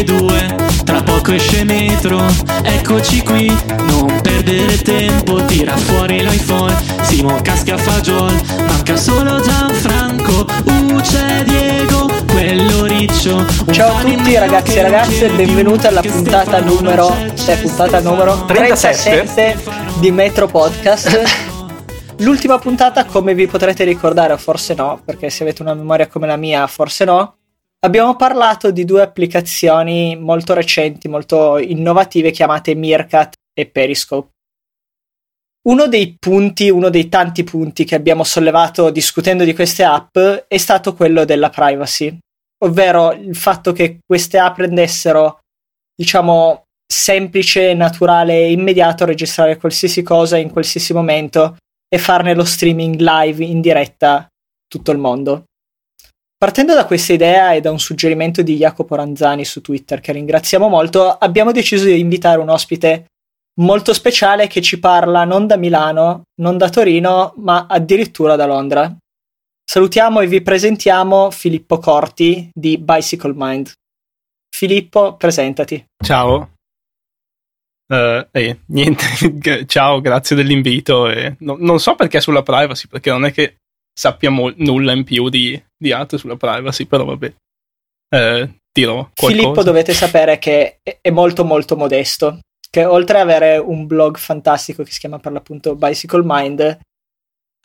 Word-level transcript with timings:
alle 0.00 0.04
due, 0.04 0.56
tra 0.84 1.02
poco 1.02 1.32
esce 1.32 1.64
metro, 1.64 2.24
eccoci 2.62 3.22
qui, 3.22 3.54
non 3.86 4.20
perdere 4.22 4.80
tempo, 4.82 5.44
tira 5.44 5.76
fuori 5.76 6.20
l'iPhone, 6.22 6.74
Simo 7.02 7.40
casca 7.42 7.76
fagiol, 7.76 8.32
manca 8.66 8.96
solo 8.96 9.40
Gianfranco, 9.40 10.46
uh 10.64 11.00
c'è 11.00 11.42
Diego, 11.44 12.08
quello 12.30 12.84
riccio. 12.84 13.44
Ciao 13.70 13.96
a 13.96 14.00
tutti 14.00 14.34
ragazzi 14.36 14.78
e 14.78 14.82
ragazze, 14.82 15.28
benvenuti 15.30 15.86
alla 15.86 16.02
puntata 16.02 16.60
numero, 16.60 17.14
cioè 17.34 17.58
puntata 17.60 18.00
numero 18.00 18.44
37 18.46 19.10
37 19.10 19.98
di 19.98 20.10
Metro 20.10 20.46
Podcast. 20.46 21.48
L'ultima 22.18 22.58
puntata, 22.58 23.06
come 23.06 23.34
vi 23.34 23.46
potrete 23.46 23.84
ricordare, 23.84 24.34
o 24.34 24.36
forse 24.36 24.74
no, 24.74 25.00
perché 25.02 25.30
se 25.30 25.42
avete 25.42 25.62
una 25.62 25.72
memoria 25.72 26.06
come 26.06 26.26
la 26.26 26.36
mia, 26.36 26.66
forse 26.66 27.04
no, 27.06 27.36
abbiamo 27.80 28.16
parlato 28.16 28.70
di 28.70 28.84
due 28.84 29.02
applicazioni 29.02 30.16
molto 30.16 30.54
recenti, 30.54 31.08
molto 31.08 31.58
innovative, 31.58 32.30
chiamate 32.30 32.74
Meerkat 32.74 33.34
e 33.52 33.66
Periscope. 33.66 34.30
Uno 35.62 35.88
dei 35.88 36.16
punti, 36.18 36.70
uno 36.70 36.88
dei 36.88 37.08
tanti 37.08 37.44
punti 37.44 37.84
che 37.84 37.94
abbiamo 37.94 38.24
sollevato 38.24 38.90
discutendo 38.90 39.44
di 39.44 39.54
queste 39.54 39.84
app 39.84 40.16
è 40.48 40.56
stato 40.56 40.94
quello 40.94 41.26
della 41.26 41.50
privacy, 41.50 42.18
ovvero 42.64 43.12
il 43.12 43.36
fatto 43.36 43.72
che 43.72 43.98
queste 44.06 44.38
app 44.38 44.58
rendessero, 44.58 45.40
diciamo, 45.94 46.64
semplice, 46.90 47.74
naturale 47.74 48.32
e 48.34 48.52
immediato 48.52 49.04
registrare 49.04 49.58
qualsiasi 49.58 50.02
cosa 50.02 50.38
in 50.38 50.50
qualsiasi 50.50 50.94
momento 50.94 51.56
e 51.88 51.98
farne 51.98 52.34
lo 52.34 52.44
streaming 52.44 52.98
live 52.98 53.44
in 53.44 53.60
diretta 53.60 54.26
tutto 54.66 54.92
il 54.92 54.98
mondo. 54.98 55.44
Partendo 56.42 56.72
da 56.72 56.86
questa 56.86 57.12
idea 57.12 57.52
e 57.52 57.60
da 57.60 57.70
un 57.70 57.78
suggerimento 57.78 58.40
di 58.40 58.56
Jacopo 58.56 58.94
Ranzani 58.94 59.44
su 59.44 59.60
Twitter, 59.60 60.00
che 60.00 60.12
ringraziamo 60.12 60.68
molto, 60.68 61.10
abbiamo 61.10 61.52
deciso 61.52 61.84
di 61.84 62.00
invitare 62.00 62.38
un 62.38 62.48
ospite 62.48 63.08
molto 63.60 63.92
speciale 63.92 64.46
che 64.46 64.62
ci 64.62 64.78
parla 64.78 65.24
non 65.24 65.46
da 65.46 65.58
Milano, 65.58 66.22
non 66.40 66.56
da 66.56 66.70
Torino, 66.70 67.34
ma 67.36 67.66
addirittura 67.68 68.36
da 68.36 68.46
Londra. 68.46 68.90
Salutiamo 69.62 70.20
e 70.20 70.28
vi 70.28 70.40
presentiamo 70.40 71.30
Filippo 71.30 71.76
Corti 71.76 72.48
di 72.54 72.78
Bicycle 72.78 73.34
Mind. 73.36 73.72
Filippo, 74.48 75.16
presentati. 75.16 75.84
Ciao. 76.02 76.52
Uh, 77.86 78.26
eh, 78.32 78.60
niente, 78.68 79.04
ciao, 79.68 80.00
grazie 80.00 80.36
dell'invito. 80.36 81.06
E 81.10 81.36
no, 81.40 81.56
non 81.58 81.78
so 81.78 81.96
perché 81.96 82.18
sulla 82.22 82.42
privacy, 82.42 82.88
perché 82.88 83.10
non 83.10 83.26
è 83.26 83.30
che 83.30 83.56
sappiamo 83.92 84.50
nulla 84.56 84.92
in 84.92 85.04
più 85.04 85.28
di, 85.28 85.62
di 85.80 85.92
altro 85.92 86.18
sulla 86.18 86.36
privacy, 86.36 86.84
però 86.84 87.04
vabbè. 87.04 87.34
Uh, 88.14 88.58
dirò 88.70 89.08
qualcosa. 89.14 89.28
Filippo 89.28 89.62
dovete 89.62 89.94
sapere 89.94 90.38
che 90.38 90.80
è 91.00 91.10
molto 91.10 91.44
molto 91.44 91.76
modesto, 91.76 92.40
che 92.68 92.84
oltre 92.84 93.18
ad 93.20 93.28
avere 93.28 93.56
un 93.56 93.86
blog 93.86 94.18
fantastico 94.18 94.82
che 94.82 94.92
si 94.92 95.00
chiama 95.00 95.18
per 95.18 95.32
l'appunto 95.32 95.74
Bicycle 95.74 96.22
Mind, 96.24 96.80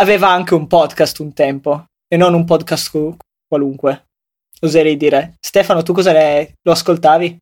aveva 0.02 0.30
anche 0.30 0.54
un 0.54 0.68
podcast 0.68 1.20
un 1.20 1.34
tempo, 1.34 1.86
e 2.08 2.18
non 2.18 2.34
un 2.34 2.46
podcast 2.46 3.16
qualunque, 3.48 4.06
oserei 4.62 4.96
dire. 4.96 5.36
Stefano, 5.40 5.84
tu 5.84 5.94
cosa 5.94 6.12
ne... 6.12 6.54
lo 6.62 6.72
ascoltavi? 6.72 7.38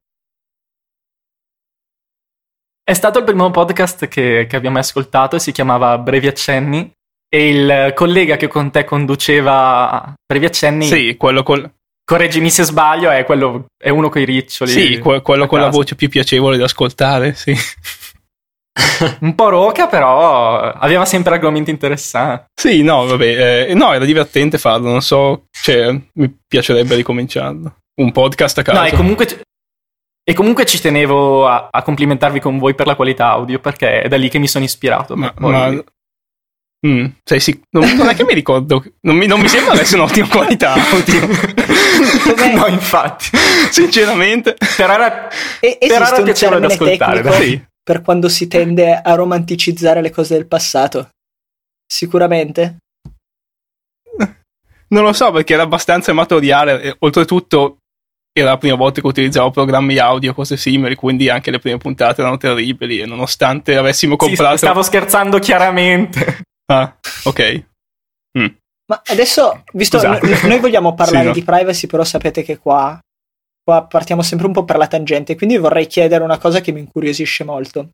È 2.83 2.93
stato 2.93 3.19
il 3.19 3.25
primo 3.25 3.49
podcast 3.51 4.07
che, 4.07 4.45
che 4.49 4.55
abbiamo 4.55 4.79
ascoltato 4.79 5.35
e 5.35 5.39
si 5.39 5.51
chiamava 5.51 5.97
Brevi 5.97 6.27
Accenni 6.27 6.91
e 7.33 7.49
il 7.49 7.93
collega 7.95 8.35
che 8.35 8.47
con 8.47 8.69
te 8.69 8.85
conduceva 8.85 10.13
Brevi 10.23 10.45
Accenni... 10.45 10.85
Sì, 10.85 11.17
quello 11.17 11.41
col... 11.41 11.67
Correggimi 12.05 12.51
se 12.51 12.61
sbaglio, 12.61 13.09
è, 13.09 13.25
quello, 13.25 13.65
è 13.75 13.89
uno 13.89 14.09
con 14.09 14.21
i 14.21 14.25
riccioli. 14.25 14.69
Sì, 14.69 14.99
que- 14.99 15.23
quello 15.23 15.47
con 15.47 15.59
la 15.59 15.69
voce 15.69 15.95
più 15.95 16.09
piacevole 16.09 16.57
da 16.57 16.65
ascoltare, 16.65 17.33
sì. 17.33 17.55
un 19.21 19.33
po' 19.33 19.49
roca, 19.49 19.87
però 19.87 20.59
aveva 20.59 21.05
sempre 21.05 21.33
argomenti 21.33 21.71
interessanti. 21.71 22.45
Sì, 22.53 22.83
no, 22.83 23.05
vabbè, 23.05 23.69
eh, 23.69 23.73
no, 23.73 23.93
era 23.93 24.05
divertente 24.05 24.59
farlo, 24.59 24.91
non 24.91 25.01
so, 25.01 25.45
cioè, 25.49 25.91
mi 26.13 26.37
piacerebbe 26.47 26.93
ricominciarlo. 26.93 27.77
Un 27.95 28.11
podcast 28.11 28.59
a 28.59 28.61
caso. 28.61 28.79
No, 28.79 28.85
e 28.85 28.91
comunque 28.91 29.41
e 30.23 30.33
comunque 30.33 30.65
ci 30.65 30.79
tenevo 30.79 31.47
a, 31.47 31.69
a, 31.71 31.81
complimentarvi 31.81 32.39
con 32.39 32.59
voi 32.59 32.75
per 32.75 32.85
la 32.85 32.95
qualità 32.95 33.29
audio, 33.29 33.59
perché 33.59 34.01
è 34.01 34.07
da 34.07 34.17
lì 34.17 34.29
che 34.29 34.37
mi 34.37 34.47
sono 34.47 34.65
ispirato. 34.65 35.15
Ma, 35.15 35.33
poi... 35.33 35.51
ma... 35.51 35.83
Mm, 36.85 37.05
sei 37.23 37.39
sic- 37.39 37.63
non, 37.69 37.89
non, 37.95 38.09
è 38.09 38.15
che 38.15 38.25
mi 38.25 38.33
ricordo, 38.33 38.83
non 39.01 39.15
mi, 39.15 39.25
non 39.25 39.39
mi 39.39 39.47
sembra 39.47 39.71
adesso 39.71 39.95
un'ottima 39.95 40.27
qualità 40.27 40.75
no, 42.53 42.67
infatti, 42.67 43.29
sinceramente. 43.71 44.55
Però 44.75 44.91
era, 44.91 45.29
e, 45.61 45.77
però 45.79 46.05
era 46.05 46.21
piacevole 46.21 46.59
da 46.59 46.67
ascoltare. 46.67 47.31
Sì. 47.41 47.63
Per 47.81 48.01
quando 48.01 48.27
si 48.27 48.47
tende 48.47 48.93
a 49.01 49.13
romanticizzare 49.15 50.01
le 50.01 50.09
cose 50.09 50.35
del 50.35 50.45
passato. 50.45 51.09
Sicuramente. 51.85 52.77
Non 54.89 55.03
lo 55.03 55.13
so 55.13 55.31
perché 55.31 55.53
era 55.53 55.63
abbastanza 55.63 56.11
amatoriale 56.11 56.81
e 56.81 56.95
oltretutto 56.99 57.77
era 58.31 58.49
la 58.49 58.57
prima 58.57 58.75
volta 58.75 58.99
che 58.99 59.07
utilizzavo 59.07 59.51
programmi 59.51 59.97
audio, 59.97 60.33
cose 60.33 60.57
simili, 60.57 60.95
quindi 60.95 61.29
anche 61.29 61.49
le 61.49 61.59
prime 61.59 61.77
puntate 61.77 62.21
erano 62.21 62.37
terribili 62.37 62.99
e 62.99 63.05
nonostante 63.05 63.77
avessimo 63.77 64.15
comprato... 64.15 64.57
Sì, 64.57 64.65
stavo 64.65 64.81
scherzando 64.81 65.39
chiaramente. 65.39 66.41
Ah, 66.65 66.97
ok. 67.25 67.65
Mm. 68.37 68.47
Ma 68.85 69.01
adesso, 69.05 69.63
visto 69.73 69.97
che 69.99 70.47
noi 70.47 70.59
vogliamo 70.59 70.93
parlare 70.95 71.23
sì, 71.23 71.27
no. 71.27 71.33
di 71.33 71.43
privacy, 71.43 71.87
però 71.87 72.03
sapete 72.03 72.43
che 72.43 72.57
qua, 72.57 72.99
qua 73.63 73.85
partiamo 73.85 74.21
sempre 74.21 74.47
un 74.47 74.53
po' 74.53 74.65
per 74.65 74.77
la 74.77 74.87
tangente, 74.87 75.35
quindi 75.35 75.57
vorrei 75.57 75.87
chiedere 75.87 76.23
una 76.23 76.37
cosa 76.37 76.61
che 76.61 76.71
mi 76.71 76.81
incuriosisce 76.81 77.43
molto. 77.43 77.89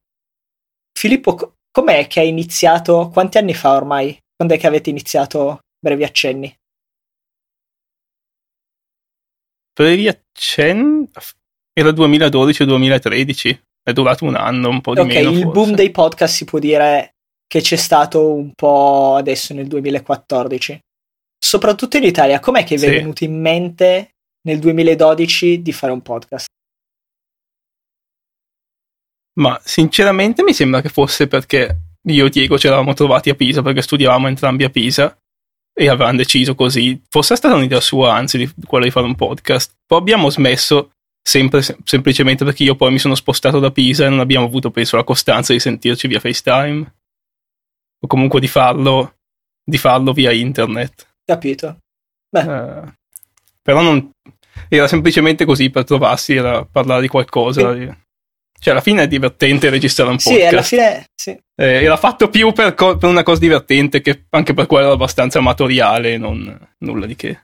Filippo, 0.97 1.53
com'è 1.71 2.07
che 2.07 2.19
hai 2.19 2.27
iniziato, 2.27 3.09
quanti 3.09 3.37
anni 3.37 3.53
fa 3.53 3.75
ormai? 3.75 4.17
Quando 4.35 4.55
è 4.55 4.57
che 4.57 4.67
avete 4.67 4.89
iniziato 4.89 5.59
Brevi 5.79 6.03
Accenni? 6.03 6.53
Brevi 9.73 10.07
Accenni 10.07 11.09
era 11.73 11.89
2012-2013, 11.91 13.59
è 13.83 13.93
durato 13.93 14.25
un 14.25 14.35
anno, 14.35 14.69
un 14.69 14.81
po' 14.81 14.93
di 14.93 14.99
okay, 14.99 15.15
meno. 15.15 15.29
Ok, 15.29 15.35
il 15.35 15.41
forse. 15.43 15.59
boom 15.59 15.75
dei 15.75 15.91
podcast 15.91 16.33
si 16.33 16.45
può 16.45 16.59
dire 16.59 17.15
che 17.49 17.61
c'è 17.61 17.77
stato 17.77 18.31
un 18.31 18.53
po' 18.53 19.15
adesso 19.15 19.55
nel 19.55 19.67
2014. 19.67 20.79
Soprattutto 21.43 21.97
in 21.97 22.03
Italia, 22.03 22.39
com'è 22.39 22.63
che 22.63 22.75
vi 22.75 22.85
è 22.85 22.89
venuto 22.91 23.23
in 23.23 23.41
mente 23.41 24.11
nel 24.43 24.59
2012 24.59 25.63
di 25.63 25.71
fare 25.71 25.91
un 25.91 26.01
podcast? 26.01 26.45
Ma 29.39 29.59
sinceramente 29.63 30.43
mi 30.43 30.53
sembra 30.53 30.81
che 30.81 30.89
fosse 30.89 31.27
perché 31.27 31.75
io 32.03 32.25
e 32.27 32.29
Diego 32.29 32.59
ci 32.59 32.67
eravamo 32.67 32.93
trovati 32.93 33.31
a 33.31 33.35
Pisa 33.35 33.63
perché 33.63 33.81
studiavamo 33.81 34.27
entrambi 34.27 34.63
a 34.63 34.69
Pisa 34.69 35.17
e 35.73 35.89
avevano 35.89 36.17
deciso 36.17 36.53
così. 36.53 37.01
Fosse 37.09 37.35
stata 37.35 37.55
un'idea 37.55 37.81
sua, 37.81 38.13
anzi, 38.13 38.37
di 38.37 38.51
quella 38.67 38.85
di 38.85 38.91
fare 38.91 39.07
un 39.07 39.15
podcast. 39.15 39.73
Poi 39.87 39.97
abbiamo 39.97 40.29
smesso 40.29 40.91
sempre 41.19 41.63
sem- 41.63 41.79
semplicemente 41.83 42.45
perché 42.45 42.63
io 42.63 42.75
poi 42.75 42.91
mi 42.91 42.99
sono 42.99 43.15
spostato 43.15 43.59
da 43.59 43.71
Pisa 43.71 44.05
e 44.05 44.09
non 44.09 44.19
abbiamo 44.19 44.45
avuto, 44.45 44.69
penso, 44.69 44.97
la 44.97 45.03
costanza 45.03 45.51
di 45.51 45.59
sentirci 45.59 46.07
via 46.07 46.19
FaceTime. 46.19 46.93
O 48.01 48.07
comunque 48.07 48.39
di 48.39 48.47
farlo, 48.47 49.15
di 49.63 49.77
farlo 49.77 50.13
via 50.13 50.31
internet. 50.31 51.07
Capito. 51.25 51.77
Beh. 52.29 52.41
Uh, 52.41 52.93
però 53.61 53.81
non. 53.81 54.09
Era 54.67 54.87
semplicemente 54.87 55.45
così 55.45 55.69
per 55.69 55.83
trovarsi, 55.83 56.35
era 56.35 56.65
parlare 56.65 57.01
di 57.01 57.07
qualcosa. 57.07 57.73
Sì. 57.73 57.91
Cioè, 58.59 58.73
alla 58.73 58.81
fine 58.81 59.03
è 59.03 59.07
divertente 59.07 59.69
registrare 59.69 60.11
un 60.11 60.17
podcast. 60.17 60.39
Sì, 60.39 60.47
alla 60.47 60.61
fine 60.61 61.05
sì. 61.15 61.29
Eh, 61.55 61.83
era 61.83 61.95
fatto 61.95 62.29
più 62.29 62.51
per, 62.51 62.73
co- 62.73 62.97
per, 62.97 63.09
una 63.09 63.23
cosa 63.23 63.39
divertente 63.39 64.01
che 64.01 64.25
anche 64.31 64.53
per 64.53 64.67
quello 64.67 64.85
era 64.85 64.93
abbastanza 64.93 65.39
amatoriale, 65.39 66.17
non 66.17 66.57
nulla 66.79 67.05
di 67.05 67.15
che. 67.15 67.43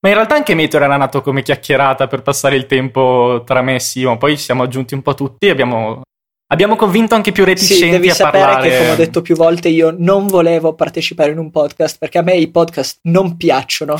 Ma 0.00 0.10
in 0.10 0.14
realtà 0.14 0.34
anche 0.34 0.54
Meteor 0.54 0.82
era 0.84 0.96
nato 0.96 1.22
come 1.22 1.42
chiacchierata 1.42 2.06
per 2.06 2.22
passare 2.22 2.54
il 2.54 2.66
tempo 2.66 3.42
tra 3.44 3.62
me 3.62 3.76
e 3.76 3.80
Simo, 3.80 4.16
poi 4.16 4.36
siamo 4.36 4.62
aggiunti 4.62 4.94
un 4.94 5.02
po' 5.02 5.14
tutti 5.14 5.46
e 5.46 5.50
abbiamo, 5.50 6.02
abbiamo 6.48 6.76
convinto 6.76 7.14
anche 7.14 7.32
più 7.32 7.44
reticenti 7.44 7.84
sì, 7.84 7.90
devi 7.90 8.10
a 8.10 8.14
sapere 8.14 8.44
parlare. 8.44 8.68
che 8.68 8.78
come 8.78 8.90
ho 8.90 8.96
detto 8.96 9.22
più 9.22 9.36
volte 9.36 9.68
io 9.68 9.94
non 9.96 10.26
volevo 10.26 10.74
partecipare 10.74 11.32
in 11.32 11.38
un 11.38 11.50
podcast 11.50 11.98
perché 11.98 12.18
a 12.18 12.22
me 12.22 12.36
i 12.36 12.50
podcast 12.50 12.98
non 13.08 13.36
piacciono, 13.36 13.96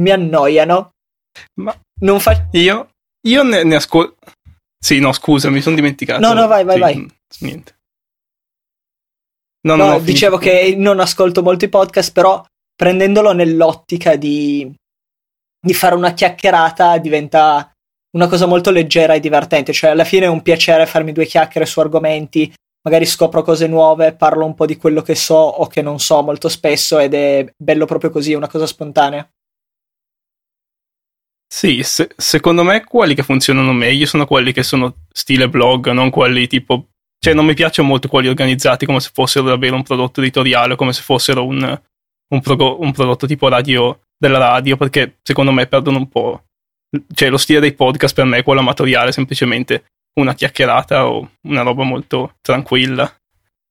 mi 0.00 0.10
annoiano. 0.10 0.92
Ma 1.60 1.74
non 2.00 2.20
fa... 2.20 2.48
io, 2.52 2.90
io 3.26 3.42
ne, 3.42 3.62
ne 3.62 3.76
ascolto 3.76 4.16
sì, 4.80 5.00
no, 5.00 5.12
scusa, 5.12 5.50
mi 5.50 5.60
sono 5.60 5.74
dimenticato. 5.74 6.20
No, 6.20 6.32
no, 6.32 6.46
vai, 6.46 6.64
vai, 6.64 6.74
sì, 6.74 6.80
vai. 6.80 7.12
Niente. 7.40 7.76
No, 9.66 9.74
no, 9.74 9.86
no 9.88 9.98
dicevo 9.98 10.38
che 10.38 10.74
non 10.76 11.00
ascolto 11.00 11.42
molto 11.42 11.64
i 11.64 11.68
podcast, 11.68 12.12
però 12.12 12.44
prendendolo 12.74 13.32
nell'ottica 13.32 14.14
di, 14.14 14.72
di 15.60 15.74
fare 15.74 15.96
una 15.96 16.14
chiacchierata 16.14 16.96
diventa 16.98 17.72
una 18.16 18.26
cosa 18.26 18.46
molto 18.46 18.70
leggera 18.70 19.14
e 19.14 19.20
divertente. 19.20 19.72
Cioè, 19.72 19.90
alla 19.90 20.04
fine 20.04 20.26
è 20.26 20.28
un 20.28 20.42
piacere 20.42 20.86
farmi 20.86 21.12
due 21.12 21.26
chiacchiere 21.26 21.66
su 21.66 21.80
argomenti, 21.80 22.52
magari 22.82 23.06
scopro 23.06 23.42
cose 23.42 23.66
nuove, 23.66 24.14
parlo 24.14 24.44
un 24.44 24.54
po' 24.54 24.66
di 24.66 24.76
quello 24.76 25.02
che 25.02 25.14
so 25.14 25.34
o 25.34 25.66
che 25.66 25.82
non 25.82 25.98
so 25.98 26.22
molto 26.22 26.48
spesso 26.48 26.98
ed 26.98 27.14
è 27.14 27.52
bello 27.56 27.86
proprio 27.86 28.10
così, 28.10 28.34
una 28.34 28.48
cosa 28.48 28.66
spontanea. 28.66 29.28
Sì, 31.50 31.82
se- 31.82 32.10
secondo 32.16 32.62
me 32.62 32.84
quelli 32.84 33.14
che 33.14 33.22
funzionano 33.22 33.72
meglio 33.72 34.04
sono 34.04 34.26
quelli 34.26 34.52
che 34.52 34.62
sono 34.62 35.06
stile 35.12 35.48
blog, 35.48 35.90
non 35.90 36.10
quelli 36.10 36.46
tipo... 36.46 36.88
Cioè 37.20 37.34
non 37.34 37.46
mi 37.46 37.54
piacciono 37.54 37.88
molto 37.88 38.06
quelli 38.06 38.28
organizzati 38.28 38.86
come 38.86 39.00
se 39.00 39.10
fossero 39.12 39.46
davvero 39.46 39.74
un 39.74 39.82
prodotto 39.82 40.20
editoriale, 40.20 40.76
come 40.76 40.92
se 40.92 41.02
fossero 41.02 41.44
un, 41.44 41.80
un, 42.28 42.40
pro- 42.40 42.80
un 42.80 42.92
prodotto 42.92 43.26
tipo 43.26 43.48
radio 43.48 44.02
della 44.16 44.38
radio, 44.38 44.76
perché 44.76 45.18
secondo 45.22 45.50
me 45.50 45.66
perdono 45.66 45.98
un 45.98 46.08
po'... 46.08 46.44
Cioè 47.14 47.28
lo 47.28 47.36
stile 47.36 47.60
dei 47.60 47.74
podcast 47.74 48.14
per 48.14 48.24
me 48.24 48.38
è 48.38 48.42
quello 48.42 48.60
amatoriale, 48.60 49.12
semplicemente 49.12 49.84
una 50.18 50.34
chiacchierata 50.34 51.06
o 51.08 51.30
una 51.48 51.62
roba 51.62 51.84
molto 51.84 52.34
tranquilla. 52.40 53.12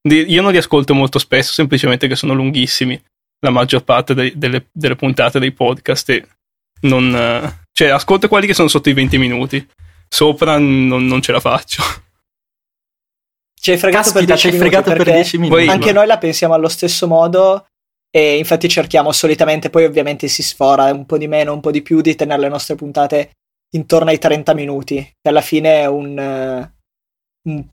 Io 0.09 0.41
non 0.41 0.51
li 0.51 0.57
ascolto 0.57 0.93
molto 0.93 1.19
spesso, 1.19 1.51
semplicemente 1.51 2.07
che 2.07 2.15
sono 2.15 2.33
lunghissimi 2.33 3.01
la 3.39 3.49
maggior 3.49 3.83
parte 3.83 4.13
dei- 4.13 4.33
delle, 4.35 4.67
delle 4.71 4.95
puntate 4.95 5.39
dei 5.39 5.51
podcast 5.51 6.09
e 6.09 6.27
non... 6.81 7.59
Cioè 7.71 7.89
ascolto 7.89 8.27
quelli 8.27 8.47
che 8.47 8.53
sono 8.53 8.67
sotto 8.67 8.89
i 8.89 8.93
20 8.93 9.17
minuti. 9.17 9.67
Sopra 10.07 10.57
non, 10.57 11.05
non 11.05 11.21
ce 11.21 11.31
la 11.31 11.39
faccio. 11.39 11.83
Ci 13.59 13.71
hai 13.71 13.77
fregato 13.77 14.11
Caspita, 14.11 14.33
per 14.33 14.37
ci 14.37 14.47
10 14.47 14.47
hai 14.47 14.51
minuti 14.53 14.69
fregato 14.69 14.89
per 14.89 15.03
perché 15.03 15.21
10 15.21 15.37
minuti. 15.37 15.67
Anche 15.67 15.91
noi 15.91 16.07
la 16.07 16.17
pensiamo 16.17 16.53
allo 16.53 16.69
stesso 16.69 17.07
modo 17.07 17.67
e 18.17 18.37
infatti 18.39 18.67
cerchiamo 18.67 19.11
solitamente, 19.11 19.69
poi 19.69 19.85
ovviamente 19.85 20.27
si 20.27 20.41
sfora 20.41 20.91
un 20.91 21.05
po' 21.05 21.19
di 21.19 21.27
meno, 21.27 21.53
un 21.53 21.59
po' 21.59 21.69
di 21.69 21.83
più, 21.83 22.01
di 22.01 22.15
tenere 22.15 22.41
le 22.41 22.49
nostre 22.49 22.73
puntate 22.73 23.33
intorno 23.75 24.09
ai 24.09 24.17
30 24.17 24.55
minuti, 24.55 24.95
che 24.95 25.29
alla 25.29 25.41
fine 25.41 25.81
è 25.81 25.85
un... 25.85 26.17
eh, 26.17 26.71
un- 27.49 27.67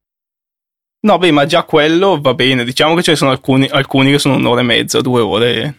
No, 1.07 1.19
beh, 1.19 1.31
ma 1.33 1.45
già 1.47 1.65
quello 1.65 2.19
va 2.21 2.33
bene. 2.35 2.65
Diciamo 2.65 2.95
che 2.95 3.03
ce 3.03 3.11
ne 3.13 3.17
sono 3.17 3.31
alcuni, 3.31 3.67
alcuni 3.69 4.11
che 4.11 4.19
sono 4.19 4.37
un'ora 4.37 4.61
e 4.61 4.65
mezza, 4.65 5.01
due 5.01 5.21
ore. 5.21 5.79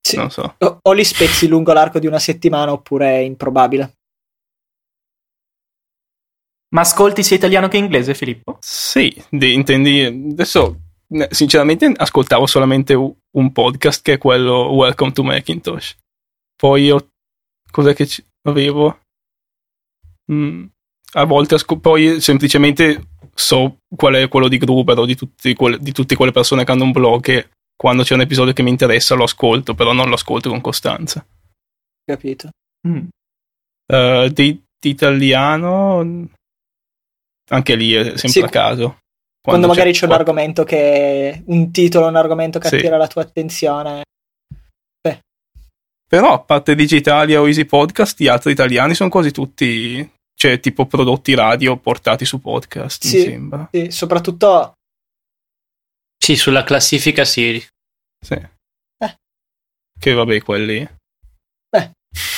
sì, 0.00 0.16
Non 0.16 0.30
so. 0.30 0.54
o, 0.58 0.78
o 0.82 0.92
li 0.92 1.04
spezzi 1.04 1.46
lungo 1.46 1.72
l'arco 1.72 1.98
di 1.98 2.06
una 2.06 2.18
settimana 2.18 2.72
oppure 2.72 3.06
è 3.10 3.18
improbabile. 3.18 3.92
Ma 6.74 6.80
ascolti 6.82 7.22
sia 7.22 7.36
italiano 7.36 7.68
che 7.68 7.76
inglese, 7.76 8.14
Filippo? 8.14 8.56
Sì, 8.60 9.22
di- 9.30 9.52
intendi. 9.54 10.04
Adesso, 10.04 10.81
sinceramente, 11.30 11.92
ascoltavo 11.94 12.46
solamente 12.46 12.94
un 12.94 13.52
podcast 13.52 14.02
che 14.02 14.14
è 14.14 14.18
quello 14.18 14.72
Welcome 14.72 15.12
to 15.12 15.22
Macintosh. 15.22 15.96
Poi 16.56 16.84
io. 16.84 17.08
Cos'è 17.70 17.94
che 17.94 18.08
avevo? 18.42 19.00
Mm, 20.32 20.64
a 21.12 21.24
volte 21.24 21.54
asco- 21.54 21.78
poi 21.78 22.20
semplicemente 22.20 23.08
so 23.34 23.78
qual 23.96 24.14
è 24.14 24.28
quello 24.28 24.48
di 24.48 24.58
Gruber 24.58 24.98
o 24.98 25.06
di, 25.06 25.14
tutti 25.14 25.54
quelle, 25.54 25.78
di 25.78 25.92
tutte 25.92 26.16
quelle 26.16 26.32
persone 26.32 26.64
che 26.64 26.70
hanno 26.70 26.84
un 26.84 26.92
blog 26.92 27.22
che 27.22 27.48
quando 27.74 28.02
c'è 28.02 28.14
un 28.14 28.20
episodio 28.20 28.52
che 28.52 28.62
mi 28.62 28.70
interessa 28.70 29.14
lo 29.14 29.24
ascolto, 29.24 29.74
però 29.74 29.92
non 29.92 30.08
lo 30.08 30.14
ascolto 30.14 30.50
con 30.50 30.60
costanza. 30.60 31.24
Capito? 32.04 32.50
Mm. 32.86 33.08
Eh, 33.86 34.30
di, 34.32 34.62
di 34.78 34.90
italiano 34.90 36.28
anche 37.48 37.74
lì 37.74 37.92
è 37.92 38.16
sempre 38.16 38.28
Sì, 38.28 38.40
a 38.40 38.48
caso. 38.48 38.98
Quando, 39.42 39.66
magari 39.66 39.92
c'è 39.92 40.04
un 40.04 40.10
quattro- 40.12 40.30
argomento 40.30 40.62
che... 40.64 41.42
un 41.46 41.72
titolo, 41.72 42.06
un 42.06 42.16
argomento 42.16 42.58
che 42.60 42.68
Sì. 42.68 42.76
attira 42.76 42.96
la 42.96 43.08
tua 43.08 43.22
attenzione. 43.22 44.02
Però 46.12 46.34
a 46.34 46.40
parte 46.40 46.74
Digitalia 46.74 47.40
o 47.40 47.46
Easy 47.46 47.64
Podcast, 47.64 48.20
gli 48.20 48.28
altri 48.28 48.52
italiani 48.52 48.94
sono 48.94 49.08
quasi 49.08 49.30
tutti, 49.30 50.06
cioè 50.38 50.60
tipo 50.60 50.84
prodotti 50.84 51.32
radio 51.32 51.78
portati 51.78 52.26
su 52.26 52.38
podcast, 52.38 53.02
Sì. 53.06 53.16
mi 53.16 53.22
sembra. 53.22 53.68
Sì, 53.72 53.90
soprattutto 53.90 54.74
Sì, 56.22 56.36
sulla 56.36 56.64
classifica 56.64 57.24
sì. 57.24 57.58
Sì. 58.22 58.34
Eh. 58.34 59.16
Che 59.98 60.12
vabbè, 60.12 60.42
quelli. 60.42 60.86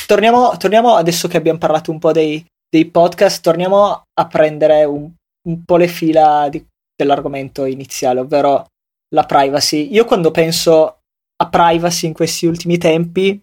Torniamo, 0.06 0.56
torniamo 0.56 0.94
adesso 0.94 1.26
che 1.26 1.36
abbiamo 1.38 1.58
parlato 1.58 1.90
un 1.90 1.98
po' 1.98 2.12
dei, 2.12 2.44
dei 2.68 2.84
podcast, 2.84 3.42
torniamo 3.42 4.02
a 4.12 4.26
prendere 4.28 4.84
un, 4.84 5.10
un 5.48 5.64
po' 5.64 5.76
le 5.78 5.88
fila 5.88 6.48
di- 6.48 6.64
dell'argomento 6.94 7.64
iniziale, 7.64 8.20
ovvero 8.20 8.66
la 9.14 9.24
privacy. 9.24 9.92
Io 9.92 10.04
quando 10.04 10.30
penso 10.30 11.00
a 11.36 11.48
privacy 11.48 12.06
in 12.06 12.12
questi 12.12 12.46
ultimi 12.46 12.78
tempi, 12.78 13.40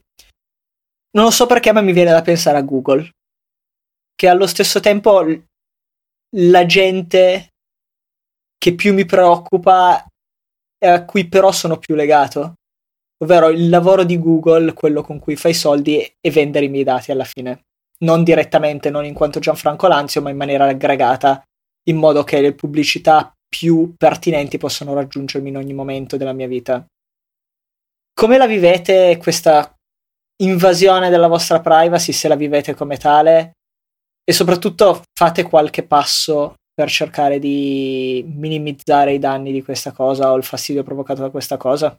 non 1.14 1.26
lo 1.26 1.32
so 1.32 1.46
perché, 1.46 1.72
ma 1.72 1.82
mi 1.82 1.92
viene 1.94 2.12
da 2.12 2.22
pensare 2.22 2.58
a 2.58 2.62
Google, 2.62 3.10
che 4.16 4.28
allo 4.28 4.48
stesso 4.48 4.80
tempo 4.80 5.26
la 6.36 6.66
gente 6.66 7.50
che 8.58 8.76
più 8.76 8.94
mi 8.94 9.06
preoccupa 9.06 10.06
e 10.78 10.88
a 10.88 11.04
cui 11.04 11.28
però 11.28 11.52
sono 11.52 11.78
più 11.78 11.96
legato 11.96 12.56
ovvero 13.22 13.50
il 13.50 13.70
lavoro 13.70 14.04
di 14.04 14.20
Google, 14.20 14.74
quello 14.74 15.02
con 15.02 15.20
cui 15.20 15.36
fai 15.36 15.54
soldi 15.54 16.00
e 16.20 16.32
vendere 16.32 16.66
i 16.66 16.70
miei 16.70 16.84
dati 16.84 17.12
alla 17.12 17.24
fine. 17.24 17.66
Non 18.00 18.24
direttamente, 18.24 18.90
non 18.90 19.06
in 19.06 19.14
quanto 19.14 19.40
Gianfranco 19.40 19.88
Lanzio, 19.88 20.22
ma 20.22 20.32
in 20.32 20.38
maniera 20.38 20.68
aggregata, 20.68 21.44
in 21.88 21.98
modo 21.98 22.24
che 22.24 22.42
le 22.42 22.54
pubblicità 22.54 23.32
più 23.52 23.94
pertinenti 23.98 24.58
possano 24.58 24.94
raggiungermi 24.94 25.50
in 25.50 25.58
ogni 25.58 25.74
momento 25.74 26.16
della 26.16 26.32
mia 26.32 26.48
vita. 26.48 26.86
Come 28.14 28.38
la 28.38 28.48
vivete 28.48 29.18
questa 29.18 29.76
invasione 30.42 31.10
della 31.10 31.28
vostra 31.28 31.60
privacy, 31.60 32.14
se 32.14 32.30
la 32.30 32.36
vivete 32.36 32.74
come 32.74 32.98
tale? 32.98 33.52
E 34.24 34.32
soprattutto 34.32 35.04
fate 35.14 35.44
qualche 35.44 35.84
passo 35.84 36.56
per 36.74 36.90
cercare 36.90 37.40
di 37.40 38.24
minimizzare 38.26 39.14
i 39.14 39.20
danni 39.20 39.52
di 39.52 39.62
questa 39.62 39.92
cosa 39.92 40.32
o 40.32 40.38
il 40.38 40.44
fastidio 40.44 40.84
provocato 40.84 41.22
da 41.22 41.30
questa 41.30 41.58
cosa? 41.58 41.98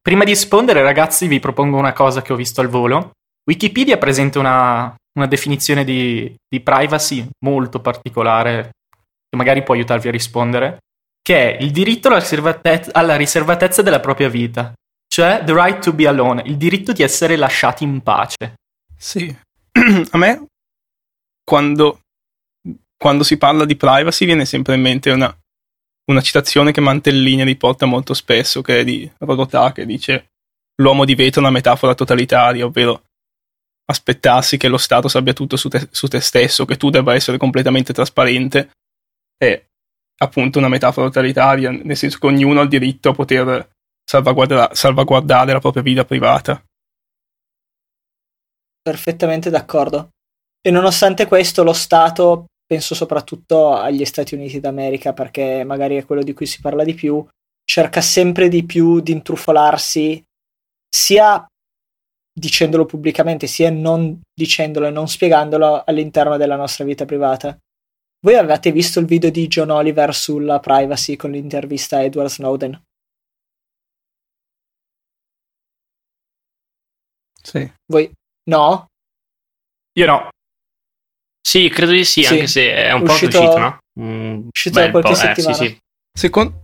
Prima 0.00 0.24
di 0.24 0.30
rispondere, 0.30 0.82
ragazzi, 0.82 1.26
vi 1.26 1.40
propongo 1.40 1.76
una 1.76 1.92
cosa 1.92 2.22
che 2.22 2.32
ho 2.32 2.36
visto 2.36 2.60
al 2.60 2.68
volo. 2.68 3.10
Wikipedia 3.44 3.98
presenta 3.98 4.38
una, 4.38 4.96
una 5.16 5.26
definizione 5.26 5.84
di, 5.84 6.34
di 6.48 6.60
privacy 6.60 7.26
molto 7.40 7.80
particolare, 7.80 8.70
che 9.28 9.36
magari 9.36 9.62
può 9.62 9.74
aiutarvi 9.74 10.08
a 10.08 10.12
rispondere, 10.12 10.78
che 11.22 11.56
è 11.56 11.62
il 11.62 11.70
diritto 11.72 12.08
alla 12.08 12.18
riservatezza, 12.18 12.90
alla 12.92 13.16
riservatezza 13.16 13.82
della 13.82 14.00
propria 14.00 14.28
vita, 14.28 14.72
cioè 15.08 15.42
the 15.44 15.52
right 15.52 15.82
to 15.82 15.92
be 15.92 16.06
alone, 16.06 16.42
il 16.46 16.56
diritto 16.56 16.92
di 16.92 17.02
essere 17.02 17.36
lasciati 17.36 17.84
in 17.84 18.02
pace. 18.02 18.54
Sì. 18.96 19.34
A 20.10 20.18
me, 20.18 20.46
quando, 21.42 22.00
quando 22.96 23.24
si 23.24 23.38
parla 23.38 23.64
di 23.64 23.76
privacy, 23.76 24.26
viene 24.26 24.44
sempre 24.44 24.74
in 24.74 24.82
mente 24.82 25.10
una, 25.10 25.34
una 26.10 26.20
citazione 26.20 26.72
che 26.72 26.80
Mantellini 26.80 27.42
riporta 27.44 27.86
molto 27.86 28.14
spesso, 28.14 28.60
che 28.60 28.80
è 28.80 28.84
di 28.84 29.10
Rodotà, 29.18 29.72
che 29.72 29.86
dice 29.86 30.26
l'uomo 30.76 31.06
di 31.06 31.14
vetro 31.14 31.40
è 31.40 31.44
una 31.44 31.52
metafora 31.52 31.94
totalitaria, 31.94 32.66
ovvero 32.66 33.05
aspettarsi 33.86 34.56
che 34.56 34.68
lo 34.68 34.78
Stato 34.78 35.08
sappia 35.08 35.32
tutto 35.32 35.56
su 35.56 35.68
te, 35.68 35.88
su 35.90 36.08
te 36.08 36.20
stesso, 36.20 36.64
che 36.64 36.76
tu 36.76 36.90
debba 36.90 37.14
essere 37.14 37.38
completamente 37.38 37.92
trasparente, 37.92 38.70
è 39.36 39.64
appunto 40.18 40.58
una 40.58 40.68
metafora 40.68 41.06
totalitaria, 41.06 41.70
nel 41.70 41.96
senso 41.96 42.18
che 42.18 42.26
ognuno 42.26 42.60
ha 42.60 42.62
il 42.64 42.68
diritto 42.68 43.10
a 43.10 43.14
poter 43.14 43.70
salvaguarda- 44.04 44.70
salvaguardare 44.72 45.52
la 45.52 45.60
propria 45.60 45.82
vita 45.82 46.04
privata. 46.04 46.62
perfettamente 48.82 49.50
d'accordo. 49.50 50.10
E 50.60 50.70
nonostante 50.70 51.26
questo, 51.26 51.64
lo 51.64 51.72
Stato, 51.72 52.46
penso 52.64 52.94
soprattutto 52.94 53.74
agli 53.74 54.04
Stati 54.04 54.34
Uniti 54.34 54.60
d'America, 54.60 55.12
perché 55.12 55.64
magari 55.64 55.96
è 55.96 56.04
quello 56.04 56.22
di 56.22 56.32
cui 56.32 56.46
si 56.46 56.60
parla 56.60 56.84
di 56.84 56.94
più, 56.94 57.24
cerca 57.64 58.00
sempre 58.00 58.48
di 58.48 58.64
più 58.64 59.00
di 59.00 59.10
intrufolarsi, 59.10 60.22
sia 60.88 61.44
dicendolo 62.38 62.84
pubblicamente, 62.84 63.46
sia 63.46 63.70
non 63.70 64.20
dicendolo 64.34 64.86
e 64.86 64.90
non 64.90 65.08
spiegandolo 65.08 65.82
all'interno 65.84 66.36
della 66.36 66.56
nostra 66.56 66.84
vita 66.84 67.04
privata. 67.06 67.56
Voi 68.20 68.34
avete 68.36 68.72
visto 68.72 69.00
il 69.00 69.06
video 69.06 69.30
di 69.30 69.46
John 69.46 69.70
Oliver 69.70 70.14
sulla 70.14 70.58
privacy 70.60 71.16
con 71.16 71.30
l'intervista 71.30 71.96
a 71.98 72.02
Edward 72.02 72.28
Snowden? 72.28 72.82
Sì. 77.42 77.72
Voi 77.90 78.10
no? 78.50 78.86
Io 79.98 80.06
no. 80.06 80.28
Sì, 81.40 81.68
credo 81.68 81.92
di 81.92 82.04
sì, 82.04 82.22
Sì. 82.22 82.32
anche 82.34 82.46
se 82.48 82.74
è 82.74 82.92
un 82.92 83.02
Uscito- 83.02 83.38
po' 83.38 83.44
uscito, 83.44 83.58
no? 83.60 83.78
Un 84.00 84.48
uscito 84.52 84.74
da 84.78 84.82
bel 84.82 84.90
qualche 84.90 85.08
po', 85.10 85.14
eh, 85.14 85.20
settimana. 85.20 85.54
sì, 85.54 85.66
sì. 85.66 85.78
Secon- 86.12 86.60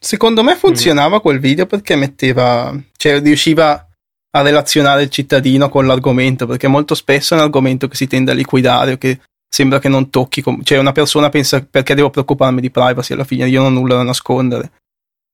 secondo 0.00 0.42
me 0.44 0.54
funzionava 0.54 1.20
quel 1.20 1.40
video 1.40 1.66
perché 1.66 1.96
metteva, 1.96 2.72
cioè 2.96 3.20
riusciva 3.20 3.88
a 4.36 4.42
relazionare 4.42 5.02
il 5.02 5.10
cittadino 5.10 5.68
con 5.68 5.86
l'argomento, 5.86 6.46
perché 6.46 6.66
molto 6.66 6.94
spesso 6.94 7.34
è 7.34 7.36
un 7.36 7.44
argomento 7.44 7.86
che 7.86 7.94
si 7.94 8.06
tende 8.06 8.32
a 8.32 8.34
liquidare 8.34 8.92
o 8.92 8.98
che 8.98 9.20
sembra 9.48 9.78
che 9.78 9.88
non 9.88 10.10
tocchi, 10.10 10.42
com- 10.42 10.62
cioè 10.64 10.78
una 10.78 10.90
persona 10.90 11.28
pensa 11.28 11.64
perché 11.64 11.94
devo 11.94 12.10
preoccuparmi 12.10 12.60
di 12.60 12.70
privacy 12.70 13.12
alla 13.12 13.22
fine, 13.22 13.48
io 13.48 13.62
non 13.62 13.72
ho 13.72 13.78
nulla 13.78 13.94
da 13.94 14.02
nascondere, 14.02 14.72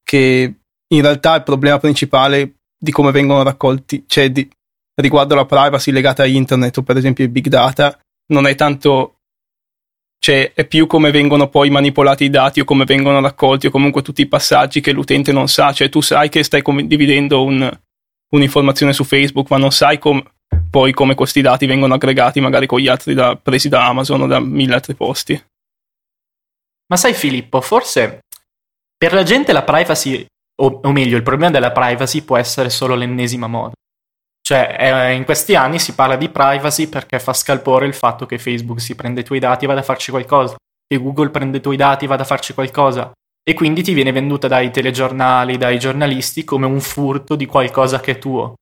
che 0.04 0.54
in 0.86 1.02
realtà 1.02 1.36
il 1.36 1.42
problema 1.42 1.78
principale 1.78 2.56
di 2.78 2.90
come 2.90 3.10
vengono 3.10 3.42
raccolti, 3.42 4.04
cioè 4.06 4.30
di, 4.30 4.46
riguardo 4.96 5.34
la 5.34 5.46
privacy 5.46 5.90
legata 5.90 6.24
a 6.24 6.26
internet 6.26 6.76
o 6.76 6.82
per 6.82 6.98
esempio 6.98 7.24
i 7.24 7.28
big 7.28 7.48
data, 7.48 7.98
non 8.28 8.46
è 8.46 8.54
tanto 8.54 9.14
cioè 10.22 10.52
è 10.52 10.66
più 10.66 10.86
come 10.86 11.10
vengono 11.10 11.48
poi 11.48 11.70
manipolati 11.70 12.24
i 12.24 12.30
dati 12.30 12.60
o 12.60 12.64
come 12.64 12.84
vengono 12.84 13.22
raccolti 13.22 13.68
o 13.68 13.70
comunque 13.70 14.02
tutti 14.02 14.20
i 14.20 14.28
passaggi 14.28 14.82
che 14.82 14.92
l'utente 14.92 15.32
non 15.32 15.48
sa, 15.48 15.72
cioè 15.72 15.88
tu 15.88 16.02
sai 16.02 16.28
che 16.28 16.42
stai 16.42 16.60
condividendo 16.60 17.42
un, 17.42 17.80
un'informazione 18.30 18.92
su 18.92 19.04
Facebook, 19.04 19.50
ma 19.50 19.58
non 19.58 19.70
sai 19.70 19.98
com- 19.98 20.22
poi 20.70 20.92
come 20.92 21.14
questi 21.14 21.40
dati 21.40 21.66
vengono 21.66 21.94
aggregati 21.94 22.40
magari 22.40 22.66
con 22.66 22.78
gli 22.78 22.88
altri 22.88 23.14
da, 23.14 23.36
presi 23.36 23.68
da 23.68 23.86
Amazon 23.86 24.22
o 24.22 24.26
da 24.26 24.40
mille 24.40 24.74
altri 24.74 24.94
posti. 24.94 25.40
Ma 26.86 26.96
sai 26.96 27.14
Filippo, 27.14 27.60
forse 27.60 28.20
per 28.96 29.12
la 29.12 29.22
gente 29.22 29.52
la 29.52 29.62
privacy, 29.62 30.26
o, 30.62 30.80
o 30.82 30.92
meglio, 30.92 31.16
il 31.16 31.22
problema 31.22 31.50
della 31.50 31.72
privacy 31.72 32.22
può 32.22 32.36
essere 32.36 32.68
solo 32.68 32.94
l'ennesima 32.94 33.46
moda. 33.46 33.72
Cioè, 34.42 34.76
eh, 34.78 35.14
in 35.14 35.24
questi 35.24 35.54
anni 35.54 35.78
si 35.78 35.94
parla 35.94 36.16
di 36.16 36.28
privacy 36.28 36.88
perché 36.88 37.20
fa 37.20 37.32
scalpore 37.32 37.86
il 37.86 37.94
fatto 37.94 38.26
che 38.26 38.38
Facebook 38.38 38.80
si 38.80 38.94
prende 38.96 39.20
i 39.20 39.24
tuoi 39.24 39.38
dati 39.38 39.64
e 39.64 39.68
vada 39.68 39.80
a 39.80 39.84
farci 39.84 40.10
qualcosa, 40.10 40.56
che 40.86 40.98
Google 40.98 41.30
prende 41.30 41.58
i 41.58 41.60
tuoi 41.60 41.76
dati 41.76 42.04
e 42.04 42.08
vada 42.08 42.24
a 42.24 42.26
farci 42.26 42.52
qualcosa. 42.52 43.10
E 43.42 43.54
quindi 43.54 43.82
ti 43.82 43.94
viene 43.94 44.12
venduta 44.12 44.48
dai 44.48 44.70
telegiornali, 44.70 45.56
dai 45.56 45.78
giornalisti 45.78 46.44
come 46.44 46.66
un 46.66 46.80
furto 46.80 47.34
di 47.36 47.46
qualcosa 47.46 48.00
che 48.00 48.12
è 48.12 48.18
tuo. 48.18 48.54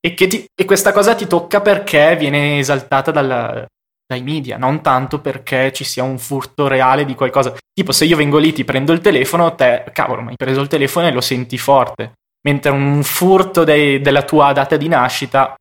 E, 0.00 0.14
ti, 0.14 0.44
e 0.54 0.64
questa 0.64 0.92
cosa 0.92 1.14
ti 1.14 1.26
tocca 1.26 1.60
perché 1.60 2.14
viene 2.16 2.58
esaltata 2.58 3.10
dalla, 3.10 3.66
dai 4.06 4.22
media, 4.22 4.56
non 4.56 4.80
tanto 4.80 5.20
perché 5.20 5.72
ci 5.72 5.84
sia 5.84 6.04
un 6.04 6.18
furto 6.18 6.68
reale 6.68 7.04
di 7.04 7.14
qualcosa. 7.14 7.56
Tipo, 7.72 7.92
se 7.92 8.04
io 8.04 8.16
vengo 8.16 8.38
lì, 8.38 8.52
ti 8.52 8.64
prendo 8.64 8.92
il 8.92 9.00
telefono, 9.00 9.54
te, 9.54 9.84
cavolo, 9.92 10.22
mi 10.22 10.30
hai 10.30 10.36
preso 10.36 10.60
il 10.60 10.68
telefono 10.68 11.08
e 11.08 11.12
lo 11.12 11.20
senti 11.20 11.58
forte 11.58 12.12
mentre 12.48 12.70
un 12.70 13.02
furto 13.02 13.64
dei, 13.64 14.00
della 14.00 14.22
tua 14.22 14.52
data 14.52 14.76
di 14.76 14.88
nascita 14.88 15.54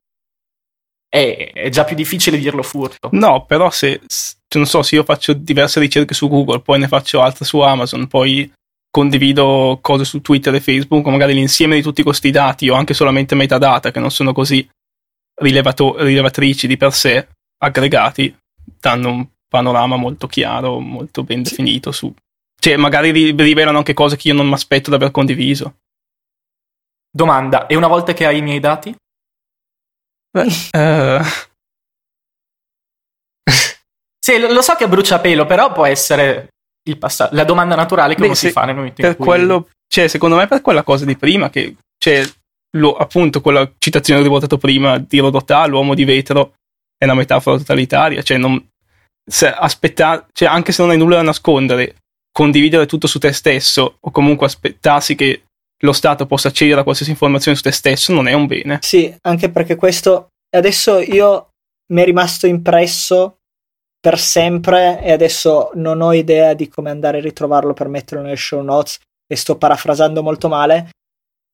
è, 1.09 1.51
è, 1.53 1.69
già 1.69 1.83
più 1.83 1.95
difficile 1.95 2.37
dirlo 2.37 2.63
furto. 2.63 3.09
No, 3.11 3.45
però 3.45 3.69
se, 3.69 4.01
non 4.55 4.65
so, 4.65 4.81
se 4.81 4.95
io 4.95 5.03
faccio 5.03 5.33
diverse 5.33 5.79
ricerche 5.79 6.13
su 6.13 6.29
Google, 6.29 6.61
poi 6.61 6.79
ne 6.79 6.87
faccio 6.87 7.21
altre 7.21 7.45
su 7.45 7.59
Amazon, 7.59 8.07
poi 8.07 8.51
condivido 8.89 9.79
cose 9.81 10.05
su 10.05 10.21
Twitter 10.21 10.55
e 10.55 10.61
Facebook, 10.61 11.05
magari 11.07 11.33
l'insieme 11.33 11.75
di 11.75 11.81
tutti 11.81 12.01
questi 12.01 12.31
dati 12.31 12.69
o 12.69 12.75
anche 12.75 12.93
solamente 12.93 13.35
metadata 13.35 13.91
che 13.91 13.99
non 13.99 14.09
sono 14.09 14.33
così 14.33 14.67
rilevato- 15.41 16.01
rilevatrici 16.01 16.65
di 16.65 16.77
per 16.77 16.93
sé, 16.93 17.27
aggregati, 17.57 18.35
danno 18.79 19.09
un 19.09 19.27
panorama 19.47 19.97
molto 19.97 20.27
chiaro, 20.27 20.79
molto 20.79 21.23
ben 21.23 21.43
definito 21.43 21.91
su... 21.91 22.13
Cioè, 22.59 22.75
magari 22.75 23.11
rivelano 23.11 23.77
anche 23.77 23.93
cose 23.93 24.17
che 24.17 24.29
io 24.29 24.33
non 24.33 24.47
mi 24.47 24.53
aspetto 24.53 24.89
di 24.89 24.95
aver 24.95 25.11
condiviso. 25.11 25.75
Domanda, 27.11 27.67
e 27.67 27.75
una 27.75 27.87
volta 27.87 28.13
che 28.13 28.25
hai 28.25 28.37
i 28.37 28.41
miei 28.41 28.59
dati? 28.59 28.95
Beh, 30.31 30.47
uh... 30.77 31.46
sì, 34.27 34.39
lo, 34.39 34.61
so 34.61 34.75
che 34.75 34.83
è 34.83 34.89
bruciapelo, 34.89 35.45
però 35.45 35.71
può 35.71 35.85
essere 35.85 36.49
passaggio, 36.99 37.33
la 37.33 37.45
domanda 37.45 37.75
naturale 37.75 38.13
che 38.13 38.19
Beh, 38.19 38.25
uno 38.25 38.35
si 38.35 38.51
fa 38.51 38.65
nel 38.65 38.75
momento 38.75 39.05
in 39.05 39.15
cui... 39.15 39.25
Quello, 39.25 39.69
cioè, 39.87 40.09
secondo 40.09 40.35
me 40.35 40.47
per 40.47 40.59
quella 40.59 40.83
cosa 40.83 41.05
di 41.05 41.15
prima, 41.15 41.49
che 41.49 41.77
cioè, 41.97 42.29
lo, 42.77 42.97
appunto 42.97 43.39
quella 43.39 43.71
citazione 43.77 44.21
che 44.21 44.27
ho 44.27 44.31
votato 44.31 44.57
prima 44.57 44.97
di 44.97 45.19
Rodotà, 45.19 45.65
l'uomo 45.65 45.93
di 45.95 46.03
vetro, 46.03 46.55
è 46.97 47.05
una 47.05 47.13
metafora 47.13 47.57
totalitaria, 47.57 48.21
cioè 48.21 48.37
non... 48.37 48.61
Se 49.29 49.49
aspetta, 49.49 50.27
cioè, 50.33 50.49
anche 50.49 50.73
se 50.73 50.81
non 50.81 50.91
hai 50.91 50.97
nulla 50.97 51.15
da 51.17 51.21
nascondere, 51.21 51.95
condividere 52.29 52.85
tutto 52.85 53.07
su 53.07 53.19
te 53.19 53.31
stesso 53.31 53.95
o 53.97 54.11
comunque 54.11 54.45
aspettarsi 54.45 55.15
che 55.15 55.43
lo 55.83 55.93
Stato 55.93 56.25
possa 56.25 56.49
accedere 56.49 56.81
a 56.81 56.83
qualsiasi 56.83 57.11
informazione 57.11 57.55
su 57.55 57.63
te 57.63 57.71
stesso 57.71 58.11
non 58.11 58.27
è 58.27 58.33
un 58.33 58.45
bene. 58.45 58.79
Sì, 58.81 59.13
anche 59.21 59.49
perché 59.49 59.75
questo 59.75 60.29
adesso 60.53 60.99
io 60.99 61.49
mi 61.93 62.01
è 62.01 62.05
rimasto 62.05 62.45
impresso 62.47 63.37
per 64.07 64.19
sempre 64.19 65.01
e 65.01 65.11
adesso 65.11 65.71
non 65.73 65.99
ho 65.99 66.13
idea 66.13 66.53
di 66.53 66.69
come 66.69 66.89
andare 66.89 67.17
a 67.17 67.21
ritrovarlo 67.21 67.73
per 67.73 67.89
metterlo 67.89 68.23
nelle 68.23 68.37
show 68.37 68.61
notes 68.61 68.99
e 69.27 69.35
sto 69.35 69.57
parafrasando 69.57 70.23
molto 70.23 70.47
male. 70.47 70.91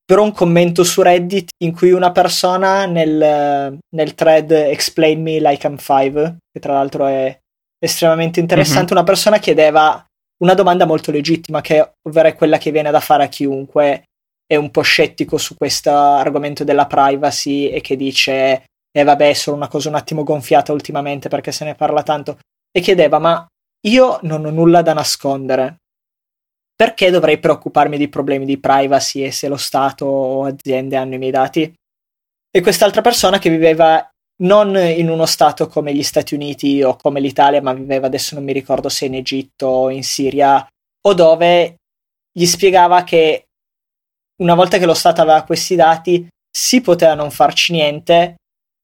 Però 0.04 0.22
un 0.22 0.30
commento 0.30 0.84
su 0.84 1.02
Reddit 1.02 1.48
in 1.64 1.74
cui 1.74 1.90
una 1.90 2.12
persona 2.12 2.86
nel, 2.86 3.76
nel 3.96 4.14
thread 4.14 4.52
Explain 4.52 5.20
Me 5.20 5.40
Like 5.40 5.66
I'm 5.66 5.78
Five, 5.78 6.36
che 6.52 6.60
tra 6.60 6.74
l'altro 6.74 7.06
è 7.06 7.36
estremamente 7.84 8.38
interessante, 8.38 8.92
mm-hmm. 8.92 8.98
una 8.98 9.02
persona 9.02 9.38
chiedeva 9.38 10.04
una 10.44 10.54
domanda 10.54 10.86
molto 10.86 11.10
legittima, 11.10 11.60
che 11.60 11.94
ovvero 12.06 12.28
è 12.28 12.36
quella 12.36 12.58
che 12.58 12.70
viene 12.70 12.92
da 12.92 13.00
fare 13.00 13.24
a 13.24 13.28
chiunque 13.28 14.04
è 14.46 14.54
un 14.54 14.70
po' 14.70 14.82
scettico 14.82 15.38
su 15.38 15.56
questo 15.56 15.90
argomento 15.90 16.62
della 16.62 16.86
privacy 16.86 17.66
e 17.70 17.80
che 17.80 17.96
dice 17.96 18.66
eh 18.96 19.02
vabbè 19.02 19.28
è 19.28 19.32
solo 19.32 19.56
una 19.56 19.68
cosa 19.68 19.88
un 19.88 19.96
attimo 19.96 20.22
gonfiata 20.22 20.72
ultimamente 20.72 21.28
perché 21.28 21.50
se 21.50 21.64
ne 21.64 21.74
parla 21.74 22.02
tanto 22.02 22.38
e 22.70 22.80
chiedeva 22.80 23.18
ma 23.18 23.46
io 23.86 24.18
non 24.22 24.44
ho 24.44 24.50
nulla 24.50 24.82
da 24.82 24.92
nascondere 24.92 25.78
perché 26.76 27.10
dovrei 27.10 27.38
preoccuparmi 27.38 27.96
di 27.96 28.08
problemi 28.08 28.44
di 28.44 28.58
privacy 28.58 29.22
e 29.22 29.30
se 29.30 29.48
lo 29.48 29.56
Stato 29.56 30.06
o 30.06 30.44
aziende 30.44 30.96
hanno 30.96 31.14
i 31.14 31.18
miei 31.18 31.30
dati? 31.30 31.72
E 32.50 32.60
quest'altra 32.60 33.00
persona 33.00 33.38
che 33.38 33.48
viveva 33.48 34.08
non 34.42 34.76
in 34.76 35.08
uno 35.08 35.26
Stato 35.26 35.68
come 35.68 35.94
gli 35.94 36.02
Stati 36.02 36.34
Uniti 36.34 36.82
o 36.82 36.96
come 36.96 37.20
l'Italia, 37.20 37.62
ma 37.62 37.72
viveva 37.72 38.06
adesso 38.06 38.34
non 38.34 38.42
mi 38.42 38.52
ricordo 38.52 38.88
se 38.88 39.04
in 39.04 39.14
Egitto 39.14 39.66
o 39.66 39.90
in 39.90 40.02
Siria, 40.02 40.66
o 41.06 41.14
dove 41.14 41.76
gli 42.32 42.46
spiegava 42.46 43.04
che 43.04 43.44
una 44.42 44.54
volta 44.54 44.78
che 44.78 44.86
lo 44.86 44.94
Stato 44.94 45.20
aveva 45.20 45.44
questi 45.44 45.76
dati, 45.76 46.26
si 46.50 46.80
poteva 46.80 47.14
non 47.14 47.30
farci 47.30 47.72
niente, 47.72 48.34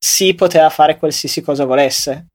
si 0.03 0.35
poteva 0.35 0.71
fare 0.71 0.97
qualsiasi 0.97 1.43
cosa 1.43 1.65
volesse. 1.65 2.29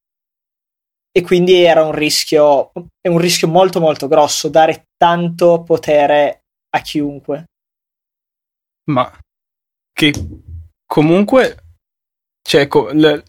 E 1.12 1.22
quindi 1.22 1.64
era 1.64 1.84
un 1.84 1.94
rischio, 1.94 2.72
è 3.02 3.08
un 3.08 3.18
rischio 3.18 3.48
molto 3.48 3.80
molto 3.80 4.08
grosso 4.08 4.50
dare 4.50 4.88
tanto 4.98 5.64
potere 5.64 6.44
a 6.70 6.82
chiunque. 6.82 7.46
Ma 8.92 9.12
che 9.92 10.14
comunque 10.86 11.58
cioè, 12.48 12.68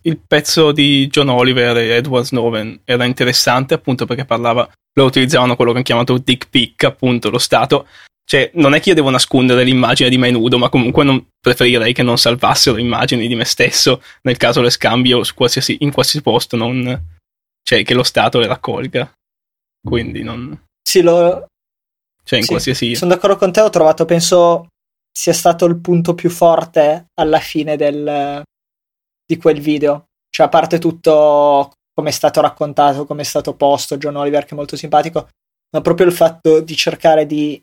il 0.02 0.18
pezzo 0.26 0.72
di 0.72 1.06
John 1.06 1.30
Oliver 1.30 1.78
e 1.78 1.94
Edward 1.94 2.26
Snowden 2.26 2.82
era 2.84 3.06
interessante 3.06 3.72
appunto 3.72 4.04
perché 4.04 4.26
parlava, 4.26 4.70
lo 4.92 5.04
utilizzavano 5.04 5.56
quello 5.56 5.70
che 5.70 5.76
hanno 5.78 5.86
chiamato 5.86 6.18
dick 6.18 6.50
pic, 6.50 6.84
appunto 6.84 7.30
lo 7.30 7.38
Stato 7.38 7.86
cioè, 8.28 8.50
non 8.54 8.74
è 8.74 8.80
che 8.80 8.88
io 8.88 8.96
devo 8.96 9.10
nascondere 9.10 9.62
l'immagine 9.62 10.08
di 10.08 10.18
me 10.18 10.32
nudo, 10.32 10.58
ma 10.58 10.68
comunque 10.68 11.04
non, 11.04 11.24
preferirei 11.38 11.92
che 11.92 12.02
non 12.02 12.18
salvassero 12.18 12.76
immagini 12.76 13.28
di 13.28 13.36
me 13.36 13.44
stesso 13.44 14.02
nel 14.22 14.36
caso 14.36 14.60
le 14.60 14.70
scambio 14.70 15.22
qualsiasi, 15.32 15.76
in 15.80 15.92
qualsiasi 15.92 16.22
posto, 16.22 16.56
non, 16.56 17.14
cioè 17.62 17.84
che 17.84 17.94
lo 17.94 18.02
Stato 18.02 18.40
le 18.40 18.48
raccolga. 18.48 19.12
Quindi 19.80 20.24
non... 20.24 20.60
Sì, 20.82 21.02
lo... 21.02 21.46
Cioè, 22.24 22.40
in 22.40 22.44
sì, 22.44 22.50
qualsiasi... 22.50 22.94
Sono 22.96 23.14
d'accordo 23.14 23.36
con 23.36 23.52
te, 23.52 23.60
ho 23.60 23.70
trovato, 23.70 24.04
penso, 24.04 24.66
sia 25.12 25.32
stato 25.32 25.64
il 25.66 25.78
punto 25.78 26.16
più 26.16 26.28
forte 26.28 27.06
alla 27.14 27.38
fine 27.38 27.76
del, 27.76 28.42
di 29.24 29.36
quel 29.36 29.60
video. 29.60 30.06
Cioè, 30.28 30.46
a 30.46 30.50
parte 30.50 30.80
tutto 30.80 31.74
come 31.94 32.08
è 32.08 32.12
stato 32.12 32.40
raccontato, 32.40 33.06
come 33.06 33.22
è 33.22 33.24
stato 33.24 33.54
posto, 33.54 33.98
John 33.98 34.16
Oliver 34.16 34.44
che 34.44 34.50
è 34.50 34.56
molto 34.56 34.76
simpatico, 34.76 35.28
ma 35.70 35.80
proprio 35.80 36.08
il 36.08 36.12
fatto 36.12 36.60
di 36.60 36.74
cercare 36.74 37.24
di 37.24 37.62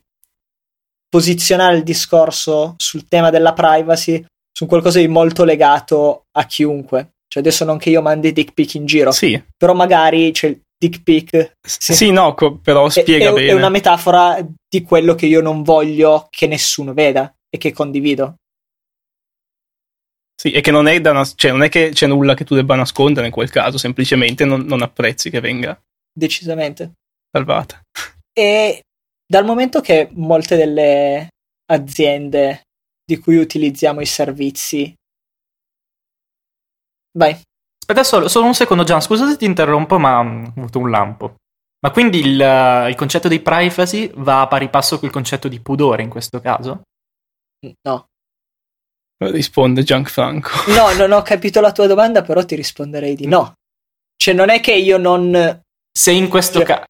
posizionare 1.13 1.75
il 1.77 1.83
discorso 1.83 2.73
sul 2.77 3.07
tema 3.07 3.29
della 3.29 3.53
privacy 3.53 4.25
su 4.51 4.65
qualcosa 4.65 4.97
di 4.97 5.07
molto 5.07 5.43
legato 5.43 6.23
a 6.31 6.45
chiunque. 6.47 7.11
Cioè 7.27 7.43
adesso 7.43 7.65
non 7.65 7.77
che 7.77 7.91
io 7.91 8.01
mandi 8.01 8.31
dick 8.31 8.53
pic 8.53 8.73
in 8.73 8.87
giro, 8.87 9.11
sì. 9.11 9.39
però 9.55 9.75
magari 9.75 10.31
c'è 10.31 10.47
il 10.47 10.59
dick 10.75 11.03
pic. 11.03 11.53
Sì, 11.61 11.93
sì 11.93 12.11
no, 12.11 12.33
co- 12.33 12.57
però 12.57 12.89
spiega 12.89 13.29
è, 13.29 13.33
bene. 13.33 13.47
È 13.49 13.53
una 13.53 13.69
metafora 13.69 14.43
di 14.67 14.81
quello 14.81 15.13
che 15.13 15.27
io 15.27 15.39
non 15.39 15.61
voglio 15.61 16.27
che 16.31 16.47
nessuno 16.47 16.93
veda 16.93 17.31
e 17.47 17.59
che 17.59 17.71
condivido. 17.71 18.37
Sì, 20.35 20.49
e 20.49 20.61
che 20.61 20.71
non 20.71 20.87
è, 20.87 20.99
da 20.99 21.11
nas- 21.11 21.33
cioè, 21.35 21.51
non 21.51 21.61
è 21.61 21.69
che 21.69 21.91
c'è 21.93 22.07
nulla 22.07 22.33
che 22.33 22.43
tu 22.43 22.55
debba 22.55 22.73
nascondere 22.73 23.27
in 23.27 23.31
quel 23.31 23.51
caso, 23.51 23.77
semplicemente 23.77 24.45
non, 24.45 24.61
non 24.61 24.81
apprezzi 24.81 25.29
che 25.29 25.39
venga. 25.39 25.79
Decisamente. 26.11 26.93
Salvata. 27.31 27.79
E 28.35 28.81
dal 29.25 29.45
momento 29.45 29.81
che 29.81 30.09
molte 30.13 30.55
delle 30.55 31.27
aziende 31.71 32.63
di 33.05 33.17
cui 33.17 33.37
utilizziamo 33.37 34.01
i 34.01 34.05
servizi. 34.05 34.93
Vai. 37.17 37.39
Aspetta 37.79 38.03
solo, 38.03 38.27
solo 38.27 38.45
un 38.45 38.55
secondo, 38.55 38.83
Gian, 38.83 39.01
scusa 39.01 39.29
se 39.29 39.37
ti 39.37 39.45
interrompo, 39.45 39.99
ma 39.99 40.19
ho 40.19 40.53
avuto 40.55 40.79
un 40.79 40.89
lampo. 40.89 41.35
Ma 41.81 41.91
quindi 41.91 42.19
il, 42.19 42.87
il, 42.89 42.95
concetto 42.95 43.27
di 43.27 43.41
privacy 43.41 44.09
va 44.15 44.41
a 44.41 44.47
pari 44.47 44.69
passo 44.69 44.99
col 44.99 45.11
concetto 45.11 45.49
di 45.49 45.59
pudore 45.59 46.01
in 46.01 46.09
questo 46.09 46.39
caso? 46.39 46.83
No. 47.81 48.07
Risponde 49.17 49.83
Gianfranco. 49.83 50.49
No, 50.67 50.93
non 50.93 51.11
ho 51.11 51.21
capito 51.21 51.59
la 51.59 51.73
tua 51.73 51.87
domanda, 51.87 52.21
però 52.21 52.43
ti 52.45 52.55
risponderei 52.55 53.15
di 53.15 53.27
no. 53.27 53.53
Cioè, 54.15 54.33
non 54.33 54.49
è 54.49 54.61
che 54.61 54.73
io 54.73 54.97
non. 54.97 55.61
Se 55.91 56.11
in 56.11 56.29
questo 56.29 56.59
cioè, 56.59 56.67
caso 56.67 56.85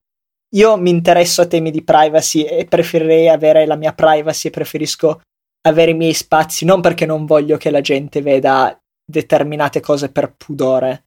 io 0.55 0.77
mi 0.77 0.89
interesso 0.89 1.41
a 1.41 1.45
temi 1.45 1.71
di 1.71 1.83
privacy 1.83 2.43
e 2.43 2.65
preferirei 2.65 3.29
avere 3.29 3.65
la 3.65 3.75
mia 3.75 3.93
privacy 3.93 4.47
e 4.47 4.51
preferisco 4.51 5.21
avere 5.65 5.91
i 5.91 5.95
miei 5.95 6.13
spazi, 6.13 6.65
non 6.65 6.81
perché 6.81 7.05
non 7.05 7.25
voglio 7.25 7.57
che 7.57 7.71
la 7.71 7.81
gente 7.81 8.21
veda 8.21 8.77
determinate 9.05 9.79
cose 9.79 10.11
per 10.11 10.33
pudore, 10.35 11.05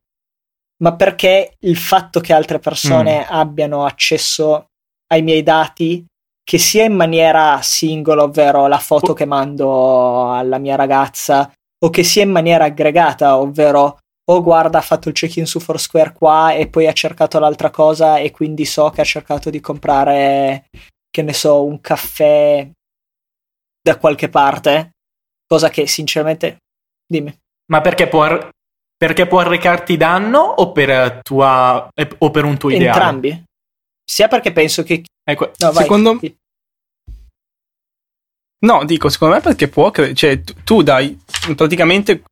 ma 0.82 0.94
perché 0.94 1.56
il 1.60 1.76
fatto 1.76 2.20
che 2.20 2.32
altre 2.32 2.58
persone 2.58 3.20
mm. 3.20 3.24
abbiano 3.28 3.84
accesso 3.84 4.66
ai 5.08 5.22
miei 5.22 5.42
dati, 5.42 6.04
che 6.42 6.58
sia 6.58 6.84
in 6.84 6.94
maniera 6.94 7.60
singola, 7.62 8.22
ovvero 8.22 8.66
la 8.66 8.78
foto 8.78 9.12
che 9.12 9.24
mando 9.24 10.32
alla 10.32 10.58
mia 10.58 10.76
ragazza, 10.76 11.52
o 11.78 11.90
che 11.90 12.02
sia 12.02 12.22
in 12.22 12.30
maniera 12.30 12.64
aggregata, 12.64 13.38
ovvero 13.38 13.98
o 14.28 14.42
guarda 14.42 14.78
ha 14.78 14.82
fatto 14.82 15.08
il 15.08 15.14
check-in 15.14 15.46
su 15.46 15.60
Foursquare 15.60 16.12
qua 16.12 16.52
e 16.52 16.68
poi 16.68 16.86
ha 16.86 16.92
cercato 16.92 17.38
l'altra 17.38 17.70
cosa 17.70 18.18
e 18.18 18.30
quindi 18.30 18.64
so 18.64 18.90
che 18.90 19.00
ha 19.00 19.04
cercato 19.04 19.50
di 19.50 19.60
comprare, 19.60 20.66
che 21.10 21.22
ne 21.22 21.32
so, 21.32 21.64
un 21.64 21.80
caffè 21.80 22.68
da 23.80 23.98
qualche 23.98 24.28
parte, 24.28 24.90
cosa 25.46 25.68
che 25.68 25.86
sinceramente... 25.86 26.58
Dimmi. 27.06 27.32
Ma 27.70 27.80
perché 27.80 28.08
può, 28.08 28.26
perché 28.96 29.28
può 29.28 29.38
arrecarti 29.38 29.96
danno 29.96 30.40
o 30.40 30.72
per, 30.72 31.20
tua, 31.22 31.88
o 32.18 32.30
per 32.30 32.44
un 32.44 32.56
tuo 32.58 32.70
ideale? 32.70 32.88
Entrambi. 32.88 33.44
Sia 34.04 34.26
perché 34.26 34.52
penso 34.52 34.82
che... 34.82 35.04
Ecco, 35.22 35.52
no, 35.58 35.72
secondo... 35.72 36.18
Vai. 36.18 36.36
No, 38.58 38.84
dico, 38.84 39.08
secondo 39.08 39.36
me 39.36 39.40
perché 39.40 39.68
può... 39.68 39.92
Cre- 39.92 40.14
cioè, 40.14 40.42
tu 40.42 40.82
dai 40.82 41.16
praticamente... 41.54 42.24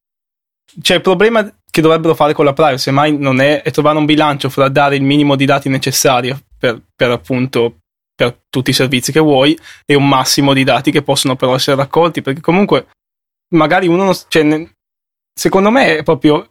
Cioè, 0.83 0.97
il 0.97 1.03
problema 1.03 1.49
che 1.75 1.81
dovrebbero 1.81 2.15
fare 2.15 2.35
con 2.35 2.45
la 2.45 2.53
privacy 2.53 2.93
mai 2.93 3.19
non 3.19 3.41
è, 3.41 3.63
è 3.63 3.73
trovare 3.73 3.99
un 3.99 4.05
bilancio 4.05 4.49
fra 4.49 4.69
dare 4.69 4.95
il 4.95 5.03
minimo 5.03 5.35
di 5.35 5.45
dati 5.45 5.69
necessari 5.69 6.33
per, 6.57 6.81
per 6.95 7.11
appunto 7.11 7.79
per 8.15 8.43
tutti 8.49 8.71
i 8.71 8.73
servizi 8.73 9.11
che 9.11 9.19
vuoi 9.19 9.59
e 9.85 9.97
un 9.97 10.09
massimo 10.09 10.53
di 10.53 10.63
dati 10.63 10.93
che 10.93 11.03
possono 11.03 11.35
però 11.35 11.57
essere 11.57 11.77
raccolti 11.77 12.23
perché 12.23 12.41
comunque 12.41 12.87
magari 13.57 13.89
uno 13.89 14.05
non, 14.05 14.15
cioè, 14.29 14.69
secondo 15.35 15.71
me 15.71 15.97
è 15.97 16.03
proprio 16.05 16.49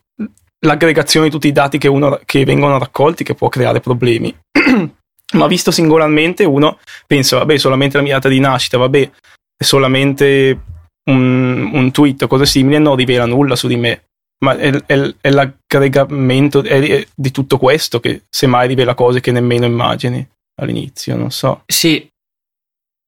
l'aggregazione 0.66 1.28
di 1.28 1.32
tutti 1.32 1.48
i 1.48 1.54
dati 1.54 1.78
che, 1.78 1.88
uno, 1.88 2.20
che 2.26 2.44
vengono 2.44 2.78
raccolti 2.78 3.24
che 3.24 3.34
può 3.34 3.48
creare 3.48 3.80
problemi. 3.80 4.38
Ma 5.36 5.48
visto 5.48 5.72
singolarmente, 5.72 6.44
uno 6.44 6.80
pensa, 7.08 7.38
vabbè, 7.38 7.58
solamente 7.58 7.96
la 7.96 8.04
mia 8.04 8.16
data 8.16 8.28
di 8.28 8.40
nascita, 8.40 8.78
vabbè, 8.78 9.10
solamente 9.58 10.64
un, 11.10 11.72
un 11.74 11.92
tweet 11.92 12.24
o 12.24 12.28
cose 12.28 12.46
simili, 12.46 12.78
non 12.78 12.98
rivela 12.98 13.26
nulla 13.26 13.56
su 13.56 13.68
di 13.68 13.78
me. 13.78 14.04
Ma 14.40 14.58
è, 14.58 14.72
è, 14.72 15.14
è 15.22 15.30
l'aggregamento 15.30 16.64
è, 16.64 17.08
di 17.16 17.32
tutto 17.32 17.58
questo 17.58 18.00
che 18.00 18.24
semmai 18.30 18.68
rivela 18.68 18.94
cose 18.94 19.22
che 19.22 19.32
nemmeno 19.32 19.66
immagini 19.66 20.28
all'inizio, 20.62 21.16
non 21.16 21.32
so. 21.32 21.64
Sì, 21.66 22.10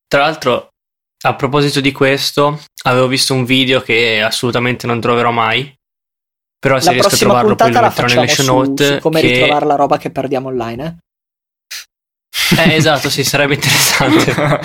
tra 0.08 0.22
l'altro, 0.22 0.70
a 1.26 1.36
proposito 1.36 1.82
di 1.82 1.92
questo, 1.92 2.62
avevo 2.84 3.08
visto 3.08 3.34
un 3.34 3.46
video 3.46 3.82
che 3.82 4.22
assolutamente 4.22 4.88
non 4.88 5.02
troverò 5.02 5.32
mai, 5.32 5.74
però 6.60 6.80
se 6.80 6.86
la 6.86 6.92
riesco 6.94 7.16
a 7.16 7.18
trovarlo 7.18 7.56
poi 7.56 7.72
lo 7.72 7.82
metterò 7.82 8.08
nelle 8.08 8.28
show 8.28 8.46
note. 8.46 8.96
Su 8.96 9.00
come 9.00 9.22
che... 9.22 9.28
ritrovare 9.28 9.66
la 9.66 9.76
roba 9.76 9.98
che 9.98 10.12
perdiamo 10.12 10.48
online, 10.48 11.00
eh? 12.56 12.62
eh 12.62 12.76
esatto, 12.76 13.10
sì, 13.10 13.24
sarebbe 13.24 13.56
interessante. 13.56 14.60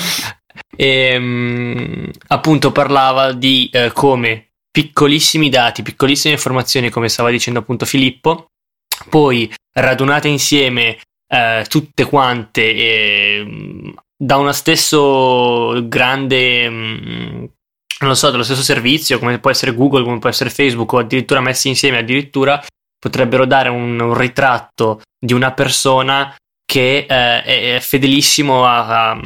e, 0.76 0.86
ehm, 1.12 2.10
appunto 2.28 2.72
parlava 2.72 3.32
di 3.32 3.68
eh, 3.72 3.92
come 3.92 4.49
piccolissimi 4.70 5.48
dati, 5.48 5.82
piccolissime 5.82 6.34
informazioni, 6.34 6.90
come 6.90 7.08
stava 7.08 7.30
dicendo 7.30 7.60
appunto 7.60 7.84
Filippo, 7.84 8.46
poi 9.08 9.52
radunate 9.72 10.28
insieme 10.28 10.98
eh, 11.28 11.64
tutte 11.68 12.04
quante 12.04 12.62
eh, 12.62 13.94
da 14.16 14.36
uno 14.36 14.52
stesso 14.52 15.86
grande 15.86 16.68
mh, 16.68 17.00
mm, 17.04 17.44
non 18.00 18.16
so, 18.16 18.30
dello 18.30 18.42
stesso 18.42 18.62
servizio, 18.62 19.18
come 19.18 19.38
può 19.38 19.50
essere 19.50 19.74
Google, 19.74 20.04
come 20.04 20.18
può 20.18 20.28
essere 20.28 20.50
Facebook, 20.50 20.92
o 20.92 20.98
addirittura 20.98 21.40
messi 21.40 21.68
insieme, 21.68 21.98
addirittura 21.98 22.62
potrebbero 22.98 23.46
dare 23.46 23.68
un, 23.68 23.98
un 24.00 24.14
ritratto 24.14 25.02
di 25.18 25.32
una 25.32 25.52
persona 25.52 26.34
che 26.64 27.06
eh, 27.08 27.76
è 27.76 27.78
fedelissimo 27.80 28.64
a, 28.64 29.10
a, 29.10 29.20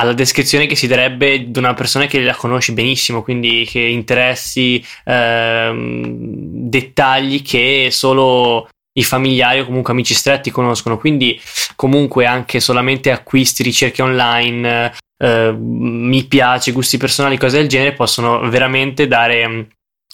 alla 0.00 0.14
descrizione 0.14 0.66
che 0.66 0.76
si 0.76 0.86
darebbe 0.86 1.50
di 1.50 1.58
una 1.58 1.74
persona 1.74 2.06
che 2.06 2.20
la 2.20 2.34
conosci 2.34 2.72
benissimo, 2.72 3.22
quindi 3.22 3.66
che 3.68 3.80
interessi, 3.80 4.82
eh, 5.04 5.72
dettagli 5.74 7.42
che 7.42 7.88
solo 7.90 8.68
i 8.98 9.04
familiari 9.04 9.60
o 9.60 9.66
comunque 9.66 9.92
amici 9.92 10.14
stretti 10.14 10.50
conoscono, 10.50 10.96
quindi 10.98 11.38
comunque 11.76 12.24
anche 12.24 12.60
solamente 12.60 13.10
acquisti, 13.10 13.62
ricerche 13.62 14.02
online, 14.02 14.94
eh, 15.22 15.52
mi 15.52 16.24
piace, 16.24 16.72
gusti 16.72 16.96
personali, 16.96 17.36
cose 17.36 17.58
del 17.58 17.68
genere, 17.68 17.92
possono 17.92 18.48
veramente 18.48 19.06
dare 19.06 19.46
mm, 19.48 19.60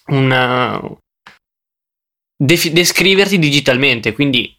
una... 0.08 0.80
Def- 2.38 2.68
descriverti 2.68 3.38
digitalmente, 3.38 4.12
quindi 4.12 4.55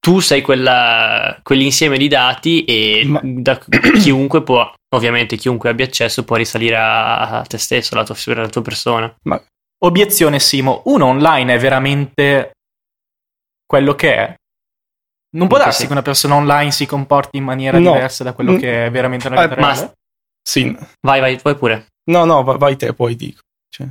tu 0.00 0.20
sei 0.20 0.42
quella, 0.42 1.38
quell'insieme 1.42 1.98
di 1.98 2.08
dati 2.08 2.64
e 2.64 3.04
Ma... 3.06 3.20
da 3.22 3.58
chiunque 4.00 4.42
può, 4.42 4.72
ovviamente 4.94 5.36
chiunque 5.36 5.70
abbia 5.70 5.84
accesso 5.84 6.24
può 6.24 6.36
risalire 6.36 6.76
a, 6.76 7.44
te 7.46 7.58
stesso, 7.58 7.94
alla 7.94 8.04
tua, 8.04 8.16
alla 8.34 8.48
tua 8.48 8.62
persona. 8.62 9.14
Ma... 9.24 9.42
Obiezione 9.80 10.40
Simo, 10.40 10.82
uno 10.86 11.06
online 11.06 11.54
è 11.54 11.58
veramente 11.58 12.52
quello 13.64 13.94
che 13.94 14.14
è? 14.14 14.34
Non 15.36 15.46
può 15.46 15.58
darsi 15.58 15.86
che 15.86 15.92
una 15.92 16.02
persona 16.02 16.36
online 16.36 16.70
si 16.70 16.86
comporti 16.86 17.36
in 17.36 17.44
maniera 17.44 17.78
no. 17.78 17.92
diversa 17.92 18.24
da 18.24 18.32
quello 18.32 18.52
mm. 18.52 18.58
che 18.58 18.86
è 18.86 18.90
veramente 18.90 19.28
nella 19.28 19.46
vita 19.46 19.54
eh, 19.54 19.60
reale? 19.60 19.92
Sì. 20.42 20.76
Vai, 21.00 21.20
vai, 21.20 21.38
vai 21.42 21.54
pure. 21.54 21.86
No, 22.10 22.24
no, 22.24 22.42
vai, 22.42 22.56
vai 22.56 22.76
te, 22.76 22.94
poi 22.94 23.14
dico. 23.14 23.42
Cioè. 23.68 23.86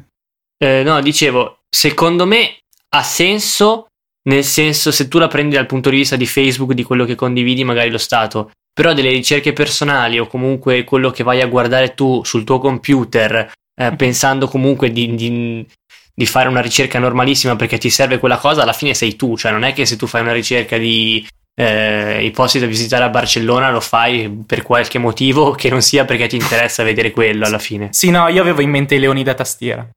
Eh, 0.57 0.83
no, 0.83 0.99
dicevo, 1.01 1.59
secondo 1.69 2.25
me 2.25 2.57
ha 2.95 3.03
senso, 3.03 3.87
nel 4.27 4.43
senso 4.43 4.91
se 4.91 5.07
tu 5.07 5.19
la 5.19 5.27
prendi 5.27 5.55
dal 5.55 5.65
punto 5.65 5.89
di 5.89 5.97
vista 5.97 6.15
di 6.15 6.25
Facebook, 6.25 6.73
di 6.73 6.83
quello 6.83 7.05
che 7.05 7.15
condividi, 7.15 7.63
magari 7.63 7.89
lo 7.89 7.97
stato, 7.97 8.51
però 8.73 8.93
delle 8.93 9.09
ricerche 9.09 9.53
personali 9.53 10.19
o 10.19 10.27
comunque 10.27 10.83
quello 10.83 11.09
che 11.09 11.23
vai 11.23 11.41
a 11.41 11.47
guardare 11.47 11.93
tu 11.93 12.23
sul 12.23 12.43
tuo 12.43 12.59
computer, 12.59 13.51
eh, 13.73 13.95
pensando 13.95 14.47
comunque 14.47 14.91
di, 14.91 15.15
di, 15.15 15.65
di 16.13 16.25
fare 16.25 16.49
una 16.49 16.61
ricerca 16.61 16.99
normalissima 16.99 17.55
perché 17.55 17.77
ti 17.77 17.89
serve 17.89 18.19
quella 18.19 18.37
cosa, 18.37 18.63
alla 18.63 18.73
fine 18.73 18.93
sei 18.93 19.15
tu, 19.15 19.37
cioè 19.37 19.51
non 19.51 19.63
è 19.63 19.73
che 19.73 19.85
se 19.85 19.95
tu 19.95 20.07
fai 20.07 20.21
una 20.21 20.33
ricerca 20.33 20.77
di 20.77 21.25
eh, 21.59 22.23
i 22.23 22.29
posti 22.31 22.59
da 22.59 22.67
visitare 22.67 23.03
a 23.03 23.09
Barcellona 23.09 23.71
lo 23.71 23.81
fai 23.81 24.29
per 24.45 24.61
qualche 24.61 24.99
motivo 24.99 25.51
che 25.51 25.69
non 25.69 25.81
sia 25.81 26.05
perché 26.05 26.27
ti 26.27 26.35
interessa 26.35 26.83
vedere 26.83 27.11
quello 27.11 27.45
alla 27.45 27.59
fine. 27.59 27.89
Sì, 27.93 28.11
no, 28.11 28.27
io 28.27 28.41
avevo 28.41 28.61
in 28.61 28.69
mente 28.69 28.95
i 28.95 28.99
leoni 28.99 29.23
da 29.23 29.33
tastiera. 29.33 29.89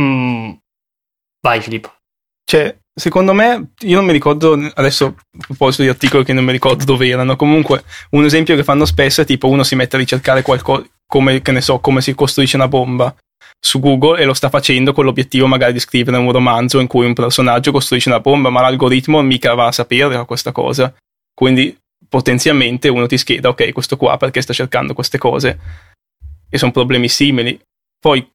Mm. 0.00 0.52
Vai 1.42 1.60
Filippo. 1.60 1.92
Cioè, 2.52 2.76
secondo 2.94 3.32
me, 3.32 3.70
io 3.80 3.96
non 3.96 4.04
mi 4.04 4.12
ricordo, 4.12 4.52
adesso 4.74 5.06
a 5.06 5.38
proposito 5.46 5.84
di 5.84 5.88
articoli 5.88 6.22
che 6.22 6.34
non 6.34 6.44
mi 6.44 6.52
ricordo 6.52 6.84
dove 6.84 7.08
erano, 7.08 7.34
comunque 7.34 7.82
un 8.10 8.26
esempio 8.26 8.54
che 8.56 8.62
fanno 8.62 8.84
spesso 8.84 9.22
è 9.22 9.24
tipo 9.24 9.48
uno 9.48 9.62
si 9.62 9.74
mette 9.74 9.96
a 9.96 9.98
ricercare 9.98 10.42
qualcosa, 10.42 10.84
come, 11.06 11.40
che 11.40 11.50
ne 11.50 11.62
so, 11.62 11.78
come 11.78 12.02
si 12.02 12.14
costruisce 12.14 12.56
una 12.56 12.68
bomba 12.68 13.16
su 13.58 13.80
Google 13.80 14.20
e 14.20 14.26
lo 14.26 14.34
sta 14.34 14.50
facendo 14.50 14.92
con 14.92 15.06
l'obiettivo 15.06 15.46
magari 15.46 15.72
di 15.72 15.78
scrivere 15.78 16.18
un 16.18 16.30
romanzo 16.30 16.78
in 16.78 16.88
cui 16.88 17.06
un 17.06 17.14
personaggio 17.14 17.72
costruisce 17.72 18.10
una 18.10 18.20
bomba, 18.20 18.50
ma 18.50 18.60
l'algoritmo 18.60 19.22
mica 19.22 19.54
va 19.54 19.68
a 19.68 19.72
sapere 19.72 20.22
questa 20.26 20.52
cosa. 20.52 20.94
Quindi 21.32 21.74
potenzialmente 22.06 22.90
uno 22.90 23.06
ti 23.06 23.16
scheda, 23.16 23.48
ok, 23.48 23.72
questo 23.72 23.96
qua 23.96 24.18
perché 24.18 24.42
sta 24.42 24.52
cercando 24.52 24.92
queste 24.92 25.16
cose. 25.16 25.58
E 26.50 26.58
sono 26.58 26.70
problemi 26.70 27.08
simili. 27.08 27.58
Poi, 27.98 28.30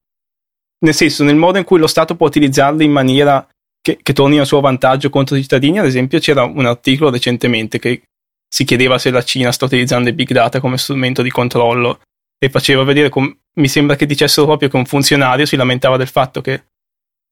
nel 0.79 0.95
senso, 0.95 1.23
nel 1.23 1.35
modo 1.35 1.59
in 1.59 1.65
cui 1.65 1.77
lo 1.77 1.85
Stato 1.85 2.15
può 2.15 2.25
utilizzarli 2.25 2.83
in 2.83 2.91
maniera 2.91 3.47
che, 3.87 3.99
che 4.03 4.11
torni 4.11 4.37
a 4.37 4.43
suo 4.43 4.59
vantaggio 4.59 5.09
contro 5.09 5.37
i 5.37 5.41
cittadini, 5.41 5.79
ad 5.79 5.85
esempio, 5.85 6.19
c'era 6.19 6.43
un 6.43 6.65
articolo 6.65 7.09
recentemente 7.09 7.79
che 7.79 8.01
si 8.45 8.65
chiedeva 8.65 8.97
se 8.97 9.11
la 9.11 9.23
Cina 9.23 9.53
sta 9.53 9.63
utilizzando 9.63 10.09
i 10.09 10.13
big 10.13 10.29
data 10.31 10.59
come 10.59 10.77
strumento 10.77 11.21
di 11.21 11.29
controllo 11.29 12.01
e 12.37 12.49
faceva 12.49 12.83
vedere, 12.83 13.07
com- 13.07 13.33
mi 13.59 13.67
sembra 13.69 13.95
che 13.95 14.05
dicessero 14.05 14.45
proprio 14.45 14.67
che 14.67 14.75
un 14.75 14.85
funzionario 14.85 15.45
si 15.45 15.55
lamentava 15.55 15.95
del 15.95 16.09
fatto 16.09 16.41
che 16.41 16.65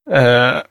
eh, 0.09 0.69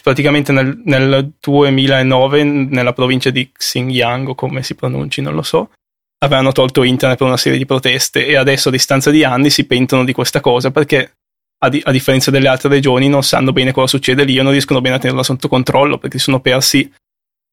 praticamente 0.00 0.52
nel, 0.52 0.80
nel, 0.84 1.32
2009 1.40 2.44
nella 2.44 2.92
provincia 2.92 3.30
di 3.30 3.50
Xinjiang 3.50 4.28
o 4.28 4.34
come 4.36 4.62
si 4.62 4.74
pronunci 4.74 5.20
non 5.20 5.34
lo 5.34 5.42
so 5.42 5.72
avevano 6.22 6.52
tolto 6.52 6.82
internet 6.82 7.18
per 7.18 7.26
una 7.26 7.36
serie 7.36 7.58
di 7.58 7.66
proteste 7.66 8.26
e 8.26 8.36
adesso 8.36 8.68
a 8.68 8.72
distanza 8.72 9.10
di 9.10 9.24
anni 9.24 9.50
si 9.50 9.66
pentono 9.66 10.04
di 10.04 10.12
questa 10.12 10.40
cosa 10.40 10.70
perché 10.70 11.16
a, 11.62 11.68
di- 11.68 11.82
a 11.84 11.90
differenza 11.90 12.30
delle 12.30 12.48
altre 12.48 12.68
regioni 12.68 13.08
non 13.08 13.22
sanno 13.22 13.52
bene 13.52 13.72
cosa 13.72 13.86
succede 13.86 14.24
lì 14.24 14.38
o 14.38 14.42
non 14.42 14.52
riescono 14.52 14.80
bene 14.80 14.96
a 14.96 14.98
tenerla 14.98 15.22
sotto 15.22 15.48
controllo 15.48 15.98
perché 15.98 16.18
si 16.18 16.24
sono 16.24 16.40
persi 16.40 16.90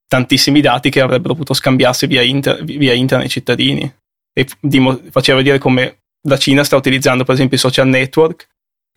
tantissimi 0.07 0.61
dati 0.61 0.89
che 0.89 1.01
avrebbero 1.01 1.33
potuto 1.33 1.53
scambiarsi 1.53 2.07
via, 2.07 2.21
inter- 2.21 2.63
via 2.63 2.93
internet 2.93 3.27
ai 3.27 3.31
cittadini. 3.31 3.95
E 4.33 4.47
dim- 4.61 5.09
faceva 5.11 5.37
vedere 5.37 5.57
come 5.57 5.99
la 6.27 6.37
Cina 6.37 6.63
sta 6.63 6.75
utilizzando 6.75 7.23
per 7.23 7.33
esempio 7.33 7.57
i 7.57 7.59
social 7.59 7.87
network 7.87 8.47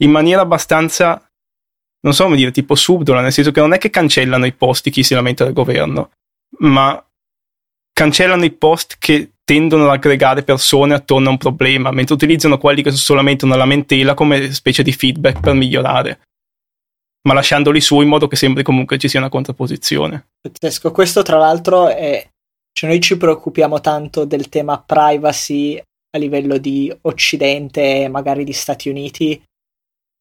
in 0.03 0.11
maniera 0.11 0.43
abbastanza, 0.43 1.23
non 2.03 2.15
so 2.15 2.25
come 2.25 2.37
dire, 2.37 2.53
tipo 2.53 2.75
subdola, 2.75 3.21
nel 3.21 3.33
senso 3.33 3.51
che 3.51 3.61
non 3.61 3.73
è 3.73 3.79
che 3.79 3.91
cancellano 3.91 4.47
i 4.47 4.53
post 4.53 4.89
chi 4.91 5.03
si 5.03 5.15
lamenta 5.15 5.45
del 5.45 5.53
governo, 5.53 6.13
ma 6.61 7.05
cancellano 7.93 8.45
i 8.45 8.53
post 8.53 8.97
che 8.99 9.33
tendono 9.51 9.87
ad 9.87 9.91
aggregare 9.91 10.45
persone 10.45 10.95
attorno 10.95 11.27
a 11.27 11.33
un 11.33 11.37
problema, 11.37 11.91
mentre 11.91 12.15
utilizzano 12.15 12.57
quelli 12.57 12.85
che 12.85 12.91
sono 12.91 13.03
solamente 13.03 13.45
una 13.45 13.57
lamentela 13.57 14.15
come 14.15 14.53
specie 14.53 14.85
di 14.85 14.93
feedback 14.93 15.41
per 15.41 15.55
migliorare, 15.55 16.21
ma 17.27 17.35
lasciandoli 17.35 17.81
su 17.81 18.01
in 18.01 18.07
modo 18.07 18.29
che 18.29 18.37
sembri 18.37 18.63
comunque 18.63 18.97
ci 18.97 19.09
sia 19.09 19.19
una 19.19 19.29
contrapposizione. 19.29 20.29
Pazzesco, 20.41 20.93
questo 20.93 21.23
tra 21.23 21.37
l'altro 21.37 21.89
è 21.89 22.25
cioè 22.73 22.89
noi 22.89 23.01
ci 23.01 23.17
preoccupiamo 23.17 23.81
tanto 23.81 24.25
del 24.25 24.49
tema 24.49 24.81
privacy 24.81 25.77
a 25.77 26.19
livello 26.19 26.57
di 26.59 26.97
Occidente 27.01 28.07
magari 28.09 28.45
di 28.45 28.53
Stati 28.53 28.89
Uniti, 28.89 29.43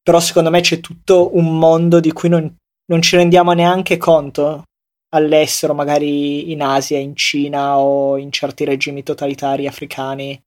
però 0.02 0.20
secondo 0.20 0.50
me 0.50 0.62
c'è 0.62 0.80
tutto 0.80 1.38
un 1.38 1.56
mondo 1.56 2.00
di 2.00 2.12
cui 2.12 2.30
non, 2.30 2.52
non 2.86 3.02
ci 3.04 3.16
rendiamo 3.16 3.52
neanche 3.52 3.98
conto 3.98 4.64
all'estero, 5.10 5.74
magari 5.74 6.52
in 6.52 6.62
Asia, 6.62 6.98
in 6.98 7.16
Cina 7.16 7.80
o 7.80 8.18
in 8.18 8.32
certi 8.32 8.66
regimi 8.66 9.04
totalitari 9.04 9.68
africani. 9.68 10.42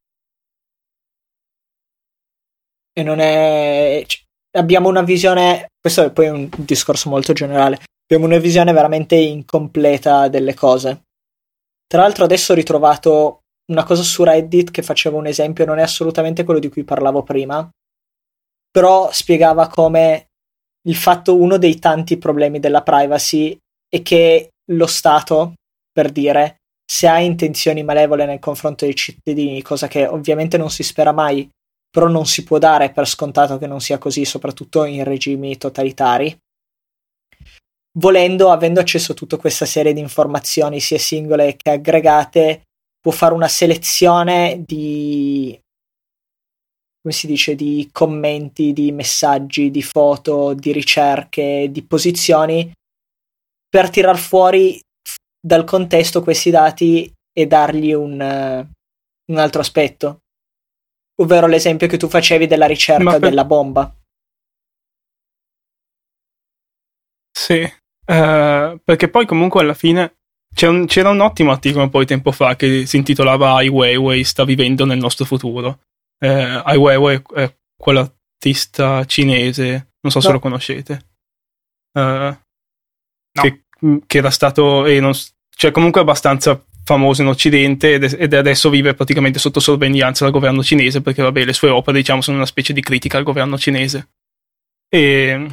E 2.94 3.02
non 3.02 3.20
è. 3.20 4.02
cioè, 4.06 4.22
abbiamo 4.58 4.88
una 4.88 5.02
visione. 5.02 5.68
Questo 5.80 6.04
è 6.04 6.12
poi 6.12 6.28
un 6.28 6.48
discorso 6.58 7.08
molto 7.08 7.32
generale. 7.32 7.80
Abbiamo 8.04 8.26
una 8.26 8.40
visione 8.40 8.72
veramente 8.72 9.16
incompleta 9.16 10.28
delle 10.28 10.54
cose. 10.54 11.04
Tra 11.86 12.02
l'altro, 12.02 12.24
adesso 12.24 12.52
ho 12.52 12.54
ritrovato 12.54 13.40
una 13.70 13.84
cosa 13.84 14.02
su 14.02 14.24
Reddit 14.24 14.70
che 14.70 14.82
faceva 14.82 15.16
un 15.16 15.26
esempio, 15.26 15.64
non 15.64 15.78
è 15.78 15.82
assolutamente 15.82 16.44
quello 16.44 16.60
di 16.60 16.68
cui 16.68 16.84
parlavo 16.84 17.22
prima, 17.22 17.68
però 18.70 19.10
spiegava 19.12 19.68
come 19.68 20.28
il 20.88 20.96
fatto, 20.96 21.36
uno 21.36 21.58
dei 21.58 21.78
tanti 21.78 22.18
problemi 22.18 22.58
della 22.58 22.82
privacy 22.82 23.56
è 23.88 24.02
che 24.02 24.51
lo 24.72 24.86
Stato, 24.86 25.54
per 25.90 26.10
dire, 26.10 26.56
se 26.84 27.08
ha 27.08 27.18
intenzioni 27.18 27.82
malevole 27.82 28.26
nel 28.26 28.38
confronto 28.38 28.84
dei 28.84 28.94
cittadini, 28.94 29.62
cosa 29.62 29.88
che 29.88 30.06
ovviamente 30.06 30.58
non 30.58 30.70
si 30.70 30.82
spera 30.82 31.12
mai, 31.12 31.48
però 31.90 32.08
non 32.08 32.26
si 32.26 32.44
può 32.44 32.58
dare 32.58 32.90
per 32.90 33.06
scontato 33.06 33.58
che 33.58 33.66
non 33.66 33.80
sia 33.80 33.98
così, 33.98 34.24
soprattutto 34.24 34.84
in 34.84 35.04
regimi 35.04 35.56
totalitari. 35.56 36.36
Volendo, 37.98 38.50
avendo 38.50 38.80
accesso 38.80 39.12
a 39.12 39.14
tutta 39.14 39.36
questa 39.36 39.66
serie 39.66 39.92
di 39.92 40.00
informazioni, 40.00 40.80
sia 40.80 40.98
singole 40.98 41.56
che 41.56 41.70
aggregate, 41.70 42.62
può 42.98 43.12
fare 43.12 43.34
una 43.34 43.48
selezione 43.48 44.62
di 44.64 45.58
come 47.02 47.14
si 47.14 47.26
dice 47.26 47.56
di 47.56 47.88
commenti, 47.90 48.72
di 48.72 48.92
messaggi, 48.92 49.72
di 49.72 49.82
foto, 49.82 50.54
di 50.54 50.70
ricerche, 50.70 51.68
di 51.68 51.82
posizioni 51.82 52.72
per 53.72 53.88
tirar 53.88 54.18
fuori 54.18 54.78
dal 55.40 55.64
contesto 55.64 56.22
questi 56.22 56.50
dati 56.50 57.10
e 57.32 57.46
dargli 57.46 57.92
un, 57.94 58.20
un 58.20 59.38
altro 59.38 59.60
aspetto. 59.62 60.18
Ovvero 61.22 61.46
l'esempio 61.46 61.86
che 61.88 61.96
tu 61.96 62.06
facevi 62.08 62.46
della 62.46 62.66
ricerca 62.66 63.12
per- 63.12 63.20
della 63.20 63.44
bomba. 63.46 63.94
Sì, 67.34 67.60
eh, 67.60 68.80
perché 68.84 69.08
poi 69.08 69.26
comunque 69.26 69.60
alla 69.60 69.74
fine 69.74 70.16
c'è 70.54 70.68
un- 70.68 70.86
c'era 70.86 71.08
un 71.10 71.20
ottimo 71.20 71.50
articolo 71.50 71.88
poi 71.88 72.04
tempo 72.06 72.30
fa 72.30 72.56
che 72.56 72.84
si 72.86 72.98
intitolava 72.98 73.54
Ai 73.54 73.68
Weiwei 73.68 74.22
sta 74.24 74.44
vivendo 74.44 74.84
nel 74.84 74.98
nostro 74.98 75.24
futuro. 75.24 75.80
Eh, 76.18 76.28
Ai 76.64 76.76
Weiwei 76.76 77.22
è 77.34 77.56
quell'artista 77.74 79.04
cinese, 79.06 79.92
non 80.00 80.12
so 80.12 80.20
se 80.20 80.26
No. 80.28 80.34
lo 80.34 80.40
conoscete. 80.40 81.06
Eh, 81.98 82.38
che, 83.32 83.61
che 84.06 84.18
era 84.18 84.30
stato, 84.30 84.86
eh, 84.86 85.00
non 85.00 85.12
cioè 85.54 85.70
comunque 85.70 86.00
abbastanza 86.00 86.62
famoso 86.84 87.22
in 87.22 87.28
Occidente 87.28 87.94
ed, 87.94 88.16
ed 88.18 88.34
adesso 88.34 88.70
vive 88.70 88.94
praticamente 88.94 89.38
sotto 89.38 89.60
sorveglianza 89.60 90.24
del 90.24 90.32
governo 90.32 90.62
cinese 90.64 91.00
perché 91.00 91.22
vabbè 91.22 91.44
le 91.44 91.52
sue 91.52 91.68
opere 91.68 91.98
diciamo 91.98 92.20
sono 92.20 92.38
una 92.38 92.46
specie 92.46 92.72
di 92.72 92.80
critica 92.80 93.18
al 93.18 93.24
governo 93.24 93.58
cinese. 93.58 94.08
E 94.88 95.46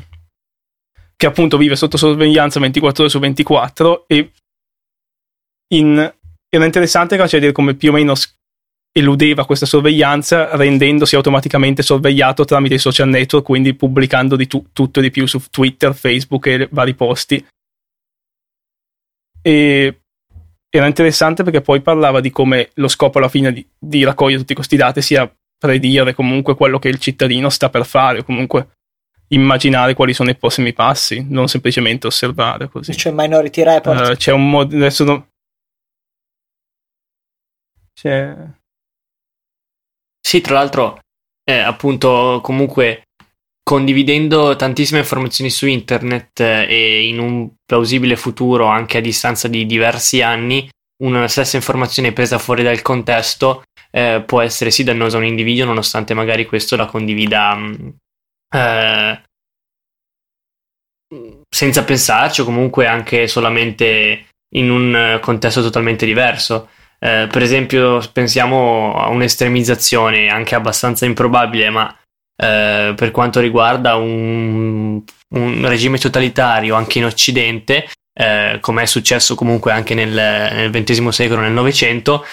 che 1.16 1.26
appunto 1.26 1.58
vive 1.58 1.76
sotto 1.76 1.98
sorveglianza 1.98 2.60
24 2.60 3.04
ore 3.04 3.12
su 3.12 3.20
24 3.20 4.06
e 4.08 4.32
in, 5.74 6.14
era 6.50 6.66
interessante 6.66 7.18
che 7.18 7.24
vedere 7.24 7.52
come 7.52 7.76
più 7.76 7.90
o 7.90 7.94
meno 7.94 8.14
eludeva 8.92 9.46
questa 9.46 9.66
sorveglianza 9.66 10.56
rendendosi 10.56 11.16
automaticamente 11.16 11.84
sorvegliato 11.84 12.46
tramite 12.46 12.76
i 12.76 12.80
social 12.80 13.10
network, 13.10 13.46
quindi 13.46 13.74
pubblicando 13.76 14.36
di 14.36 14.48
tu- 14.48 14.68
tutto 14.74 15.00
e 15.00 15.04
di 15.04 15.12
più 15.12 15.26
su 15.26 15.42
Twitter, 15.50 15.94
Facebook 15.94 16.48
e 16.48 16.68
vari 16.72 16.96
posti. 16.96 17.46
E 19.42 20.02
era 20.70 20.86
interessante 20.86 21.44
perché 21.44 21.62
poi 21.62 21.82
parlava 21.82 22.20
di 22.20 22.30
come 22.30 22.70
lo 22.76 22.88
scopo 22.88 23.18
alla 23.18 23.30
fine 23.30 23.52
di, 23.52 23.68
di 23.78 24.04
raccogliere 24.04 24.42
tutti 24.42 24.54
questi 24.54 24.76
dati 24.76 25.02
sia 25.02 25.32
predire 25.58 26.14
comunque 26.14 26.56
quello 26.56 26.80
che 26.80 26.90
il 26.90 27.00
cittadino 27.00 27.50
sta 27.50 27.70
per 27.70 27.86
fare, 27.86 28.20
o 28.20 28.24
comunque 28.24 28.70
immaginare 29.30 29.94
quali 29.94 30.14
sono 30.14 30.30
i 30.30 30.36
prossimi 30.36 30.74
passi, 30.74 31.26
non 31.28 31.48
semplicemente 31.48 32.08
osservare 32.08 32.70
così. 32.70 32.96
Cioè 32.96 33.12
Minority 33.16 33.64
Report. 33.64 34.10
Eh, 34.12 34.16
c'è 34.16 34.32
un 34.32 34.50
modo 34.50 34.76
adesso 34.76 35.04
no- 35.04 35.28
c'è 37.94 38.36
Sì, 40.22 40.42
tra 40.42 40.54
l'altro, 40.54 41.00
eh, 41.44 41.58
appunto, 41.60 42.40
comunque 42.42 43.04
condividendo 43.70 44.56
tantissime 44.56 45.02
informazioni 45.02 45.52
su 45.52 45.68
internet 45.68 46.40
eh, 46.40 46.66
e 46.68 47.08
in 47.08 47.20
un 47.20 47.52
plausibile 47.64 48.16
futuro, 48.16 48.66
anche 48.66 48.98
a 48.98 49.02
distanza 49.02 49.48
di 49.48 49.68
diversi 49.68 50.24
anni, 50.24 50.68
una 51.04 51.28
stessa 51.28 51.56
informazione 51.56 52.12
presa 52.12 52.40
fuori 52.40 52.64
dal 52.64 52.82
contesto 52.82 53.62
eh, 53.92 54.24
può 54.26 54.42
essere 54.42 54.72
sì 54.72 54.84
dannosa 54.84 55.18
a 55.18 55.20
un 55.20 55.28
individuo, 55.28 55.66
nonostante 55.66 56.16
magari 56.16 56.48
questo 56.48 56.76
la 56.76 56.88
condivida 56.88 57.54
mh, 57.54 57.94
eh, 58.56 59.22
senza 61.48 61.84
pensarci 61.84 62.42
o 62.42 62.46
comunque 62.46 62.88
anche 62.88 63.28
solamente 63.28 64.30
in 64.56 64.72
un 64.72 65.20
contesto 65.22 65.62
totalmente 65.62 66.08
diverso. 66.08 66.70
Eh, 66.98 67.28
per 67.32 67.44
esempio, 67.44 68.02
pensiamo 68.12 68.96
a 68.96 69.10
un'estremizzazione 69.10 70.28
anche 70.28 70.56
abbastanza 70.56 71.06
improbabile, 71.06 71.70
ma 71.70 71.96
eh, 72.42 72.94
per 72.96 73.12
quanto 73.12 73.42
riguarda 73.42 73.96
un, 73.96 75.04
un 75.36 75.68
regime 75.68 75.98
totalitario 75.98 76.76
anche 76.76 77.00
in 77.00 77.06
Occidente, 77.06 77.90
eh, 78.14 78.60
come 78.62 78.84
è 78.84 78.86
successo 78.86 79.36
comunque 79.36 79.74
anche 79.74 79.94
nel, 79.94 80.10
nel 80.10 80.72
XX 80.72 81.10
secolo, 81.10 81.42
nel 81.42 81.52
Novecento, 81.52 82.26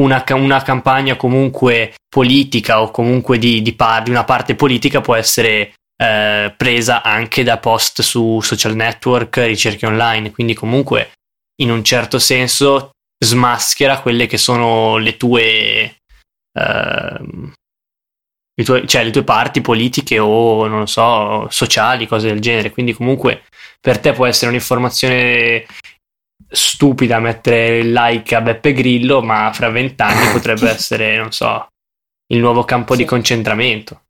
una, 0.00 0.24
una 0.30 0.62
campagna 0.62 1.16
comunque 1.16 1.94
politica 2.08 2.80
o 2.80 2.90
comunque 2.90 3.38
di, 3.38 3.60
di, 3.60 3.74
par- 3.74 4.04
di 4.04 4.10
una 4.10 4.24
parte 4.24 4.54
politica 4.54 5.02
può 5.02 5.14
essere 5.14 5.74
eh, 6.00 6.54
presa 6.56 7.02
anche 7.02 7.42
da 7.42 7.58
post 7.58 8.00
su 8.00 8.40
social 8.40 8.74
network, 8.74 9.36
ricerche 9.38 9.84
online, 9.84 10.30
quindi 10.30 10.54
comunque 10.54 11.12
in 11.60 11.70
un 11.70 11.84
certo 11.84 12.18
senso 12.18 12.92
smaschera 13.22 14.00
quelle 14.00 14.26
che 14.26 14.38
sono 14.38 14.96
le 14.96 15.16
tue, 15.16 15.96
le 16.52 17.52
tue, 18.64 18.86
cioè 18.86 19.04
le 19.04 19.10
tue 19.10 19.22
parti 19.24 19.60
politiche 19.60 20.18
o 20.18 20.66
non 20.66 20.80
lo 20.80 20.86
so, 20.86 21.46
sociali, 21.50 22.06
cose 22.06 22.28
del 22.28 22.40
genere. 22.40 22.70
Quindi, 22.70 22.92
comunque, 22.92 23.42
per 23.80 23.98
te 23.98 24.12
può 24.12 24.26
essere 24.26 24.48
un'informazione 24.50 25.66
stupida 26.50 27.18
mettere 27.18 27.78
il 27.78 27.92
like 27.92 28.34
a 28.34 28.40
Beppe 28.40 28.72
Grillo, 28.72 29.22
ma 29.22 29.50
fra 29.52 29.68
vent'anni 29.70 30.28
potrebbe 30.32 30.70
essere, 30.70 31.16
non 31.16 31.30
so, 31.32 31.66
il 32.32 32.38
nuovo 32.40 32.64
campo 32.64 32.94
Sì. 32.94 33.00
di 33.02 33.04
concentramento. 33.06 34.02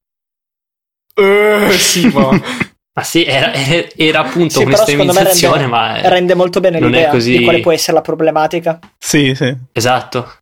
Eh, 1.14 1.70
sì, 1.72 2.08
ma 2.08 2.30
Ma 2.98 3.04
sì, 3.04 3.24
era, 3.24 3.52
era- 3.54 3.88
era 3.94 4.20
appunto 4.20 4.58
Sì, 4.58 4.64
un'estremizzazione, 4.64 5.58
rende, 5.58 5.68
ma 5.70 6.00
rende 6.08 6.34
molto 6.34 6.58
bene 6.58 6.80
l'idea 6.80 7.10
così- 7.10 7.36
di 7.38 7.44
quale 7.44 7.60
può 7.60 7.70
essere 7.70 7.92
la 7.92 8.00
problematica. 8.02 8.80
sì, 8.98 9.34
sì. 9.36 9.56
esatto. 9.72 10.38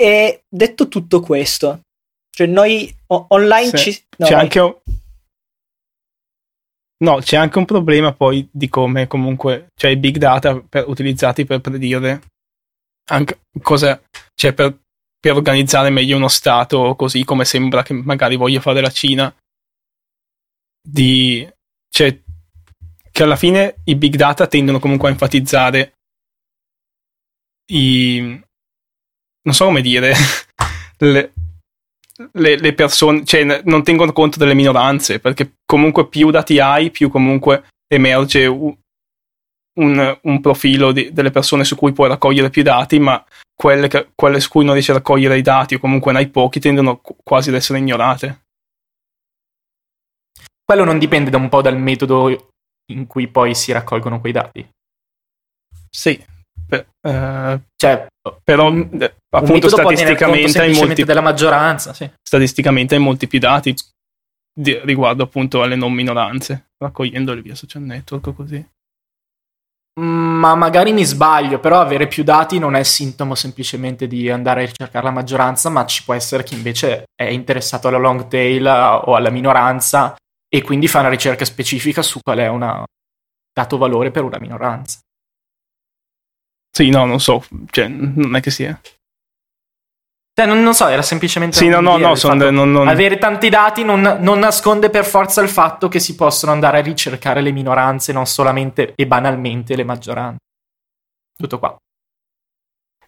E 0.00 0.44
detto 0.48 0.88
tutto 0.88 1.20
questo, 1.20 1.80
cioè 2.34 2.46
noi 2.46 2.90
o- 3.08 3.26
online 3.28 3.76
Sì. 3.76 3.92
ci... 3.92 4.04
no, 4.18 4.26
c'è 4.26 4.32
vai. 4.32 4.42
anche 4.42 4.58
un... 4.60 4.76
No, 7.02 7.16
c'è 7.18 7.36
anche 7.36 7.58
un 7.58 7.64
problema 7.66 8.12
poi 8.14 8.48
di 8.50 8.68
come 8.68 9.06
comunque 9.06 9.68
cioè 9.74 9.90
i 9.90 9.96
big 9.96 10.16
data 10.18 10.58
per- 10.60 10.88
utilizzati 10.88 11.44
per 11.46 11.60
predire 11.60 12.22
anche 13.10 13.40
cosa 13.62 14.02
cioè 14.34 14.52
per, 14.52 14.78
per 15.18 15.34
organizzare 15.34 15.88
meglio 15.90 16.16
uno 16.16 16.28
stato 16.28 16.94
così 16.96 17.24
come 17.24 17.44
sembra 17.46 17.82
che 17.82 17.94
magari 17.94 18.36
voglia 18.36 18.60
fare 18.60 18.80
la 18.82 18.90
Cina 18.90 19.34
di 20.82 21.46
cioè 21.90 22.18
che 23.10 23.22
alla 23.22 23.36
fine 23.36 23.76
i 23.84 23.96
big 23.96 24.16
data 24.16 24.46
tendono 24.46 24.78
comunque 24.78 25.08
a 25.08 25.12
enfatizzare 25.12 25.94
i 27.72 28.42
non 29.42 29.54
so 29.54 29.66
come 29.66 29.80
dire 29.80 30.12
le, 30.98 31.32
le, 32.32 32.56
le 32.56 32.74
persone, 32.74 33.24
cioè 33.24 33.62
non 33.64 33.82
tengono 33.82 34.12
conto 34.12 34.38
delle 34.38 34.54
minoranze, 34.54 35.20
perché 35.20 35.54
comunque 35.64 36.08
più 36.08 36.30
dati 36.30 36.58
hai, 36.58 36.90
più 36.90 37.08
comunque 37.10 37.68
emerge 37.86 38.46
un, 38.46 40.18
un 40.22 40.40
profilo 40.40 40.92
di- 40.92 41.12
delle 41.12 41.30
persone 41.30 41.64
su 41.64 41.76
cui 41.76 41.92
puoi 41.92 42.08
raccogliere 42.08 42.50
più 42.50 42.62
dati, 42.62 42.98
ma 42.98 43.24
quelle, 43.54 43.88
che- 43.88 44.10
quelle 44.14 44.40
su 44.40 44.48
cui 44.50 44.64
non 44.64 44.74
riesci 44.74 44.90
a 44.90 44.94
raccogliere 44.94 45.38
i 45.38 45.42
dati 45.42 45.74
o 45.74 45.78
comunque 45.78 46.12
ne 46.12 46.18
hai 46.18 46.28
pochi 46.28 46.60
tendono 46.60 46.98
qu- 46.98 47.16
quasi 47.22 47.48
ad 47.48 47.54
essere 47.54 47.78
ignorate. 47.78 48.42
Quello 50.64 50.84
non 50.84 50.98
dipende 50.98 51.30
da 51.30 51.36
un 51.36 51.48
po' 51.48 51.62
dal 51.62 51.78
metodo 51.78 52.52
in 52.92 53.06
cui 53.06 53.28
poi 53.28 53.54
si 53.54 53.72
raccolgono 53.72 54.20
quei 54.20 54.32
dati. 54.32 54.68
Sì, 55.88 56.22
per- 56.70 56.86
eh, 57.02 57.60
Cioè, 57.76 58.06
però 58.42 58.68
eh, 58.68 58.70
un 58.70 59.10
appunto 59.30 59.68
statisticamente 59.68 60.60
hai 60.60 60.74
molti, 60.74 61.04
della 61.04 61.20
maggioranza, 61.20 61.92
sì. 61.92 62.10
statisticamente 62.22 62.94
hai 62.94 63.00
molti 63.00 63.26
più 63.26 63.38
dati 63.38 63.74
di- 64.52 64.80
riguardo 64.84 65.24
appunto 65.24 65.62
alle 65.62 65.76
non 65.76 65.92
minoranze, 65.92 66.70
raccogliendoli 66.78 67.42
via 67.42 67.54
social 67.54 67.82
network 67.82 68.26
o 68.28 68.32
così. 68.32 68.66
Ma 70.00 70.54
magari 70.54 70.92
mi 70.92 71.04
sbaglio, 71.04 71.58
però 71.58 71.80
avere 71.80 72.06
più 72.06 72.22
dati 72.22 72.58
non 72.58 72.74
è 72.74 72.82
sintomo 72.84 73.34
semplicemente 73.34 74.06
di 74.06 74.30
andare 74.30 74.62
a 74.62 74.66
ricercare 74.66 75.04
la 75.04 75.10
maggioranza, 75.10 75.68
ma 75.68 75.84
ci 75.84 76.04
può 76.04 76.14
essere 76.14 76.42
chi 76.42 76.54
invece 76.54 77.04
è 77.14 77.24
interessato 77.24 77.88
alla 77.88 77.98
long 77.98 78.28
tail 78.28 78.66
o 78.66 79.14
alla 79.14 79.30
minoranza 79.30 80.14
e 80.48 80.62
quindi 80.62 80.88
fa 80.88 81.00
una 81.00 81.08
ricerca 81.08 81.44
specifica 81.44 82.02
su 82.02 82.20
qual 82.22 82.38
è 82.38 82.48
un 82.48 82.84
dato 83.52 83.78
valore 83.78 84.10
per 84.10 84.24
una 84.24 84.38
minoranza. 84.38 85.00
Sì, 86.72 86.88
no, 86.90 87.04
non 87.04 87.20
so, 87.20 87.44
cioè, 87.70 87.88
non 87.88 88.36
è 88.36 88.40
che 88.40 88.50
sia. 88.50 88.78
Cioè, 90.32 90.46
non, 90.46 90.62
non 90.62 90.74
so, 90.74 90.86
era 90.86 91.02
semplicemente. 91.02 91.56
Sì, 91.56 91.68
no, 91.68 91.80
no, 91.80 91.96
no, 91.96 92.14
sono 92.14 92.50
non- 92.50 92.70
non- 92.72 92.88
Avere 92.88 93.18
tanti 93.18 93.48
dati 93.48 93.82
non, 93.84 94.18
non 94.20 94.38
nasconde 94.38 94.88
per 94.88 95.04
forza 95.04 95.42
il 95.42 95.48
fatto 95.48 95.88
che 95.88 95.98
si 95.98 96.14
possono 96.14 96.52
andare 96.52 96.78
a 96.78 96.82
ricercare 96.82 97.40
le 97.42 97.50
minoranze, 97.50 98.12
non 98.12 98.26
solamente 98.26 98.92
e 98.94 99.06
banalmente 99.06 99.76
le 99.76 99.84
maggioranze. 99.84 100.38
Tutto 101.36 101.58
qua. 101.58 101.76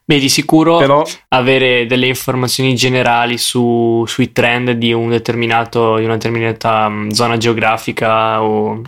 Beh, 0.05 0.19
di 0.19 0.29
sicuro 0.29 0.79
Però 0.79 1.05
avere 1.29 1.87
delle 1.87 2.09
informazioni 2.09 2.75
generali 2.75 3.39
su- 3.39 4.05
sui 4.07 4.33
trend 4.33 4.73
di 4.73 4.93
un 4.93 5.11
determinato, 5.11 5.97
di 5.99 6.05
una 6.05 6.15
determinata 6.15 6.89
mm, 6.89 7.11
zona 7.11 7.37
geografica 7.37 8.43
o 8.43 8.83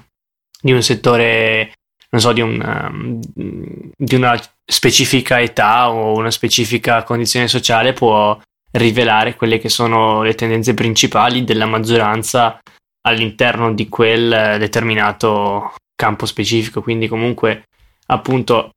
di 0.61 0.73
un 0.73 0.83
settore, 0.83 1.73
non 2.14 2.20
so, 2.20 2.33
di, 2.33 2.40
un, 2.40 2.61
um, 2.62 3.90
di 3.96 4.14
una 4.14 4.40
specifica 4.64 5.40
età 5.40 5.90
o 5.90 6.14
una 6.16 6.31
specifica 6.31 7.03
condizione 7.03 7.48
sociale 7.48 7.92
può 7.92 8.40
rivelare 8.70 9.35
quelle 9.35 9.59
che 9.59 9.68
sono 9.68 10.22
le 10.22 10.37
tendenze 10.37 10.74
principali 10.74 11.42
della 11.42 11.66
maggioranza 11.66 12.61
all'interno 13.03 13.74
di 13.74 13.88
quel 13.88 14.57
determinato 14.59 15.74
campo 15.96 16.24
specifico. 16.24 16.83
Quindi 16.83 17.09
comunque 17.09 17.64
appunto 18.07 18.70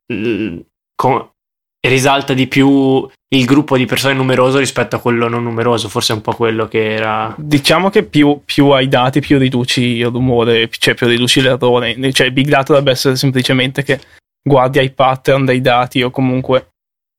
risalta 1.79 2.33
di 2.33 2.47
più 2.47 3.07
il 3.29 3.45
gruppo 3.45 3.75
di 3.75 3.85
persone 3.85 4.13
numeroso 4.13 4.57
rispetto 4.57 4.95
a 4.95 4.99
quello 4.99 5.27
non 5.27 5.43
numeroso, 5.43 5.89
forse 5.89 6.13
è 6.13 6.15
un 6.15 6.21
po' 6.21 6.33
quello 6.33 6.67
che 6.67 6.93
era 6.93 7.33
diciamo 7.37 7.89
che 7.89 8.03
più, 8.03 8.41
più 8.45 8.69
hai 8.69 8.87
dati, 8.87 9.19
più 9.19 9.37
riduci 9.37 9.81
il 9.81 10.07
rumore, 10.07 10.69
cioè 10.69 10.93
più 10.93 11.07
riduci 11.07 11.41
l'errore. 11.41 12.13
Cioè, 12.13 12.31
Big 12.31 12.47
Data 12.47 12.67
dovrebbe 12.67 12.91
essere 12.91 13.15
semplicemente 13.15 13.83
che 13.83 13.99
guardi 14.41 14.79
ai 14.79 14.91
pattern 14.91 15.43
dei 15.43 15.59
dati 15.59 16.01
o 16.01 16.09
comunque, 16.09 16.69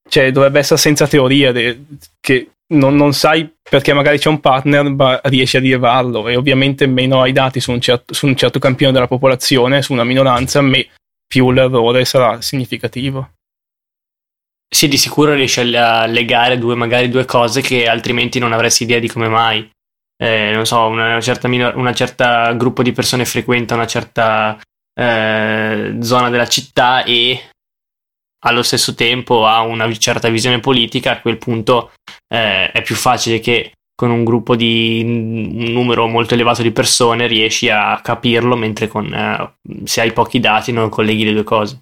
cioè, 0.08 0.32
dovrebbe 0.32 0.60
essere 0.60 0.80
senza 0.80 1.06
teoria 1.06 1.52
de- 1.52 1.84
che 2.20 2.52
non, 2.74 2.96
non 2.96 3.12
sai 3.12 3.50
perché 3.68 3.92
magari 3.92 4.18
c'è 4.18 4.30
un 4.30 4.40
partner, 4.40 4.90
ma 4.90 5.20
riesci 5.24 5.58
a 5.58 5.60
rilevarlo. 5.60 6.26
E 6.28 6.36
ovviamente 6.36 6.86
meno 6.86 7.20
hai 7.20 7.32
dati 7.32 7.60
su 7.60 7.70
un, 7.70 7.80
certo, 7.80 8.14
su 8.14 8.26
un 8.26 8.34
certo 8.34 8.58
campione 8.58 8.92
della 8.92 9.06
popolazione, 9.06 9.82
su 9.82 9.92
una 9.92 10.04
minoranza, 10.04 10.62
me- 10.62 10.88
più 11.26 11.50
l'errore 11.50 12.06
sarà 12.06 12.40
significativo. 12.40 13.28
Sì, 14.70 14.86
di 14.86 14.98
sicuro 14.98 15.32
riesci 15.34 15.60
a 15.60 16.04
legare 16.06 16.58
due, 16.58 16.74
magari 16.74 17.08
due 17.08 17.24
cose 17.24 17.62
che 17.62 17.88
altrimenti 17.88 18.38
non 18.38 18.52
avresti 18.52 18.82
idea 18.82 18.98
di 18.98 19.08
come 19.08 19.28
mai. 19.28 19.68
Eh, 20.20 20.50
non 20.52 20.66
so, 20.66 20.86
una 20.86 21.20
certa, 21.20 21.48
minor- 21.48 21.76
una 21.76 21.94
certa 21.94 22.52
gruppo 22.52 22.82
di 22.82 22.92
persone 22.92 23.24
frequenta 23.24 23.74
una 23.74 23.86
certa 23.86 24.60
eh, 24.94 25.96
zona 26.00 26.28
della 26.28 26.46
città 26.48 27.02
e 27.04 27.50
allo 28.44 28.62
stesso 28.62 28.94
tempo 28.94 29.46
ha 29.46 29.62
una 29.62 29.90
certa 29.94 30.28
visione 30.28 30.60
politica, 30.60 31.12
a 31.12 31.20
quel 31.20 31.38
punto 31.38 31.92
eh, 32.32 32.70
è 32.70 32.82
più 32.82 32.94
facile 32.94 33.40
che 33.40 33.72
con 33.94 34.10
un 34.10 34.22
gruppo 34.22 34.54
di 34.54 35.02
un 35.04 35.72
numero 35.72 36.06
molto 36.06 36.34
elevato 36.34 36.62
di 36.62 36.70
persone 36.70 37.26
riesci 37.26 37.68
a 37.68 38.00
capirlo, 38.00 38.54
mentre 38.54 38.86
con, 38.86 39.12
eh, 39.12 39.54
se 39.84 40.02
hai 40.02 40.12
pochi 40.12 40.40
dati 40.40 40.72
non 40.72 40.88
colleghi 40.88 41.24
le 41.24 41.32
due 41.32 41.42
cose. 41.42 41.80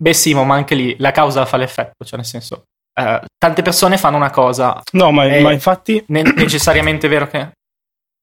Beh, 0.00 0.14
Simo, 0.14 0.44
ma 0.44 0.54
anche 0.54 0.74
lì 0.74 0.94
la 0.98 1.10
causa 1.10 1.44
fa 1.44 1.56
l'effetto, 1.56 2.04
cioè 2.04 2.16
nel 2.18 2.26
senso, 2.26 2.64
eh, 2.94 3.20
tante 3.36 3.62
persone 3.62 3.98
fanno 3.98 4.16
una 4.16 4.30
cosa, 4.30 4.80
No, 4.92 5.10
ma, 5.10 5.26
ma 5.40 5.52
infatti, 5.52 6.02
ne- 6.08 6.22
necessariamente 6.22 7.08
vero 7.08 7.26
che... 7.26 7.50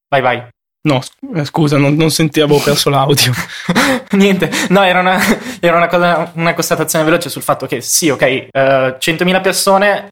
Vai, 0.07 0.21
vai. 0.21 0.47
no, 0.87 1.01
eh, 1.35 1.43
scusa, 1.45 1.77
non, 1.77 1.95
non 1.95 2.11
sentivo, 2.11 2.45
avevo 2.45 2.61
perso 2.61 2.89
l'audio. 2.89 3.33
Niente, 4.11 4.49
no, 4.69 4.83
era 4.83 4.99
una, 4.99 5.17
era 5.59 5.75
una 5.75 5.87
cosa, 5.87 6.31
una 6.35 6.53
constatazione 6.53 7.03
veloce 7.03 7.29
sul 7.29 7.41
fatto 7.41 7.65
che 7.65 7.81
sì, 7.81 8.09
ok, 8.09 8.21
eh, 8.21 8.49
100.000 8.51 9.41
persone 9.41 10.07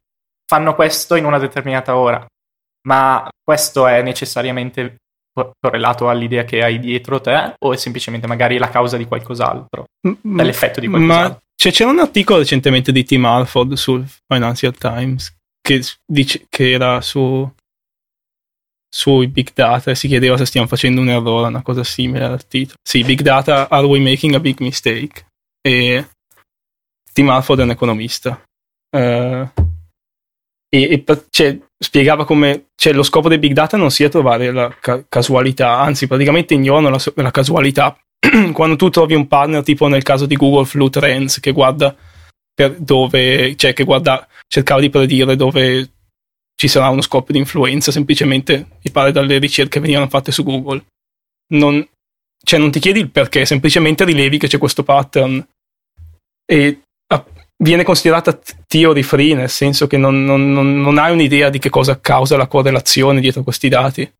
fanno 0.46 0.74
questo 0.74 1.14
in 1.14 1.24
una 1.24 1.38
determinata 1.38 1.96
ora, 1.96 2.22
ma 2.88 3.26
questo 3.42 3.86
è 3.86 4.02
necessariamente 4.02 4.96
co- 5.32 5.52
correlato 5.58 6.10
all'idea 6.10 6.44
che 6.44 6.62
hai 6.62 6.78
dietro 6.78 7.20
te 7.20 7.54
o 7.58 7.72
è 7.72 7.76
semplicemente 7.76 8.26
magari 8.26 8.58
la 8.58 8.68
causa 8.68 8.98
di 8.98 9.06
qualcos'altro, 9.06 9.84
dall'effetto 10.20 10.80
di 10.80 10.88
Ma 10.88 10.98
qualcos'altro? 10.98 11.42
Cioè, 11.54 11.72
c'era 11.72 11.90
un 11.90 11.98
articolo 11.98 12.38
recentemente 12.38 12.92
di 12.92 13.04
Tim 13.04 13.24
Alford 13.24 13.74
sul 13.74 14.06
Financial 14.26 14.76
Times 14.76 15.34
che, 15.60 15.82
dice, 16.06 16.46
che 16.48 16.70
era 16.72 17.00
su 17.00 17.50
sui 18.94 19.26
big 19.26 19.52
data 19.52 19.90
e 19.90 19.96
si 19.96 20.06
chiedeva 20.06 20.36
se 20.36 20.46
stiamo 20.46 20.68
facendo 20.68 21.00
un 21.00 21.08
errore, 21.08 21.48
una 21.48 21.62
cosa 21.62 21.82
simile 21.82 22.26
al 22.26 22.46
titolo. 22.46 22.78
Sì, 22.80 23.02
big 23.02 23.22
data, 23.22 23.68
are 23.68 23.86
we 23.86 23.98
making 23.98 24.34
a 24.34 24.40
big 24.40 24.60
mistake? 24.60 25.26
E 25.60 26.06
Tim 27.12 27.28
Alford 27.28 27.60
è 27.60 27.62
un 27.64 27.70
economista. 27.70 28.40
Eh, 28.96 29.48
e 30.68 31.04
e 31.06 31.24
cioè, 31.30 31.58
spiegava 31.76 32.24
come 32.24 32.66
cioè, 32.76 32.92
lo 32.92 33.02
scopo 33.02 33.28
dei 33.28 33.38
big 33.38 33.52
data 33.52 33.76
non 33.76 33.90
sia 33.90 34.08
trovare 34.08 34.52
la 34.52 34.72
ca- 34.80 35.04
casualità, 35.08 35.80
anzi 35.80 36.06
praticamente 36.06 36.54
ignorano 36.54 36.90
la, 36.90 37.00
la 37.16 37.30
casualità. 37.32 37.98
Quando 38.52 38.76
tu 38.76 38.88
trovi 38.90 39.14
un 39.14 39.26
partner, 39.26 39.62
tipo 39.62 39.88
nel 39.88 40.02
caso 40.02 40.26
di 40.26 40.36
Google 40.36 40.64
Flu 40.64 40.88
Trends, 40.88 41.40
che 41.40 41.52
guarda 41.52 41.94
per 42.54 42.78
dove, 42.78 43.56
cioè 43.56 43.72
che 43.72 43.84
guarda, 43.84 44.26
cercava 44.46 44.80
di 44.80 44.90
predire 44.90 45.36
dove 45.36 45.90
ci 46.56 46.68
sarà 46.68 46.88
uno 46.88 47.00
scoppio 47.00 47.34
di 47.34 47.40
influenza, 47.40 47.90
semplicemente 47.90 48.66
mi 48.82 48.90
pare 48.90 49.10
dalle 49.10 49.38
ricerche 49.38 49.72
che 49.72 49.80
venivano 49.80 50.08
fatte 50.08 50.30
su 50.30 50.44
Google. 50.44 50.84
Non, 51.52 51.86
cioè, 52.42 52.60
non 52.60 52.70
ti 52.70 52.78
chiedi 52.78 53.00
il 53.00 53.10
perché, 53.10 53.44
semplicemente 53.44 54.04
rilevi 54.04 54.38
che 54.38 54.46
c'è 54.46 54.58
questo 54.58 54.84
pattern 54.84 55.44
e 56.46 56.80
ah, 57.12 57.24
viene 57.56 57.82
considerata 57.82 58.38
theory 58.68 59.02
free, 59.02 59.34
nel 59.34 59.50
senso 59.50 59.86
che 59.86 59.96
non- 59.96 60.24
non- 60.24 60.52
non 60.52 60.98
hai 60.98 61.12
un'idea 61.12 61.50
di 61.50 61.58
che 61.58 61.70
cosa 61.70 61.98
causa 62.00 62.36
la 62.36 62.46
correlazione 62.46 63.20
dietro 63.20 63.42
questi 63.42 63.68
dati. 63.68 64.10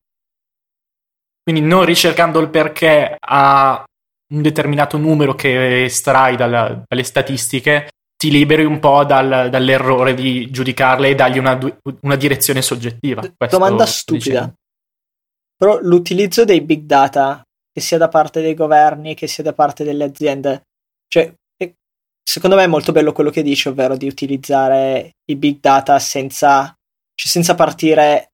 Quindi 1.43 1.61
non 1.61 1.85
ricercando 1.85 2.41
il 2.41 2.49
perché 2.49 3.17
a 3.21 3.85
un 4.33 4.43
determinato 4.43 4.97
numero 4.97 5.35
che 5.35 5.85
estrai 5.85 6.37
dalla- 6.37 6.83
dalle 6.87 7.03
statistiche, 7.03 7.91
ti 8.17 8.31
liberi 8.31 8.65
un 8.65 8.79
po' 8.79 9.05
dal- 9.05 9.51
dall'errore 9.51 10.15
di 10.15 10.51
giudicarle 10.51 11.09
e 11.09 11.15
dargli 11.15 11.39
una, 11.39 11.59
una 12.01 12.17
direzione 12.17 12.63
soggettiva. 12.63 13.21
Questo 13.21 13.59
Domanda 13.59 13.85
stupida. 13.87 14.25
dicendo. 14.25 14.55
Però 15.57 15.79
l'utilizzo 15.81 16.45
dei 16.45 16.63
big 16.63 16.85
data, 16.85 17.43
che 17.71 17.81
sia 17.81 17.99
da 17.99 18.09
parte 18.09 18.41
dei 18.41 18.55
governi, 18.55 19.15
che 19.15 19.27
sia 19.27 19.45
da 19.45 19.53
parte 19.53 19.85
delle 19.85 20.05
aziende, 20.05 20.63
cioè, 21.09 21.33
secondo 22.23 22.57
me 22.57 22.65
è 22.65 22.69
molto 22.69 22.93
bello 22.93 23.13
quello 23.13 23.31
che 23.31 23.43
dici, 23.43 23.69
ovvero 23.69 23.97
di 23.97 24.09
utilizzare 24.09 25.13
i 25.31 25.37
big 25.37 25.61
data 25.61 25.99
senza, 25.99 26.75
cioè 27.15 27.31
senza 27.31 27.55
partire 27.55 28.33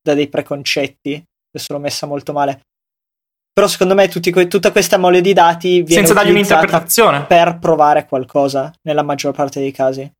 da 0.00 0.14
dei 0.14 0.28
preconcetti. 0.28 1.22
Adesso 1.54 1.72
l'ho 1.72 1.78
messa 1.80 2.06
molto 2.06 2.32
male. 2.32 2.62
Però 3.52 3.66
secondo 3.66 3.94
me 3.94 4.08
tutti 4.08 4.30
que- 4.30 4.48
tutta 4.48 4.72
questa 4.72 4.96
mole 4.96 5.20
di 5.20 5.32
dati 5.34 5.82
viene 5.82 6.06
Senza 6.06 6.14
dargli 6.14 6.30
utilizzata 6.30 6.60
un'interpretazione. 6.60 7.24
per 7.26 7.58
provare 7.58 8.06
qualcosa, 8.06 8.72
nella 8.82 9.02
maggior 9.02 9.34
parte 9.34 9.60
dei 9.60 9.72
casi. 9.72 10.10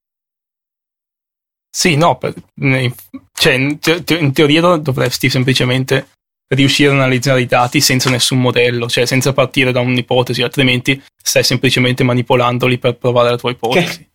Sì, 1.74 1.96
no, 1.96 2.18
per- 2.18 2.34
in, 2.56 2.92
cioè, 3.32 3.54
in, 3.54 3.78
te- 3.78 4.02
in 4.18 4.32
teoria 4.32 4.60
dov- 4.60 4.82
dovresti 4.82 5.30
semplicemente 5.30 6.08
riuscire 6.54 6.90
ad 6.90 6.96
analizzare 6.96 7.40
i 7.40 7.46
dati 7.46 7.80
senza 7.80 8.10
nessun 8.10 8.38
modello, 8.38 8.86
cioè 8.88 9.06
senza 9.06 9.32
partire 9.32 9.72
da 9.72 9.80
un'ipotesi, 9.80 10.42
altrimenti 10.42 11.02
stai 11.16 11.42
semplicemente 11.42 12.04
manipolandoli 12.04 12.76
per 12.78 12.98
provare 12.98 13.30
la 13.30 13.36
tua 13.38 13.50
ipotesi. 13.52 14.06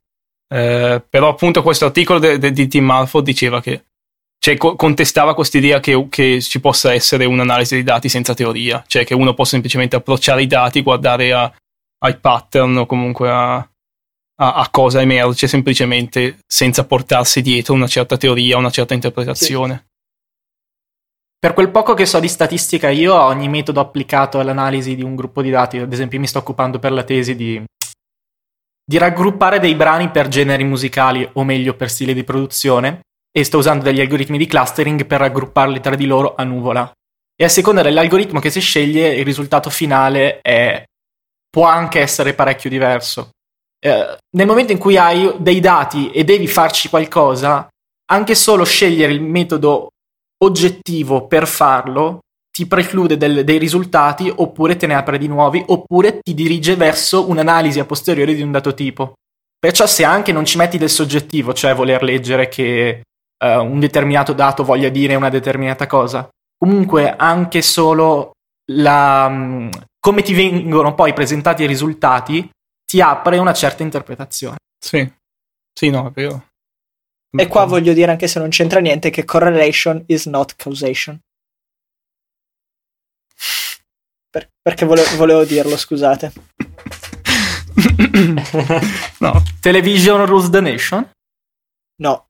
Eh, 0.53 1.03
però 1.09 1.29
appunto 1.29 1.63
questo 1.63 1.85
articolo 1.85 2.19
de- 2.19 2.37
de- 2.37 2.51
di 2.51 2.67
Tim 2.67 2.87
Alford 2.91 3.25
diceva 3.25 3.59
che 3.59 3.85
cioè, 4.39 4.57
co- 4.57 4.75
contestava 4.75 5.33
quest'idea 5.33 5.79
che, 5.79 6.07
che 6.09 6.41
ci 6.41 6.59
possa 6.59 6.93
essere 6.93 7.25
un'analisi 7.25 7.75
dei 7.75 7.83
dati 7.83 8.09
senza 8.09 8.33
teoria, 8.33 8.83
cioè 8.87 9.05
che 9.05 9.13
uno 9.13 9.33
possa 9.33 9.51
semplicemente 9.51 9.95
approcciare 9.95 10.41
i 10.41 10.47
dati, 10.47 10.81
guardare 10.81 11.33
a- 11.33 11.53
ai 11.99 12.17
pattern 12.17 12.77
o 12.77 12.85
comunque 12.85 13.29
a, 13.29 13.55
a, 13.55 13.67
a 14.35 14.67
cosa 14.69 15.01
emerge 15.01 15.47
semplicemente 15.47 16.39
senza 16.45 16.85
portarsi 16.85 17.41
dietro 17.41 17.73
una 17.73 17.87
certa 17.87 18.17
teoria, 18.17 18.57
una 18.57 18.69
certa 18.69 18.93
interpretazione. 18.93 19.85
Per 21.39 21.53
quel 21.53 21.69
poco 21.69 21.93
che 21.93 22.05
so 22.05 22.19
di 22.19 22.27
statistica, 22.27 22.89
io 22.89 23.13
ogni 23.13 23.47
metodo 23.47 23.79
applicato 23.79 24.39
all'analisi 24.39 24.95
di 24.95 25.03
un 25.03 25.15
gruppo 25.15 25.41
di 25.43 25.51
dati. 25.51 25.77
Ad 25.77 25.93
esempio, 25.93 26.19
mi 26.19 26.25
sto 26.25 26.39
occupando 26.39 26.79
per 26.79 26.91
la 26.91 27.03
tesi 27.03 27.35
di 27.35 27.63
di 28.89 28.97
raggruppare 28.97 29.59
dei 29.59 29.75
brani 29.75 30.09
per 30.11 30.29
generi 30.29 30.63
musicali, 30.63 31.29
o 31.33 31.43
meglio 31.43 31.75
per 31.75 31.89
stile 31.89 32.13
di 32.13 32.23
produzione, 32.23 33.01
e 33.37 33.43
sta 33.43 33.57
usando 33.57 33.83
degli 33.83 34.01
algoritmi 34.01 34.39
di 34.39 34.47
clustering 34.47 35.05
per 35.05 35.19
raggrupparli 35.19 35.79
tra 35.79 35.93
di 35.93 36.07
loro 36.07 36.33
a 36.33 36.43
nuvola. 36.43 36.91
E 37.35 37.43
a 37.43 37.49
seconda 37.49 37.83
dell'algoritmo 37.83 38.39
che 38.39 38.49
si 38.49 38.59
sceglie, 38.59 39.13
il 39.13 39.23
risultato 39.23 39.69
finale 39.69 40.41
è, 40.41 40.83
può 41.47 41.65
anche 41.65 41.99
essere 41.99 42.33
parecchio 42.33 42.71
diverso. 42.71 43.29
Eh, 43.79 44.17
nel 44.35 44.47
momento 44.47 44.71
in 44.71 44.79
cui 44.79 44.97
hai 44.97 45.35
dei 45.37 45.59
dati 45.59 46.09
e 46.09 46.23
devi 46.23 46.47
farci 46.47 46.89
qualcosa, 46.89 47.67
anche 48.09 48.33
solo 48.33 48.63
scegliere 48.63 49.13
il 49.13 49.21
metodo 49.21 49.89
oggettivo 50.43 51.27
per 51.27 51.45
farlo 51.47 52.21
ti 52.51 52.65
preclude 52.65 53.17
del, 53.17 53.43
dei 53.43 53.59
risultati 53.59 54.33
oppure 54.35 54.77
te 54.77 54.87
ne 54.87 54.95
apre 54.95 55.19
di 55.19 55.27
nuovi 55.27 55.63
oppure 55.67 56.21
ti 56.21 56.33
dirige 56.33 56.75
verso 56.75 57.29
un'analisi 57.29 57.79
a 57.79 57.85
posteriori 57.85 58.33
di 58.33 58.41
un 58.41 58.49
dato 58.49 58.73
tipo. 58.73 59.13
Perciò 59.59 59.85
se 59.85 60.03
anche 60.03 60.31
non 60.31 60.43
ci 60.43 60.57
metti 60.57 60.79
del 60.79 60.89
soggettivo, 60.89 61.53
cioè 61.53 61.75
voler 61.75 62.01
leggere 62.01 62.47
che 62.47 63.03
uh, 63.43 63.59
un 63.59 63.79
determinato 63.79 64.33
dato 64.33 64.63
voglia 64.63 64.89
dire 64.89 65.15
una 65.15 65.29
determinata 65.29 65.87
cosa, 65.87 66.27
comunque 66.57 67.15
anche 67.15 67.61
solo 67.61 68.31
la, 68.71 69.27
um, 69.29 69.69
come 69.99 70.21
ti 70.21 70.33
vengono 70.33 70.93
poi 70.93 71.13
presentati 71.13 71.63
i 71.63 71.67
risultati 71.67 72.49
ti 72.85 73.01
apre 73.01 73.37
una 73.37 73.53
certa 73.53 73.83
interpretazione. 73.83 74.57
Sì, 74.79 75.11
sì, 75.73 75.89
no, 75.89 76.07
è 76.07 76.11
vero. 76.11 76.47
E 77.29 77.47
qua 77.47 77.65
voglio 77.65 77.93
dire, 77.93 78.11
anche 78.11 78.27
se 78.27 78.39
non 78.39 78.49
c'entra 78.49 78.79
niente, 78.79 79.09
che 79.09 79.25
correlation 79.25 80.03
is 80.07 80.25
not 80.25 80.55
causation. 80.55 81.19
Per, 84.29 84.49
perché 84.61 84.85
volevo, 84.85 85.15
volevo 85.17 85.43
dirlo, 85.43 85.77
scusate. 85.77 86.31
no. 89.19 89.43
Television 89.59 90.25
rules 90.25 90.49
the 90.49 90.61
nation? 90.61 91.11
No. 92.01 92.26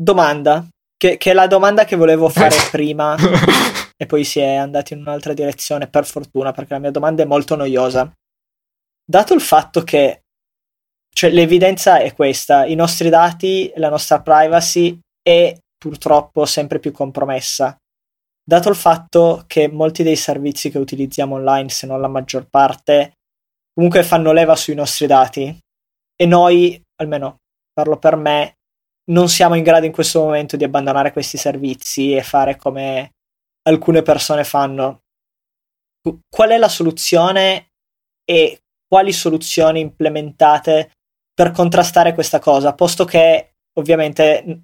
Domanda. 0.00 0.66
Che, 0.96 1.16
che 1.16 1.30
è 1.30 1.34
la 1.34 1.46
domanda 1.46 1.84
che 1.84 1.96
volevo 1.96 2.28
fare 2.28 2.56
prima 2.70 3.16
e 3.96 4.04
poi 4.04 4.22
si 4.22 4.38
è 4.38 4.54
andati 4.54 4.92
in 4.92 5.00
un'altra 5.00 5.32
direzione, 5.32 5.88
per 5.88 6.04
fortuna, 6.04 6.52
perché 6.52 6.74
la 6.74 6.78
mia 6.78 6.90
domanda 6.90 7.22
è 7.22 7.26
molto 7.26 7.56
noiosa. 7.56 8.12
Dato 9.02 9.34
il 9.34 9.40
fatto 9.40 9.82
che 9.82 10.20
cioè, 11.12 11.30
l'evidenza 11.30 12.00
è 12.00 12.14
questa, 12.14 12.66
i 12.66 12.74
nostri 12.74 13.08
dati, 13.08 13.72
la 13.76 13.88
nostra 13.88 14.20
privacy 14.20 14.98
è 15.22 15.56
purtroppo 15.78 16.44
sempre 16.44 16.78
più 16.78 16.92
compromessa 16.92 17.74
dato 18.50 18.68
il 18.68 18.74
fatto 18.74 19.44
che 19.46 19.68
molti 19.68 20.02
dei 20.02 20.16
servizi 20.16 20.70
che 20.70 20.78
utilizziamo 20.78 21.36
online, 21.36 21.68
se 21.68 21.86
non 21.86 22.00
la 22.00 22.08
maggior 22.08 22.48
parte, 22.48 23.12
comunque 23.72 24.02
fanno 24.02 24.32
leva 24.32 24.56
sui 24.56 24.74
nostri 24.74 25.06
dati 25.06 25.56
e 26.16 26.26
noi, 26.26 26.82
almeno 26.96 27.36
parlo 27.72 27.96
per 27.96 28.16
me, 28.16 28.56
non 29.10 29.28
siamo 29.28 29.54
in 29.54 29.62
grado 29.62 29.86
in 29.86 29.92
questo 29.92 30.20
momento 30.20 30.56
di 30.56 30.64
abbandonare 30.64 31.12
questi 31.12 31.36
servizi 31.36 32.14
e 32.14 32.22
fare 32.22 32.56
come 32.56 33.12
alcune 33.62 34.02
persone 34.02 34.44
fanno. 34.44 35.02
Qual 36.28 36.48
è 36.48 36.56
la 36.56 36.68
soluzione 36.68 37.72
e 38.24 38.62
quali 38.86 39.12
soluzioni 39.12 39.80
implementate 39.80 40.92
per 41.34 41.50
contrastare 41.50 42.14
questa 42.14 42.38
cosa, 42.38 42.74
posto 42.74 43.04
che 43.04 43.54
ovviamente 43.78 44.62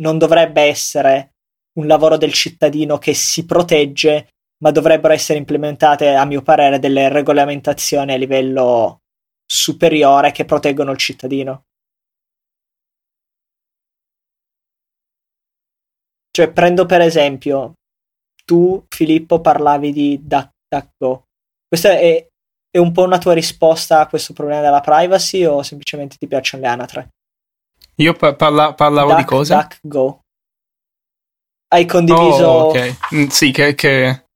non 0.00 0.18
dovrebbe 0.18 0.62
essere 0.62 1.32
un 1.78 1.86
lavoro 1.86 2.16
del 2.16 2.32
cittadino 2.32 2.98
che 2.98 3.14
si 3.14 3.44
protegge, 3.44 4.28
ma 4.62 4.70
dovrebbero 4.70 5.12
essere 5.12 5.38
implementate, 5.38 6.14
a 6.14 6.24
mio 6.24 6.42
parere, 6.42 6.78
delle 6.78 7.08
regolamentazioni 7.08 8.12
a 8.12 8.16
livello 8.16 9.00
superiore 9.44 10.32
che 10.32 10.44
proteggono 10.44 10.90
il 10.90 10.98
cittadino. 10.98 11.64
Cioè, 16.36 16.50
prendo 16.50 16.84
per 16.84 17.00
esempio, 17.00 17.72
tu, 18.44 18.84
Filippo, 18.94 19.40
parlavi 19.40 19.90
di 19.90 20.20
DuckDuckGo. 20.22 21.22
Questa 21.66 21.92
è, 21.92 22.26
è 22.70 22.76
un 22.76 22.92
po' 22.92 23.04
una 23.04 23.16
tua 23.16 23.32
risposta 23.32 24.00
a 24.00 24.06
questo 24.06 24.34
problema 24.34 24.60
della 24.60 24.82
privacy 24.82 25.46
o 25.46 25.62
semplicemente 25.62 26.16
ti 26.18 26.26
piacciono 26.26 26.62
le 26.62 26.68
anatre? 26.68 27.08
Io 27.94 28.12
parla, 28.12 28.74
parlavo 28.74 29.12
Duck, 29.12 29.18
di 29.18 29.24
cosa? 29.24 29.66
DuckGo 29.80 30.20
hai 31.68 31.86
condiviso. 31.86 32.44
Oh, 32.44 32.68
ok, 32.68 33.14
mm, 33.14 33.26
sì, 33.28 33.50
che, 33.50 33.74
che, 33.74 34.26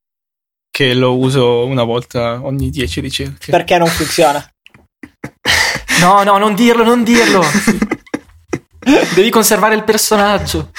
che, 0.70 0.94
lo 0.94 1.18
uso 1.18 1.66
una 1.66 1.84
volta 1.84 2.42
ogni 2.42 2.70
10 2.70 3.00
ricerche. 3.00 3.50
Perché 3.50 3.76
non 3.76 3.88
funziona? 3.88 4.42
no, 6.00 6.22
no, 6.22 6.38
non 6.38 6.54
dirlo, 6.54 6.82
non 6.82 7.04
dirlo. 7.04 7.42
Devi 9.14 9.28
conservare 9.28 9.74
il 9.74 9.84
personaggio. 9.84 10.70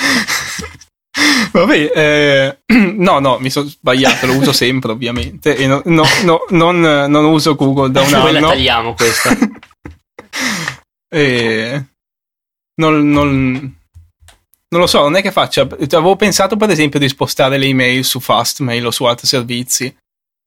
Vabbè, 1.51 1.91
eh, 1.95 2.57
no, 2.97 3.19
no, 3.19 3.37
mi 3.39 3.49
sono 3.49 3.67
sbagliato, 3.67 4.25
lo 4.25 4.35
uso 4.35 4.53
sempre 4.53 4.91
ovviamente 4.91 5.55
e 5.55 5.67
no, 5.67 5.81
no, 5.85 6.03
no 6.23 6.45
non, 6.49 6.79
non, 6.79 7.25
uso 7.25 7.55
Google 7.55 7.91
da 7.91 8.01
un 8.01 8.13
anno. 8.13 8.23
Poi 8.23 8.33
la 8.33 8.39
tagliamo 8.41 8.93
questa. 8.93 9.37
e 11.09 11.85
non, 12.81 13.09
non, 13.09 13.75
non 14.71 14.81
lo 14.81 14.87
so, 14.87 15.01
non 15.01 15.15
è 15.15 15.21
che 15.21 15.31
faccia. 15.31 15.61
Avevo 15.61 16.15
pensato, 16.15 16.55
per 16.55 16.69
esempio, 16.69 16.99
di 16.99 17.09
spostare 17.09 17.57
le 17.57 17.65
email 17.65 18.05
su 18.05 18.19
Fastmail 18.19 18.85
o 18.85 18.91
su 18.91 19.03
altri 19.03 19.27
servizi. 19.27 19.93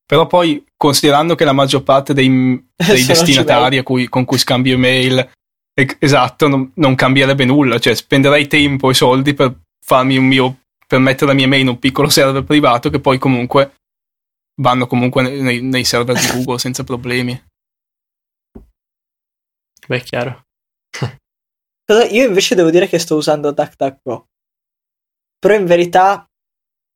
Però 0.06 0.26
poi, 0.26 0.64
considerando 0.76 1.34
che 1.34 1.44
la 1.44 1.52
maggior 1.52 1.82
parte 1.82 2.14
dei, 2.14 2.28
dei 2.74 3.04
destinatari 3.04 3.82
cui, 3.82 4.08
con 4.08 4.24
cui 4.24 4.38
scambio 4.38 4.74
email, 4.74 5.30
esatto, 5.98 6.48
non, 6.48 6.72
non, 6.76 6.94
cambierebbe 6.94 7.44
nulla. 7.44 7.78
Cioè, 7.78 7.94
spenderei 7.94 8.46
tempo 8.46 8.90
e 8.90 8.94
soldi 8.94 9.34
per 9.34 9.54
farmi 9.84 10.16
un 10.16 10.24
mio. 10.24 10.58
Per 10.86 10.98
mettere 10.98 11.26
la 11.26 11.34
mia 11.34 11.44
email 11.44 11.62
in 11.62 11.68
un 11.68 11.78
piccolo 11.78 12.08
server 12.08 12.44
privato 12.44 12.90
che 12.90 13.00
poi 13.00 13.18
comunque 13.18 13.74
vanno 14.60 14.86
comunque 14.86 15.22
nei, 15.22 15.60
nei 15.62 15.84
server 15.84 16.18
di 16.18 16.26
Google 16.32 16.58
senza 16.58 16.84
problemi. 16.84 17.40
Beh, 19.86 19.96
è 19.96 20.02
chiaro. 20.02 20.42
Io 22.10 22.26
invece 22.26 22.54
devo 22.54 22.70
dire 22.70 22.86
che 22.86 22.98
sto 22.98 23.16
usando 23.16 23.50
DuckDuckGo. 23.50 24.26
Però 25.38 25.54
in 25.54 25.66
verità 25.66 26.24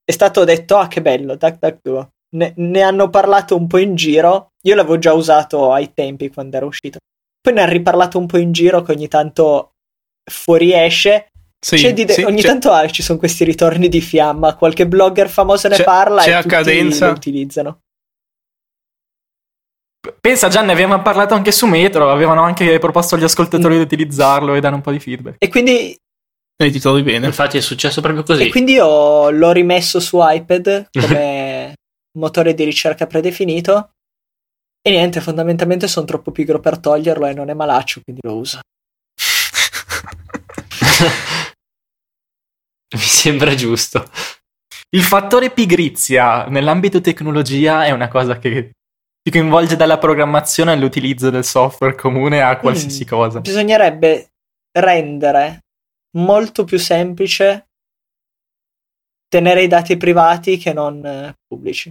è 0.02 0.12
stato 0.12 0.44
detto, 0.44 0.78
ah 0.78 0.88
che 0.88 1.02
bello, 1.02 1.36
DuckDuckGo. 1.36 2.08
Ne, 2.30 2.54
ne 2.56 2.82
hanno 2.82 3.10
parlato 3.10 3.56
un 3.56 3.66
po' 3.66 3.78
in 3.78 3.94
giro. 3.94 4.52
Io 4.62 4.74
l'avevo 4.74 4.98
già 4.98 5.12
usato 5.12 5.72
ai 5.72 5.92
tempi 5.92 6.30
quando 6.30 6.56
era 6.56 6.64
uscito. 6.64 6.98
Poi 7.40 7.52
ne 7.52 7.60
hanno 7.60 7.72
riparlato 7.72 8.18
un 8.18 8.26
po' 8.26 8.38
in 8.38 8.52
giro 8.52 8.80
che 8.82 8.92
ogni 8.92 9.08
tanto 9.08 9.72
fuoriesce. 10.24 11.28
Sì, 11.60 11.92
de- 11.92 12.08
sì, 12.08 12.22
ogni 12.22 12.40
c'è... 12.40 12.46
tanto 12.46 12.70
ah, 12.70 12.88
ci 12.88 13.02
sono 13.02 13.18
questi 13.18 13.44
ritorni 13.44 13.88
di 13.88 14.00
fiamma. 14.00 14.54
Qualche 14.54 14.86
blogger 14.86 15.28
famoso 15.28 15.68
ne 15.68 15.76
c'è, 15.76 15.84
parla 15.84 16.22
c'è 16.22 16.38
e 16.38 16.42
tutti 16.42 16.48
cadenza. 16.48 17.06
lo 17.06 17.12
utilizzano. 17.12 17.80
Pensa 20.20 20.48
già, 20.48 20.62
ne 20.62 20.72
avevamo 20.72 21.02
parlato 21.02 21.34
anche 21.34 21.50
su 21.50 21.66
Metro, 21.66 22.10
avevano 22.10 22.42
anche 22.42 22.78
proposto 22.78 23.16
agli 23.16 23.24
ascoltatori 23.24 23.74
mm. 23.74 23.78
di 23.78 23.82
utilizzarlo 23.82 24.54
e 24.54 24.60
dare 24.60 24.74
un 24.74 24.80
po' 24.80 24.92
di 24.92 25.00
feedback. 25.00 25.36
E 25.38 25.48
quindi... 25.48 25.98
E 26.60 26.70
ti 26.70 26.78
trovi 26.78 27.02
bene. 27.02 27.26
Infatti 27.26 27.56
è 27.56 27.60
successo 27.60 28.00
proprio 28.00 28.22
così. 28.22 28.46
E 28.46 28.50
quindi 28.50 28.72
io 28.72 29.30
l'ho 29.30 29.52
rimesso 29.52 30.00
su 30.00 30.18
iPad 30.20 30.88
come 30.98 31.74
motore 32.18 32.54
di 32.54 32.64
ricerca 32.64 33.06
predefinito. 33.06 33.92
E 34.80 34.90
niente, 34.90 35.20
fondamentalmente 35.20 35.88
sono 35.88 36.06
troppo 36.06 36.30
pigro 36.30 36.60
per 36.60 36.78
toglierlo 36.78 37.26
e 37.26 37.34
non 37.34 37.50
è 37.50 37.54
malaccio, 37.54 38.00
quindi 38.02 38.22
lo 38.24 38.36
uso. 38.36 38.60
Mi 42.94 43.00
sembra 43.00 43.54
giusto. 43.54 44.10
Il 44.90 45.02
fattore 45.02 45.50
pigrizia 45.50 46.46
nell'ambito 46.46 47.00
tecnologia 47.00 47.84
è 47.84 47.90
una 47.90 48.08
cosa 48.08 48.38
che 48.38 48.72
ti 49.22 49.30
coinvolge 49.30 49.76
dalla 49.76 49.98
programmazione 49.98 50.72
all'utilizzo 50.72 51.28
del 51.28 51.44
software 51.44 51.94
comune 51.94 52.40
a 52.40 52.56
qualsiasi 52.56 53.04
mm, 53.04 53.06
cosa. 53.06 53.40
Bisognerebbe 53.40 54.30
rendere 54.78 55.64
molto 56.16 56.64
più 56.64 56.78
semplice 56.78 57.66
tenere 59.28 59.62
i 59.62 59.68
dati 59.68 59.96
privati 59.98 60.56
che 60.56 60.72
non 60.72 61.04
eh, 61.04 61.34
pubblici. 61.46 61.90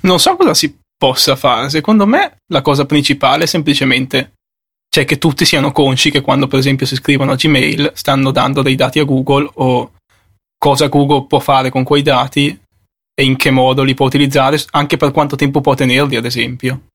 Non 0.00 0.18
so 0.18 0.36
cosa 0.36 0.54
si 0.54 0.78
possa 0.96 1.36
fare. 1.36 1.68
Secondo 1.68 2.06
me 2.06 2.38
la 2.46 2.62
cosa 2.62 2.86
principale 2.86 3.44
è 3.44 3.46
semplicemente 3.46 4.37
cioè 4.88 5.04
che 5.04 5.18
tutti 5.18 5.44
siano 5.44 5.72
consci 5.72 6.10
che 6.10 6.20
quando 6.20 6.46
per 6.46 6.58
esempio 6.58 6.86
si 6.86 6.96
scrivono 6.96 7.32
a 7.32 7.36
Gmail 7.36 7.92
stanno 7.94 8.30
dando 8.30 8.62
dei 8.62 8.74
dati 8.74 8.98
a 8.98 9.04
Google 9.04 9.50
o 9.54 9.92
cosa 10.58 10.88
Google 10.88 11.26
può 11.26 11.38
fare 11.38 11.70
con 11.70 11.84
quei 11.84 12.02
dati 12.02 12.58
e 13.18 13.24
in 13.24 13.36
che 13.36 13.50
modo 13.50 13.82
li 13.82 13.94
può 13.94 14.06
utilizzare, 14.06 14.62
anche 14.70 14.96
per 14.96 15.10
quanto 15.10 15.34
tempo 15.34 15.60
può 15.60 15.74
tenerli, 15.74 16.14
ad 16.14 16.24
esempio. 16.24 16.90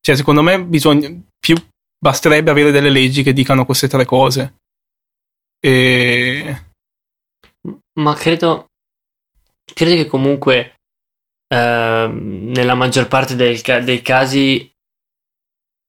Cioè, 0.00 0.16
secondo 0.16 0.42
me 0.42 0.62
bisogna, 0.62 1.08
più 1.38 1.56
basterebbe 1.98 2.50
avere 2.50 2.70
delle 2.70 2.90
leggi 2.90 3.22
che 3.22 3.32
dicano 3.32 3.64
queste 3.64 3.88
tre 3.88 4.04
cose. 4.04 4.56
E... 5.58 6.64
Ma 7.98 8.14
credo, 8.14 8.66
credo 9.72 9.94
che 9.94 10.06
comunque 10.06 10.74
eh, 11.48 12.10
nella 12.12 12.74
maggior 12.74 13.08
parte 13.08 13.34
del, 13.34 13.58
dei 13.84 14.02
casi 14.02 14.71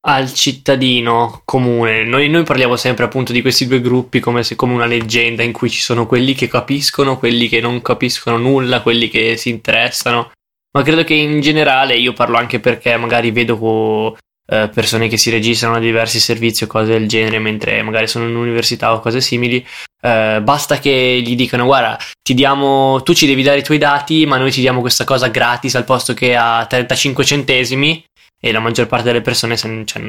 al 0.05 0.33
cittadino 0.33 1.41
comune. 1.45 2.03
Noi, 2.03 2.29
noi, 2.29 2.43
parliamo 2.43 2.75
sempre 2.75 3.05
appunto 3.05 3.31
di 3.31 3.41
questi 3.41 3.67
due 3.67 3.81
gruppi 3.81 4.19
come, 4.19 4.43
se, 4.43 4.55
come 4.55 4.73
una 4.73 4.85
leggenda 4.85 5.43
in 5.43 5.53
cui 5.53 5.69
ci 5.69 5.81
sono 5.81 6.05
quelli 6.05 6.33
che 6.33 6.47
capiscono, 6.47 7.17
quelli 7.17 7.47
che 7.47 7.61
non 7.61 7.81
capiscono 7.81 8.37
nulla, 8.37 8.81
quelli 8.81 9.09
che 9.09 9.37
si 9.37 9.49
interessano. 9.49 10.31
Ma 10.75 10.83
credo 10.83 11.03
che 11.03 11.13
in 11.13 11.39
generale 11.39 11.95
io 11.95 12.13
parlo 12.13 12.37
anche 12.37 12.59
perché 12.59 12.97
magari 12.97 13.31
vedo 13.31 14.17
eh, 14.45 14.69
persone 14.73 15.07
che 15.07 15.17
si 15.17 15.29
registrano 15.29 15.75
a 15.75 15.79
diversi 15.79 16.19
servizi 16.19 16.63
o 16.63 16.67
cose 16.67 16.91
del 16.91 17.07
genere 17.07 17.39
mentre 17.39 17.81
magari 17.81 18.07
sono 18.07 18.27
in 18.27 18.35
università 18.35 18.93
o 18.93 18.99
cose 18.99 19.21
simili. 19.21 19.65
Eh, 20.01 20.41
basta 20.43 20.79
che 20.79 21.21
gli 21.23 21.35
dicano: 21.35 21.65
Guarda, 21.65 21.97
ti 22.21 22.33
diamo, 22.33 23.01
tu 23.03 23.13
ci 23.13 23.27
devi 23.27 23.43
dare 23.43 23.59
i 23.59 23.63
tuoi 23.63 23.77
dati, 23.77 24.25
ma 24.25 24.37
noi 24.37 24.51
ti 24.51 24.59
diamo 24.59 24.81
questa 24.81 25.05
cosa 25.05 25.27
gratis 25.27 25.75
al 25.75 25.85
posto 25.85 26.13
che 26.13 26.35
a 26.35 26.65
35 26.65 27.23
centesimi 27.23 28.03
e 28.45 28.51
la 28.51 28.59
maggior 28.59 28.87
parte 28.87 29.05
delle 29.05 29.21
persone 29.21 29.55
se, 29.55 29.83
cioè, 29.85 30.01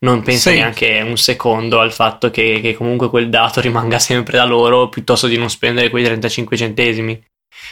non 0.00 0.22
pensa 0.22 0.50
sì. 0.50 0.56
neanche 0.56 1.00
un 1.00 1.16
secondo 1.16 1.78
al 1.78 1.92
fatto 1.92 2.28
che, 2.30 2.60
che, 2.60 2.74
comunque 2.74 3.08
quel 3.08 3.30
dato 3.30 3.60
rimanga 3.60 4.00
sempre 4.00 4.36
da 4.36 4.44
loro 4.44 4.88
piuttosto 4.88 5.28
di 5.28 5.38
non 5.38 5.48
spendere 5.48 5.88
quei 5.88 6.02
35 6.02 6.56
centesimi. 6.56 7.24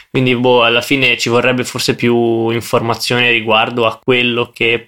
Quindi, 0.09 0.33
boh, 0.35 0.63
alla 0.63 0.81
fine 0.81 1.17
ci 1.17 1.27
vorrebbe 1.27 1.65
forse 1.65 1.95
più 1.95 2.49
informazione 2.51 3.31
riguardo 3.31 3.85
a 3.85 3.99
quello 4.01 4.49
che 4.53 4.87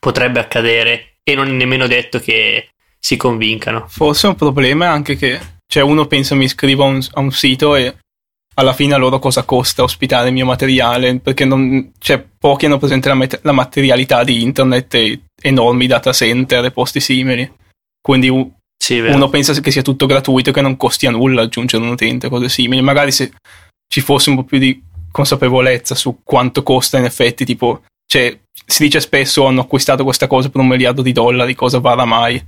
potrebbe 0.00 0.40
accadere 0.40 1.18
e 1.22 1.36
non 1.36 1.46
è 1.46 1.52
nemmeno 1.52 1.86
detto 1.86 2.18
che 2.18 2.70
si 2.98 3.16
convincano. 3.16 3.86
Forse 3.86 4.26
un 4.26 4.34
problema 4.34 4.86
è 4.86 4.88
anche 4.88 5.14
che 5.14 5.40
cioè 5.72 5.84
uno 5.84 6.06
pensa 6.06 6.34
mi 6.34 6.44
iscrivo 6.44 6.84
a 6.84 6.88
un, 6.88 7.06
a 7.12 7.20
un 7.20 7.30
sito 7.30 7.76
e 7.76 7.98
alla 8.54 8.72
fine 8.72 8.94
a 8.94 8.98
loro 8.98 9.18
cosa 9.18 9.44
costa 9.44 9.82
ospitare 9.82 10.28
il 10.28 10.34
mio 10.34 10.44
materiale, 10.44 11.18
perché 11.18 11.44
non, 11.44 11.92
cioè, 11.98 12.24
pochi 12.38 12.66
hanno 12.66 12.78
presente 12.78 13.08
la, 13.08 13.14
met- 13.14 13.40
la, 13.42 13.52
materialità 13.52 14.24
di 14.24 14.42
internet 14.42 14.94
e 14.94 15.20
enormi 15.40 15.86
data 15.86 16.12
center 16.12 16.64
e 16.64 16.70
posti 16.70 17.00
simili. 17.00 17.50
Quindi 18.00 18.28
u- 18.28 18.52
sì, 18.76 18.98
uno 18.98 19.28
pensa 19.28 19.52
che 19.60 19.70
sia 19.70 19.82
tutto 19.82 20.06
gratuito 20.06 20.50
e 20.50 20.52
che 20.52 20.60
non 20.60 20.76
costi 20.76 21.06
a 21.06 21.10
nulla 21.10 21.42
aggiungere 21.42 21.82
un 21.82 21.90
utente, 21.90 22.28
cose 22.28 22.48
simili. 22.48 22.82
Magari 22.82 23.12
se 23.12 23.32
ci 23.86 24.00
fosse 24.00 24.30
un 24.30 24.36
po' 24.36 24.44
più 24.44 24.58
di 24.58 24.82
consapevolezza 25.10 25.94
su 25.94 26.20
quanto 26.24 26.62
costa 26.62 26.98
in 26.98 27.04
effetti, 27.04 27.44
tipo, 27.44 27.82
cioè, 28.06 28.38
si 28.66 28.84
dice 28.84 29.00
spesso 29.00 29.46
hanno 29.46 29.60
acquistato 29.62 30.04
questa 30.04 30.26
cosa 30.26 30.50
per 30.50 30.60
un 30.60 30.68
miliardo 30.68 31.02
di 31.02 31.12
dollari, 31.12 31.54
cosa 31.54 31.78
varrà 31.78 32.04
mai? 32.04 32.42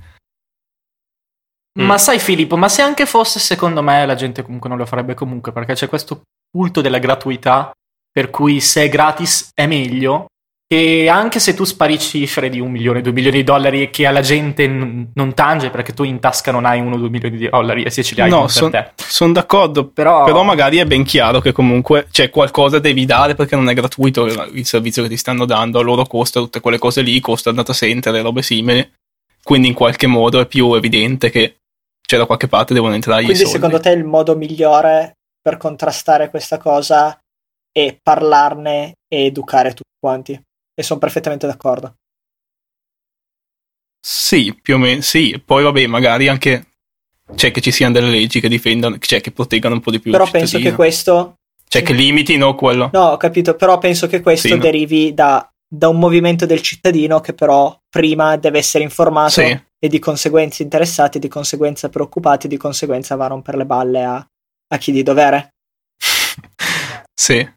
Mm. 1.79 1.85
Ma 1.85 1.97
sai 1.97 2.19
Filippo, 2.19 2.55
ma 2.55 2.69
se 2.69 2.81
anche 2.81 3.05
fosse 3.05 3.39
secondo 3.39 3.81
me 3.83 4.05
la 4.05 4.15
gente 4.15 4.43
comunque 4.43 4.69
non 4.69 4.77
lo 4.77 4.85
farebbe 4.85 5.13
comunque 5.13 5.51
perché 5.51 5.73
c'è 5.73 5.89
questo 5.89 6.21
culto 6.49 6.79
della 6.79 6.99
gratuità 6.99 7.71
per 8.09 8.29
cui 8.29 8.61
se 8.61 8.83
è 8.83 8.89
gratis 8.89 9.49
è 9.53 9.67
meglio 9.67 10.27
e 10.67 11.09
anche 11.09 11.39
se 11.39 11.53
tu 11.53 11.63
spari 11.63 11.99
cifre 11.99 12.49
di 12.49 12.59
un 12.59 12.71
milione, 12.71 13.01
due 13.01 13.11
milioni 13.11 13.37
di 13.37 13.43
dollari 13.43 13.89
che 13.91 14.07
alla 14.07 14.21
gente 14.21 14.65
n- 14.65 15.11
non 15.13 15.33
tange 15.33 15.69
perché 15.69 15.93
tu 15.93 16.03
in 16.03 16.19
tasca 16.19 16.51
non 16.51 16.65
hai 16.65 16.79
uno 16.79 16.95
o 16.95 16.97
due 16.97 17.09
milioni 17.09 17.37
di 17.37 17.49
dollari 17.49 17.83
e 17.83 17.91
se 17.91 18.03
ce 18.03 18.15
li 18.15 18.21
hai 18.21 18.29
no, 18.29 18.47
sono 18.47 18.71
son 18.95 19.33
d'accordo 19.33 19.89
però... 19.89 20.23
però... 20.23 20.43
magari 20.43 20.77
è 20.77 20.85
ben 20.85 21.03
chiaro 21.03 21.39
che 21.39 21.51
comunque 21.51 22.07
c'è 22.09 22.29
qualcosa 22.29 22.79
devi 22.79 23.05
dare 23.05 23.35
perché 23.35 23.55
non 23.55 23.69
è 23.69 23.73
gratuito 23.73 24.25
il 24.25 24.65
servizio 24.65 25.03
che 25.03 25.09
ti 25.09 25.17
stanno 25.17 25.45
dando 25.45 25.79
a 25.79 25.83
loro 25.83 26.05
costa 26.05 26.39
tutte 26.39 26.61
quelle 26.61 26.79
cose 26.79 27.01
lì 27.01 27.19
costa 27.19 27.49
il 27.49 27.55
data 27.57 27.73
center 27.73 28.15
e 28.15 28.21
robe 28.21 28.41
simili 28.41 28.91
quindi 29.43 29.67
in 29.67 29.73
qualche 29.75 30.07
modo 30.07 30.39
è 30.39 30.47
più 30.47 30.73
evidente 30.73 31.29
che 31.29 31.57
cioè 32.05 32.19
da 32.19 32.25
qualche 32.25 32.47
parte 32.47 32.73
devono 32.73 32.93
entrare 32.93 33.23
Quindi 33.23 33.41
i 33.41 33.45
soldi. 33.45 33.59
secondo 33.59 33.79
te 33.79 33.89
il 33.89 34.03
modo 34.03 34.35
migliore 34.35 35.17
per 35.41 35.57
contrastare 35.57 36.29
questa 36.29 36.57
cosa 36.57 37.19
è 37.71 37.97
parlarne 38.01 38.95
e 39.07 39.25
educare 39.25 39.69
tutti 39.69 39.83
quanti? 39.99 40.39
E 40.73 40.83
sono 40.83 40.99
perfettamente 40.99 41.45
d'accordo. 41.47 41.95
Sì, 43.99 44.57
più 44.61 44.75
o 44.75 44.77
meno, 44.77 45.01
sì. 45.01 45.41
Poi 45.43 45.63
vabbè, 45.63 45.87
magari 45.87 46.27
anche 46.27 46.67
c'è 47.35 47.51
che 47.51 47.61
ci 47.61 47.71
siano 47.71 47.93
delle 47.93 48.09
leggi 48.09 48.39
che 48.39 48.47
difendano, 48.47 48.97
cioè 48.99 49.19
che 49.19 49.31
proteggano 49.31 49.75
un 49.75 49.81
po' 49.81 49.91
di 49.91 49.99
più 49.99 50.11
Però 50.11 50.29
penso 50.29 50.59
che 50.59 50.73
questo... 50.73 51.35
Cioè 51.67 51.81
che 51.81 51.93
limitino 51.93 52.53
quello. 52.53 52.89
No, 52.93 53.07
ho 53.07 53.17
capito, 53.17 53.55
però 53.55 53.79
penso 53.79 54.07
che 54.07 54.21
questo 54.21 54.47
sì, 54.47 54.57
derivi 54.57 55.13
da, 55.13 55.49
da, 55.67 55.87
un 55.89 55.99
movimento 55.99 56.45
del 56.45 56.61
cittadino 56.61 57.19
che 57.19 57.33
però 57.33 57.77
prima 57.89 58.35
deve 58.37 58.59
essere 58.59 58.83
informato 58.83 59.41
sì 59.41 59.59
e 59.85 59.87
di 59.87 59.99
conseguenza 59.99 60.63
interessati, 60.63 61.19
di 61.19 61.27
conseguenza 61.27 61.89
preoccupati, 61.89 62.47
di 62.47 62.57
conseguenza 62.57 63.15
va 63.15 63.25
a 63.25 63.29
rompere 63.29 63.57
le 63.57 63.65
balle 63.65 64.03
a, 64.03 64.15
a 64.15 64.77
chi 64.77 64.91
di 64.91 65.03
dovere. 65.03 65.53
sì. 67.13 67.47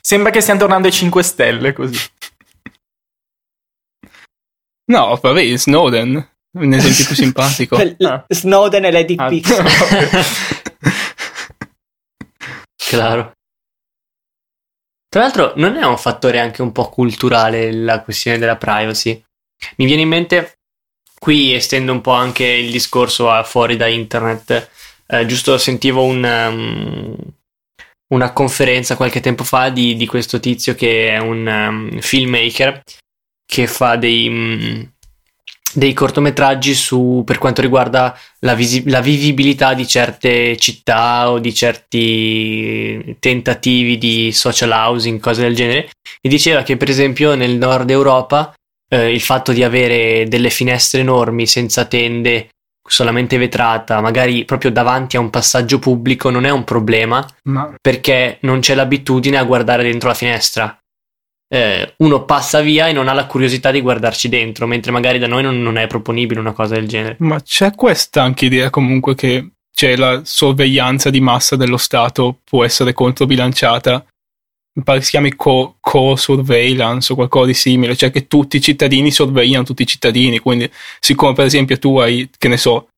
Sembra 0.00 0.30
che 0.32 0.40
stiamo 0.40 0.58
tornando 0.58 0.88
ai 0.88 0.92
5 0.92 1.22
Stelle 1.22 1.72
così. 1.72 1.98
No, 4.86 5.18
vabbè, 5.20 5.56
Snowden, 5.56 6.30
un 6.58 6.72
esempio 6.72 7.04
più 7.04 7.14
simpatico. 7.14 7.76
ah. 8.04 8.24
Snowden 8.26 8.84
e 8.84 8.90
Lady 8.90 9.14
ah, 9.16 9.28
Pix. 9.28 10.46
Claro. 12.88 13.34
Tra 15.08 15.22
l'altro, 15.22 15.52
non 15.56 15.76
è 15.76 15.84
un 15.84 15.96
fattore 15.96 16.38
anche 16.38 16.60
un 16.60 16.72
po' 16.72 16.90
culturale 16.90 17.72
la 17.72 18.02
questione 18.02 18.38
della 18.38 18.56
privacy? 18.56 19.22
Mi 19.76 19.86
viene 19.86 20.02
in 20.02 20.08
mente 20.08 20.58
qui 21.18 21.54
estendo 21.54 21.92
un 21.92 22.00
po' 22.00 22.12
anche 22.12 22.44
il 22.44 22.70
discorso 22.70 23.30
a 23.30 23.42
fuori 23.42 23.76
da 23.76 23.86
internet. 23.86 24.70
Eh, 25.06 25.24
giusto 25.26 25.56
sentivo 25.56 26.04
un, 26.04 26.22
um, 26.22 27.16
una 28.08 28.32
conferenza 28.32 28.96
qualche 28.96 29.20
tempo 29.20 29.44
fa 29.44 29.70
di, 29.70 29.96
di, 29.96 30.06
questo 30.06 30.38
tizio 30.38 30.74
che 30.74 31.08
è 31.08 31.18
un 31.18 31.46
um, 31.46 32.00
filmmaker 32.00 32.82
che 33.46 33.66
fa 33.66 33.96
dei, 33.96 34.28
um, 34.28 34.92
dei 35.74 35.92
cortometraggi 35.92 36.74
su, 36.74 37.22
per 37.24 37.38
quanto 37.38 37.60
riguarda 37.60 38.18
la, 38.40 38.54
visi- 38.54 38.88
la, 38.88 39.00
vivibilità 39.00 39.74
di 39.74 39.86
certe 39.86 40.56
città 40.56 41.30
o 41.30 41.38
di 41.38 41.54
certi 41.54 43.16
tentativi 43.18 43.98
di 43.98 44.32
social 44.32 44.70
housing, 44.70 45.20
cose 45.20 45.42
del 45.42 45.54
genere. 45.54 45.90
E 46.20 46.28
diceva 46.28 46.62
che 46.62 46.76
per 46.76 46.88
esempio 46.88 47.34
nel 47.34 47.56
nord 47.56 47.90
Europa 47.90 48.54
eh, 48.88 49.12
il 49.12 49.20
fatto 49.20 49.52
di 49.52 49.62
avere 49.62 50.26
delle 50.28 50.50
finestre 50.50 51.00
enormi 51.00 51.46
senza 51.46 51.84
tende, 51.84 52.48
solamente 52.88 53.36
vetrata, 53.36 54.00
magari 54.00 54.44
proprio 54.44 54.70
davanti 54.70 55.16
a 55.16 55.20
un 55.20 55.30
passaggio 55.30 55.78
pubblico, 55.78 56.30
non 56.30 56.44
è 56.44 56.50
un 56.50 56.64
problema 56.64 57.26
Ma... 57.44 57.74
perché 57.80 58.38
non 58.42 58.60
c'è 58.60 58.74
l'abitudine 58.74 59.36
a 59.36 59.44
guardare 59.44 59.82
dentro 59.82 60.08
la 60.08 60.14
finestra. 60.14 60.78
Eh, 61.50 61.94
uno 61.98 62.24
passa 62.24 62.60
via 62.60 62.88
e 62.88 62.92
non 62.92 63.08
ha 63.08 63.14
la 63.14 63.26
curiosità 63.26 63.70
di 63.70 63.80
guardarci 63.80 64.28
dentro, 64.28 64.66
mentre 64.66 64.92
magari 64.92 65.18
da 65.18 65.26
noi 65.26 65.42
non, 65.42 65.62
non 65.62 65.78
è 65.78 65.86
proponibile 65.86 66.40
una 66.40 66.52
cosa 66.52 66.74
del 66.74 66.86
genere. 66.86 67.16
Ma 67.20 67.40
c'è 67.40 67.74
questa 67.74 68.22
anche 68.22 68.46
idea 68.46 68.70
comunque 68.70 69.14
che 69.14 69.52
c'è 69.74 69.96
la 69.96 70.22
sorveglianza 70.24 71.08
di 71.08 71.20
massa 71.20 71.56
dello 71.56 71.76
Stato 71.76 72.40
può 72.44 72.64
essere 72.64 72.92
controbilanciata? 72.92 74.04
Mi 74.74 74.82
pare 74.82 75.00
si 75.00 75.10
chiami 75.10 75.34
co- 75.34 75.76
co-surveillance 75.80 77.12
o 77.12 77.16
qualcosa 77.16 77.46
di 77.46 77.54
simile, 77.54 77.96
cioè 77.96 78.10
che 78.10 78.26
tutti 78.26 78.56
i 78.58 78.60
cittadini 78.60 79.10
sorvegliano 79.10 79.64
tutti 79.64 79.82
i 79.82 79.86
cittadini, 79.86 80.38
quindi 80.40 80.70
siccome 81.00 81.32
per 81.32 81.46
esempio 81.46 81.78
tu 81.78 81.96
hai, 81.98 82.28
che 82.36 82.48
ne 82.48 82.56
so, 82.56 82.88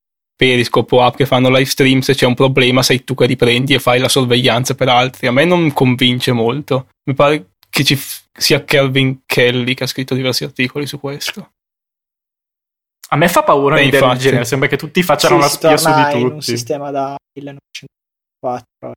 Periscope 0.40 0.94
o 0.96 1.02
app 1.02 1.16
che 1.16 1.26
fanno 1.26 1.50
live 1.50 1.66
stream, 1.66 2.00
se 2.00 2.14
c'è 2.14 2.24
un 2.24 2.34
problema 2.34 2.82
sei 2.82 3.04
tu 3.04 3.14
che 3.14 3.26
riprendi 3.26 3.74
e 3.74 3.78
fai 3.78 4.00
la 4.00 4.08
sorveglianza 4.08 4.74
per 4.74 4.88
altri, 4.88 5.26
a 5.26 5.32
me 5.32 5.44
non 5.44 5.70
convince 5.74 6.32
molto, 6.32 6.88
mi 7.04 7.14
pare 7.14 7.50
che 7.70 7.84
ci 7.84 7.96
f- 7.96 8.24
sia 8.32 8.64
Kelvin 8.64 9.22
Kelly 9.24 9.74
che 9.74 9.84
ha 9.84 9.86
scritto 9.86 10.14
diversi 10.14 10.44
articoli 10.44 10.86
su 10.86 11.00
questo. 11.00 11.52
A 13.12 13.16
me 13.16 13.28
fa 13.28 13.42
paura 13.42 13.78
eh, 13.78 13.82
un'idea 13.82 14.08
del 14.08 14.18
genere, 14.18 14.44
sembra 14.44 14.68
che 14.68 14.76
tutti 14.76 15.02
facciano 15.02 15.34
sì, 15.36 15.40
una 15.40 15.48
spia 15.48 15.76
su 15.76 15.88
di 15.88 16.02
tutti. 16.02 16.18
in 16.18 16.32
un 16.32 16.42
sistema 16.42 16.90
da 16.90 17.16
1904 17.34 18.92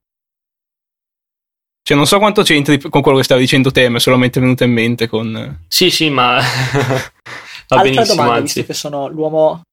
cioè, 1.85 1.97
non 1.97 2.07
so 2.07 2.17
quanto 2.17 2.43
c'entri 2.43 2.79
con 2.79 3.01
quello 3.01 3.17
che 3.17 3.25
stavi 3.25 3.41
dicendo 3.41 3.69
te, 3.69 3.89
ma 3.89 3.97
è 3.97 3.99
solamente 3.99 4.39
venuto 4.39 4.63
in 4.63 4.71
mente 4.71 5.07
con... 5.07 5.65
Sì, 5.67 5.89
sì, 5.89 6.09
ma... 6.09 6.39
Va 7.67 7.79
Altra 7.79 7.81
benissimo, 7.81 8.15
domanda, 8.15 8.33
anzi. 8.35 8.59
visto 8.59 8.63
che 8.71 8.73
sono 8.73 9.09
l'uomo 9.09 9.63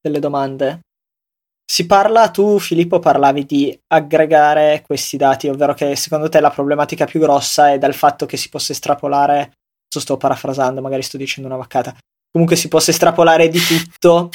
delle 0.00 0.18
domande. 0.18 0.80
Si 1.72 1.86
parla, 1.86 2.28
tu 2.28 2.58
Filippo 2.58 2.98
parlavi 2.98 3.46
di 3.46 3.80
aggregare 3.94 4.82
questi 4.84 5.16
dati, 5.16 5.48
ovvero 5.48 5.72
che 5.72 5.96
secondo 5.96 6.28
te 6.28 6.38
la 6.38 6.50
problematica 6.50 7.06
più 7.06 7.18
grossa 7.18 7.72
è 7.72 7.78
dal 7.78 7.94
fatto 7.94 8.26
che 8.26 8.36
si 8.36 8.50
possa 8.50 8.72
estrapolare, 8.72 9.52
sto 9.88 10.18
parafrasando, 10.18 10.82
magari 10.82 11.00
sto 11.00 11.16
dicendo 11.16 11.48
una 11.48 11.56
vaccata, 11.56 11.96
comunque 12.30 12.56
si 12.56 12.68
possa 12.68 12.90
estrapolare 12.90 13.48
di 13.48 13.58
tutto 13.58 14.28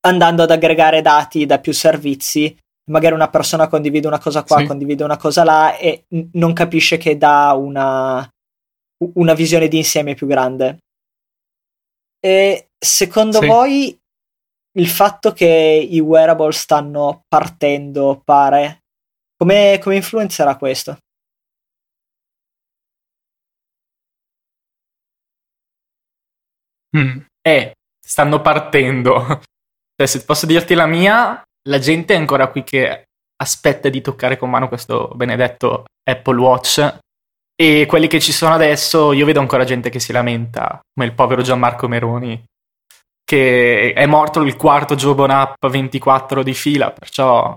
andando 0.00 0.42
ad 0.42 0.50
aggregare 0.50 1.02
dati 1.02 1.46
da 1.46 1.60
più 1.60 1.72
servizi 1.72 2.52
magari 2.90 3.14
una 3.14 3.30
persona 3.30 3.68
condivide 3.68 4.08
una 4.08 4.18
cosa 4.18 4.42
qua, 4.42 4.58
sì. 4.58 4.66
condivide 4.66 5.04
una 5.04 5.16
cosa 5.16 5.44
là 5.44 5.76
e 5.76 6.06
n- 6.08 6.30
non 6.32 6.52
capisce 6.52 6.96
che 6.96 7.16
dà 7.16 7.52
una, 7.52 8.28
una 9.14 9.34
visione 9.34 9.68
di 9.68 9.76
insieme 9.76 10.14
più 10.14 10.26
grande. 10.26 10.78
E 12.18 12.70
secondo 12.76 13.38
sì. 13.38 13.46
voi 13.46 14.00
il 14.78 14.88
fatto 14.88 15.32
che 15.32 15.46
i 15.90 15.98
wearable 16.00 16.52
stanno 16.52 17.24
partendo, 17.28 18.22
pare, 18.24 18.84
come, 19.36 19.78
come 19.82 19.96
influenzerà 19.96 20.56
questo? 20.56 20.98
Mm. 26.96 27.20
è, 27.40 27.72
stanno 28.00 28.40
partendo. 28.40 29.40
Cioè, 29.98 30.06
se 30.06 30.24
posso 30.24 30.46
dirti 30.46 30.74
la 30.74 30.86
mia, 30.86 31.42
la 31.68 31.78
gente 31.80 32.14
è 32.14 32.16
ancora 32.16 32.46
qui 32.52 32.62
che 32.62 33.06
aspetta 33.42 33.88
di 33.88 34.00
toccare 34.00 34.36
con 34.36 34.48
mano 34.48 34.68
questo 34.68 35.10
benedetto 35.16 35.86
Apple 36.08 36.38
Watch. 36.38 36.98
E 37.56 37.84
quelli 37.86 38.06
che 38.06 38.20
ci 38.20 38.30
sono 38.30 38.54
adesso, 38.54 39.12
io 39.12 39.26
vedo 39.26 39.40
ancora 39.40 39.64
gente 39.64 39.90
che 39.90 39.98
si 39.98 40.12
lamenta, 40.12 40.78
come 40.94 41.08
il 41.08 41.14
povero 41.14 41.42
Gianmarco 41.42 41.88
Meroni, 41.88 42.40
che 43.28 43.92
è 43.92 44.06
morto 44.06 44.40
il 44.40 44.56
quarto 44.56 44.94
Jobon 44.94 45.28
App 45.28 45.66
24 45.66 46.42
di 46.42 46.54
fila, 46.54 46.92
perciò 46.92 47.54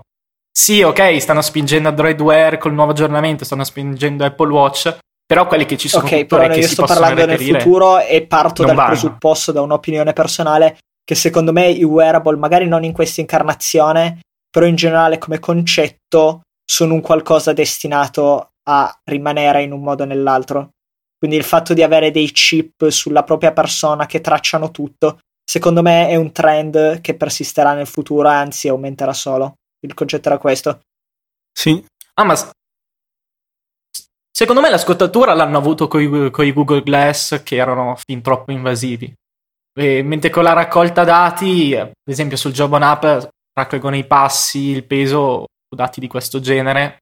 sì, 0.54 0.82
ok, 0.82 1.18
stanno 1.18 1.40
spingendo 1.40 1.88
Android 1.88 2.20
Wear 2.20 2.58
col 2.58 2.74
nuovo 2.74 2.90
aggiornamento, 2.90 3.46
stanno 3.46 3.64
spingendo 3.64 4.22
Apple 4.22 4.52
Watch, 4.52 4.98
però 5.24 5.46
quelli 5.46 5.64
che 5.64 5.78
ci 5.78 5.88
sono 5.88 6.04
Ok, 6.04 6.26
però 6.26 6.46
che 6.46 6.58
io 6.58 6.66
sto 6.66 6.84
parlando 6.84 7.24
nel 7.24 7.40
futuro 7.40 8.00
e 8.00 8.26
parto 8.26 8.64
dal 8.64 8.76
vanno. 8.76 8.90
presupposto, 8.90 9.50
da 9.50 9.62
un'opinione 9.62 10.12
personale, 10.12 10.76
che 11.02 11.14
secondo 11.14 11.52
me 11.52 11.70
i 11.70 11.84
wearable, 11.84 12.36
magari 12.36 12.68
non 12.68 12.84
in 12.84 12.92
questa 12.92 13.22
incarnazione, 13.22 14.20
però 14.50 14.66
in 14.66 14.74
generale 14.74 15.16
come 15.16 15.38
concetto, 15.38 16.42
sono 16.62 16.92
un 16.92 17.00
qualcosa 17.00 17.54
destinato 17.54 18.50
a 18.64 18.94
rimanere 19.04 19.62
in 19.62 19.72
un 19.72 19.80
modo 19.80 20.02
o 20.02 20.06
nell'altro. 20.06 20.68
Quindi 21.16 21.38
il 21.38 21.44
fatto 21.44 21.72
di 21.72 21.82
avere 21.82 22.10
dei 22.10 22.30
chip 22.30 22.88
sulla 22.88 23.22
propria 23.22 23.52
persona 23.52 24.04
che 24.04 24.20
tracciano 24.20 24.70
tutto, 24.70 25.18
secondo 25.44 25.82
me 25.82 26.08
è 26.08 26.16
un 26.16 26.32
trend 26.32 27.00
che 27.00 27.14
persisterà 27.14 27.74
nel 27.74 27.86
futuro, 27.86 28.28
anzi 28.28 28.68
aumenterà 28.68 29.12
solo. 29.12 29.54
Il 29.84 29.94
concetto 29.94 30.28
era 30.28 30.38
questo. 30.38 30.80
Sì. 31.52 31.84
Ah, 32.14 32.24
ma 32.24 32.34
s- 32.34 32.50
secondo 34.30 34.60
me 34.60 34.70
la 34.70 34.78
scottatura 34.78 35.34
l'hanno 35.34 35.58
avuto 35.58 35.88
con 35.88 36.00
i 36.00 36.52
Google 36.52 36.82
Glass 36.82 37.42
che 37.42 37.56
erano 37.56 37.96
fin 37.96 38.22
troppo 38.22 38.52
invasivi. 38.52 39.12
E 39.74 40.02
mentre 40.02 40.30
con 40.30 40.42
la 40.42 40.52
raccolta 40.52 41.04
dati, 41.04 41.74
ad 41.74 41.92
esempio 42.04 42.36
sul 42.36 42.52
Job 42.52 42.72
on 42.72 42.82
App, 42.82 43.04
raccolgono 43.54 43.96
i 43.96 44.06
passi, 44.06 44.68
il 44.68 44.84
peso, 44.84 45.46
dati 45.74 46.00
di 46.00 46.08
questo 46.08 46.40
genere, 46.40 46.98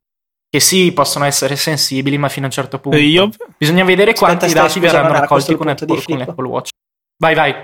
che 0.48 0.60
sì, 0.60 0.92
possono 0.92 1.24
essere 1.24 1.56
sensibili, 1.56 2.18
ma 2.18 2.28
fino 2.28 2.46
a 2.46 2.48
un 2.48 2.54
certo 2.54 2.78
punto. 2.78 2.96
E 2.96 3.02
io 3.02 3.30
Bisogna 3.56 3.84
vedere 3.84 4.12
Aspetta, 4.12 4.32
quanti 4.32 4.48
stai, 4.48 4.66
dati 4.66 4.80
verranno 4.80 5.12
raccolti 5.12 5.54
con 5.54 5.68
Apple, 5.68 6.02
con. 6.02 6.20
Apple 6.20 6.46
Watch. 6.46 6.70
Vai, 7.18 7.34
vai. 7.34 7.60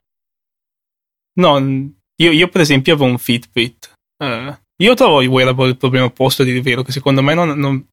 No, 1.38 1.58
io, 1.58 2.30
io 2.30 2.48
per 2.48 2.60
esempio 2.62 2.94
avevo 2.94 3.10
un 3.10 3.18
Fitbit. 3.18 3.92
Eh, 4.22 4.58
io 4.82 4.94
trovo 4.94 5.20
i 5.20 5.26
wearable 5.26 5.68
il 5.68 5.76
problema 5.76 6.06
opposto 6.06 6.42
di 6.42 6.58
vero, 6.60 6.82
che 6.82 6.92
secondo 6.92 7.22
me 7.22 7.34
non, 7.34 7.50
non- 7.58 7.86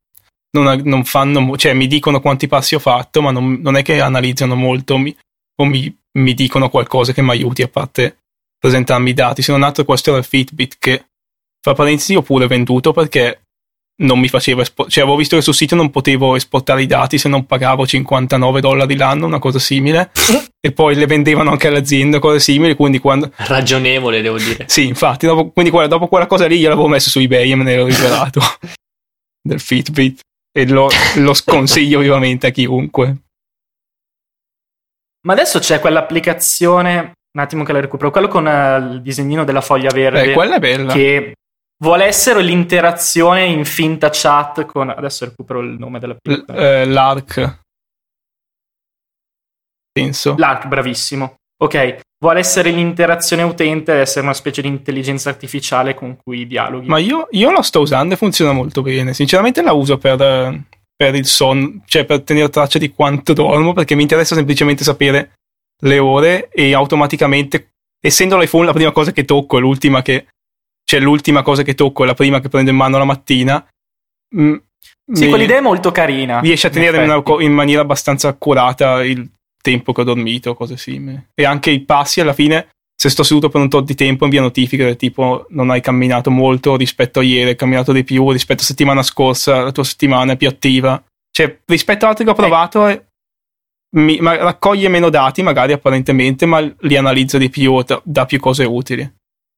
non- 0.57 0.81
non 0.83 1.03
fanno, 1.03 1.55
cioè 1.57 1.73
mi 1.73 1.87
dicono 1.87 2.19
quanti 2.21 2.47
passi 2.47 2.75
ho 2.75 2.79
fatto, 2.79 3.21
ma 3.21 3.31
non, 3.31 3.59
non 3.61 3.75
è 3.75 3.81
che 3.81 3.99
analizzano 3.99 4.55
molto 4.55 4.97
mi- 4.97 5.15
o 5.59 5.65
mi, 5.65 5.95
mi 6.19 6.33
dicono 6.33 6.69
qualcosa 6.69 7.11
che 7.13 7.21
mi 7.21 7.29
aiuti 7.31 7.61
a 7.63 7.67
parte 7.67 8.17
presentarmi 8.57 9.09
i 9.09 9.13
dati. 9.13 9.41
Se 9.41 9.51
non 9.51 9.63
altro 9.63 9.83
questo 9.83 10.09
era 10.11 10.19
il 10.19 10.25
Fitbit 10.25 10.77
che, 10.79 11.05
fra 11.61 11.73
parentesi, 11.73 12.15
ho 12.15 12.21
pure 12.21 12.47
venduto 12.47 12.91
perché 12.93 13.41
non 14.01 14.19
mi 14.19 14.27
faceva 14.27 14.63
esport- 14.63 14.89
cioè 14.89 15.03
avevo 15.03 15.17
visto 15.17 15.35
che 15.35 15.43
sul 15.43 15.53
sito 15.53 15.75
non 15.75 15.91
potevo 15.91 16.35
esportare 16.35 16.81
i 16.81 16.87
dati 16.87 17.17
se 17.17 17.29
non 17.29 17.45
pagavo 17.45 17.85
59 17.85 18.59
dollari 18.61 18.95
l'anno, 18.95 19.25
una 19.25 19.39
cosa 19.39 19.59
simile, 19.59 20.11
e 20.59 20.71
poi 20.71 20.95
le 20.95 21.05
vendevano 21.05 21.51
anche 21.51 21.67
alle 21.67 21.79
aziende, 21.79 22.19
cose 22.19 22.39
simili, 22.39 22.75
quindi 22.75 22.99
quando 22.99 23.31
Ragionevole, 23.35 24.21
devo 24.21 24.37
dire. 24.37 24.65
sì, 24.69 24.87
infatti, 24.87 25.25
dopo, 25.25 25.51
quindi 25.51 25.71
quella- 25.71 25.87
dopo 25.87 26.07
quella 26.07 26.25
cosa 26.25 26.47
lì 26.47 26.57
io 26.57 26.69
l'avevo 26.69 26.87
messo 26.87 27.09
su 27.09 27.19
eBay 27.19 27.51
e 27.51 27.55
me 27.55 27.63
ne 27.63 27.73
ero 27.73 27.85
rivelato 27.85 28.41
del 29.41 29.59
Fitbit 29.59 30.19
e 30.51 30.67
lo, 30.67 30.89
lo 31.17 31.33
sconsiglio 31.33 31.99
vivamente 31.99 32.47
a 32.47 32.51
chiunque. 32.51 33.17
Ma 35.25 35.33
adesso 35.33 35.59
c'è 35.59 35.79
quell'applicazione, 35.79 37.13
un 37.35 37.41
attimo 37.41 37.63
che 37.63 37.71
la 37.71 37.79
recupero, 37.79 38.11
quello 38.11 38.27
con 38.27 38.47
eh, 38.47 38.77
il 38.77 39.01
disegnino 39.01 39.45
della 39.45 39.61
foglia 39.61 39.89
verde. 39.89 40.31
Eh, 40.31 40.33
quella 40.33 40.55
è 40.55 40.59
bella. 40.59 40.91
che 40.91 41.33
vuole 41.77 42.05
essere 42.05 42.41
l'interazione 42.41 43.45
in 43.45 43.65
finta 43.65 44.09
chat 44.11 44.65
con 44.65 44.89
adesso 44.89 45.25
recupero 45.25 45.59
il 45.59 45.77
nome 45.79 45.97
L- 45.97 46.01
dell'applicazione 46.01 46.81
eh, 46.81 46.85
L'Arc. 46.85 47.61
Penso. 49.91 50.35
Lark 50.37 50.67
bravissimo 50.67 51.35
ok 51.63 51.99
vuole 52.23 52.39
essere 52.39 52.71
l'interazione 52.71 53.43
utente 53.43 53.91
essere 53.93 54.25
una 54.25 54.33
specie 54.33 54.61
di 54.61 54.69
intelligenza 54.69 55.29
artificiale 55.29 55.93
con 55.93 56.17
cui 56.17 56.47
dialoghi 56.47 56.87
Ma 56.87 56.97
io, 56.97 57.27
io 57.31 57.51
la 57.51 57.61
sto 57.61 57.81
usando 57.81 58.13
e 58.13 58.17
funziona 58.17 58.53
molto 58.53 58.81
bene. 58.81 59.13
Sinceramente 59.13 59.61
la 59.61 59.73
uso 59.73 59.97
per, 59.97 60.21
eh, 60.21 60.63
per 60.95 61.15
il 61.15 61.25
sonno, 61.25 61.81
cioè 61.85 62.05
per 62.05 62.21
tenere 62.21 62.49
traccia 62.49 62.79
di 62.79 62.91
quanto 62.91 63.33
dormo, 63.33 63.73
perché 63.73 63.93
mi 63.95 64.03
interessa 64.03 64.35
semplicemente 64.35 64.85
sapere 64.85 65.33
le 65.81 65.99
ore 65.99 66.47
e 66.49 66.73
automaticamente, 66.73 67.71
essendo 67.99 68.37
l'iPhone 68.37 68.67
la 68.67 68.73
prima 68.73 68.91
cosa 68.93 69.11
che 69.11 69.25
tocco, 69.25 69.57
è 69.57 69.59
l'ultima 69.59 70.01
che, 70.01 70.27
cioè 70.83 70.99
l'ultima 70.99 71.41
cosa 71.41 71.63
che 71.63 71.73
tocco, 71.75 72.03
è 72.03 72.05
la 72.05 72.13
prima 72.13 72.39
che 72.39 72.49
prendo 72.49 72.71
in 72.71 72.77
mano 72.77 72.97
la 72.97 73.05
mattina, 73.05 73.65
mm, 74.35 74.55
sì 75.13 75.27
quell'idea 75.29 75.57
è 75.57 75.61
molto 75.61 75.91
carina 75.91 76.39
riesce 76.39 76.67
a 76.67 76.69
tenere 76.69 77.03
in, 77.03 77.09
una- 77.09 77.43
in 77.43 77.51
maniera 77.53 77.81
abbastanza 77.81 78.27
accurata 78.29 79.03
il 79.03 79.29
tempo 79.61 79.93
che 79.93 80.01
ho 80.01 80.03
dormito, 80.05 80.55
cose 80.55 80.75
simili. 80.77 81.27
E 81.33 81.45
anche 81.45 81.69
i 81.71 81.79
passi 81.81 82.19
alla 82.19 82.33
fine, 82.33 82.69
se 82.95 83.09
sto 83.09 83.23
seduto 83.23 83.49
per 83.49 83.61
un 83.61 83.69
tot 83.69 83.85
di 83.85 83.95
tempo, 83.95 84.25
invia 84.25 84.41
notifiche 84.41 84.83
del 84.83 84.97
tipo 84.97 85.45
non 85.49 85.69
hai 85.69 85.81
camminato 85.81 86.29
molto 86.31 86.75
rispetto 86.75 87.19
a 87.19 87.23
ieri, 87.23 87.49
hai 87.51 87.55
camminato 87.55 87.91
di 87.93 88.03
più 88.03 88.29
rispetto 88.31 88.61
a 88.61 88.65
settimana 88.65 89.01
scorsa, 89.03 89.61
la 89.63 89.71
tua 89.71 89.83
settimana 89.83 90.33
è 90.33 90.37
più 90.37 90.47
attiva. 90.49 91.01
Cioè, 91.31 91.59
rispetto 91.65 92.03
ad 92.05 92.11
altri 92.11 92.25
che 92.25 92.31
ho 92.31 92.35
provato, 92.35 92.87
eh, 92.87 93.05
mi- 93.95 94.19
ma- 94.19 94.35
raccoglie 94.37 94.87
meno 94.89 95.09
dati, 95.09 95.41
magari 95.43 95.71
apparentemente, 95.73 96.45
ma 96.45 96.59
li 96.59 96.97
analizza 96.97 97.37
di 97.37 97.49
più, 97.49 97.81
dà 98.03 98.25
più 98.25 98.39
cose 98.39 98.65
utili. 98.65 99.09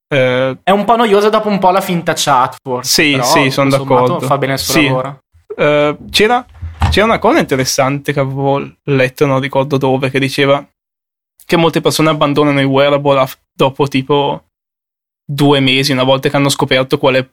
Eh, 0.07 0.57
è 0.63 0.69
un 0.71 0.85
po' 0.85 0.95
noiosa 0.95 1.29
dopo 1.29 1.49
un 1.49 1.57
po' 1.57 1.71
la 1.71 1.81
finta 1.81 2.13
chat 2.15 2.57
forse 2.63 3.03
Sì, 3.03 3.11
però, 3.11 3.23
sì, 3.23 3.49
sono 3.49 3.69
d'accordo. 3.71 4.19
fa 4.19 4.37
bene 4.37 4.53
il 4.53 4.59
suo 4.59 4.73
Sì. 4.73 4.85
lavoro 4.85 5.19
Eh, 5.57 5.97
c'era, 6.11 6.45
c'era 6.89 7.05
una 7.05 7.17
cosa 7.19 7.39
interessante 7.39 8.13
che 8.13 8.19
avevo 8.19 8.61
letto, 8.83 9.25
non 9.25 9.39
ricordo 9.39 9.77
dove, 9.77 10.09
che 10.09 10.19
diceva 10.19 10.63
che 11.45 11.57
molte 11.57 11.79
persone 11.81 12.09
abbandonano 12.09 12.59
i 12.59 12.65
wearable 12.65 13.25
dopo 13.53 13.87
tipo 13.87 14.43
due 15.25 15.59
mesi, 15.59 15.91
una 15.91 16.03
volta 16.03 16.29
che 16.29 16.35
hanno 16.35 16.49
scoperto 16.49 16.97
qual 16.97 17.15
è, 17.15 17.27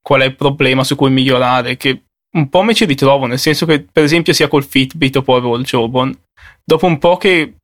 qual 0.00 0.20
è 0.20 0.24
il 0.26 0.36
problema 0.36 0.84
su 0.84 0.94
cui 0.96 1.10
migliorare, 1.10 1.76
che 1.76 2.02
un 2.36 2.48
po' 2.48 2.62
mi 2.62 2.74
ci 2.74 2.84
ritrovo, 2.84 3.26
nel 3.26 3.38
senso 3.38 3.66
che 3.66 3.80
per 3.90 4.04
esempio 4.04 4.32
sia 4.32 4.48
col 4.48 4.64
Fitbit 4.64 5.16
o 5.16 5.22
poi 5.22 5.58
il 5.58 5.64
Jobon, 5.64 6.16
dopo 6.64 6.86
un 6.86 6.98
po' 6.98 7.16
che, 7.16 7.54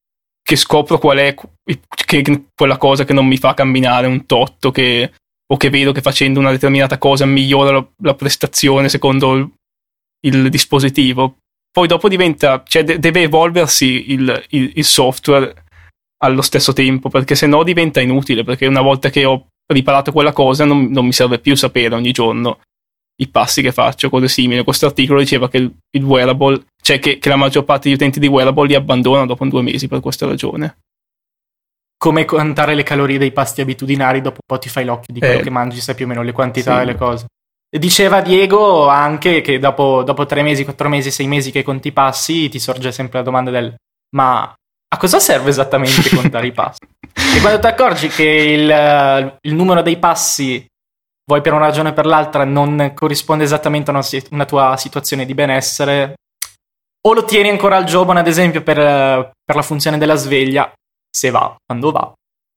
che 0.48 0.56
scopro 0.56 0.96
qual 0.98 1.18
è 1.18 1.34
che- 2.06 2.44
quella 2.54 2.78
cosa 2.78 3.04
che 3.04 3.12
non 3.12 3.26
mi 3.26 3.36
fa 3.36 3.52
camminare 3.52 4.06
un 4.06 4.24
totto, 4.24 4.70
che, 4.70 5.12
o 5.46 5.56
che 5.58 5.68
vedo 5.68 5.92
che 5.92 6.00
facendo 6.00 6.40
una 6.40 6.50
determinata 6.50 6.96
cosa 6.96 7.26
migliora 7.26 7.70
la, 7.70 7.86
la 8.04 8.14
prestazione 8.14 8.88
secondo 8.88 9.34
il, 9.34 9.50
il 10.24 10.48
dispositivo. 10.48 11.36
Poi 11.70 11.86
dopo 11.86 12.08
diventa, 12.08 12.62
cioè 12.66 12.82
de- 12.82 12.98
deve 12.98 13.20
evolversi 13.24 14.10
il, 14.10 14.42
il- 14.48 14.72
il 14.74 14.84
software 14.86 15.64
allo 16.24 16.40
stesso 16.40 16.72
tempo, 16.72 17.10
perché 17.10 17.34
se 17.34 17.46
no 17.46 17.62
diventa 17.62 18.00
inutile, 18.00 18.42
perché 18.42 18.66
una 18.66 18.80
volta 18.80 19.10
che 19.10 19.26
ho 19.26 19.48
riparato 19.70 20.12
quella 20.12 20.32
cosa 20.32 20.64
non, 20.64 20.86
non 20.86 21.04
mi 21.04 21.12
serve 21.12 21.40
più 21.40 21.56
sapere 21.56 21.94
ogni 21.94 22.12
giorno 22.12 22.60
i 23.20 23.28
passi 23.28 23.62
che 23.62 23.72
faccio, 23.72 24.10
cose 24.10 24.28
simili. 24.28 24.62
Questo 24.64 24.86
articolo 24.86 25.18
diceva 25.20 25.48
che 25.48 25.58
il, 25.58 25.72
il 25.90 26.04
wearable, 26.04 26.66
cioè 26.80 26.98
che, 26.98 27.18
che 27.18 27.28
la 27.28 27.36
maggior 27.36 27.64
parte 27.64 27.88
degli 27.88 27.94
utenti 27.94 28.20
di 28.20 28.26
wearable 28.28 28.66
li 28.66 28.74
abbandonano 28.74 29.26
dopo 29.26 29.44
due 29.46 29.62
mesi 29.62 29.88
per 29.88 30.00
questa 30.00 30.26
ragione. 30.26 30.78
come 31.96 32.24
contare 32.24 32.74
le 32.74 32.84
calorie 32.84 33.18
dei 33.18 33.32
pasti 33.32 33.60
abitudinari 33.60 34.20
dopo 34.20 34.38
un 34.40 34.46
po' 34.46 34.58
ti 34.58 34.68
fai 34.68 34.84
l'occhio 34.84 35.12
di 35.12 35.18
quello 35.18 35.40
Eh, 35.40 35.42
che 35.42 35.50
mangi 35.50 35.80
sai 35.80 35.96
più 35.96 36.04
o 36.04 36.08
meno 36.08 36.22
le 36.22 36.32
quantità 36.32 36.76
sì. 36.76 36.82
e 36.82 36.84
le 36.84 36.94
cose 36.94 37.26
diceva 37.76 38.20
Diego 38.22 38.86
anche 38.86 39.40
che 39.40 39.58
dopo, 39.58 40.02
dopo 40.04 40.24
tre 40.24 40.42
mesi, 40.42 40.64
quattro 40.64 40.88
mesi, 40.88 41.10
sei 41.10 41.26
mesi 41.26 41.50
che 41.50 41.62
conti 41.64 41.88
i 41.88 41.92
passi 41.92 42.48
ti 42.48 42.58
sorge 42.58 42.92
sempre 42.92 43.18
la 43.18 43.24
domanda 43.24 43.50
del 43.50 43.74
ma 44.14 44.42
a 44.90 44.96
cosa 44.96 45.18
serve 45.18 45.50
esattamente 45.50 46.08
contare 46.14 46.46
i 46.46 46.52
passi? 46.52 46.78
E 47.36 47.40
quando 47.40 47.58
ti 47.58 47.66
accorgi 47.66 48.08
che 48.08 48.22
il, 48.24 49.36
il 49.42 49.54
numero 49.54 49.82
dei 49.82 49.98
passi, 49.98 50.64
vuoi 51.28 51.42
per 51.42 51.52
una 51.52 51.66
ragione 51.66 51.90
o 51.90 51.92
per 51.92 52.06
l'altra, 52.06 52.44
non 52.44 52.92
corrisponde 52.94 53.44
esattamente 53.44 53.90
a 53.90 53.94
una, 53.94 54.06
una 54.30 54.46
tua 54.46 54.76
situazione 54.78 55.26
di 55.26 55.34
benessere, 55.34 56.14
o 57.06 57.12
lo 57.12 57.24
tieni 57.24 57.50
ancora 57.50 57.76
al 57.76 57.84
giovane, 57.84 58.20
ad 58.20 58.26
esempio, 58.26 58.62
per, 58.62 58.76
per 59.44 59.54
la 59.54 59.62
funzione 59.62 59.98
della 59.98 60.14
sveglia, 60.14 60.72
se 61.08 61.28
va, 61.30 61.54
quando 61.66 61.92
va, 61.92 62.10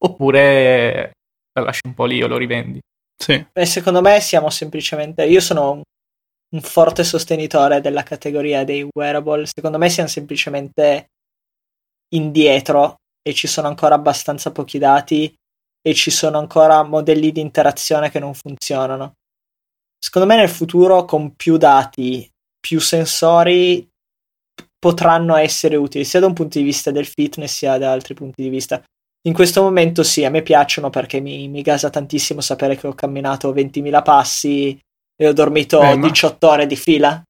oppure 0.04 1.12
la 1.52 1.64
lasci 1.64 1.82
un 1.84 1.92
po' 1.92 2.06
lì 2.06 2.22
o 2.22 2.26
lo 2.26 2.38
rivendi. 2.38 2.80
Sì. 3.22 3.46
E 3.52 3.66
secondo 3.66 4.00
me 4.00 4.20
siamo 4.20 4.48
semplicemente. 4.48 5.26
Io 5.26 5.40
sono 5.40 5.70
un, 5.72 5.82
un 6.54 6.60
forte 6.62 7.04
sostenitore 7.04 7.82
della 7.82 8.02
categoria 8.02 8.64
dei 8.64 8.88
wearable. 8.92 9.46
Secondo 9.46 9.78
me 9.78 9.90
siamo 9.90 10.08
semplicemente 10.08 11.08
indietro 12.14 12.96
e 13.22 13.34
ci 13.34 13.46
sono 13.46 13.68
ancora 13.68 13.94
abbastanza 13.94 14.50
pochi 14.50 14.78
dati 14.78 15.32
e 15.82 15.94
ci 15.94 16.10
sono 16.10 16.38
ancora 16.38 16.82
modelli 16.84 17.32
di 17.32 17.40
interazione 17.40 18.10
che 18.10 18.20
non 18.20 18.34
funzionano. 18.34 19.14
Secondo 19.98 20.28
me 20.28 20.36
nel 20.36 20.48
futuro 20.48 21.04
con 21.04 21.34
più 21.34 21.56
dati, 21.56 22.28
più 22.60 22.80
sensori 22.80 23.86
potranno 24.78 25.36
essere 25.36 25.76
utili 25.76 26.04
sia 26.04 26.20
da 26.20 26.26
un 26.26 26.32
punto 26.32 26.58
di 26.58 26.64
vista 26.64 26.90
del 26.90 27.06
fitness 27.06 27.52
sia 27.52 27.78
da 27.78 27.92
altri 27.92 28.14
punti 28.14 28.42
di 28.42 28.48
vista. 28.48 28.82
In 29.28 29.34
questo 29.34 29.62
momento 29.62 30.02
sì, 30.02 30.24
a 30.24 30.30
me 30.30 30.42
piacciono 30.42 30.90
perché 30.90 31.20
mi, 31.20 31.48
mi 31.48 31.62
gasa 31.62 31.90
tantissimo 31.90 32.40
sapere 32.40 32.76
che 32.76 32.88
ho 32.88 32.94
camminato 32.94 33.52
20.000 33.52 34.02
passi 34.02 34.76
e 35.16 35.28
ho 35.28 35.32
dormito 35.32 35.80
Eh, 35.80 35.96
ma- 35.96 36.08
18 36.08 36.48
ore 36.48 36.66
di 36.66 36.74
fila. 36.76 37.22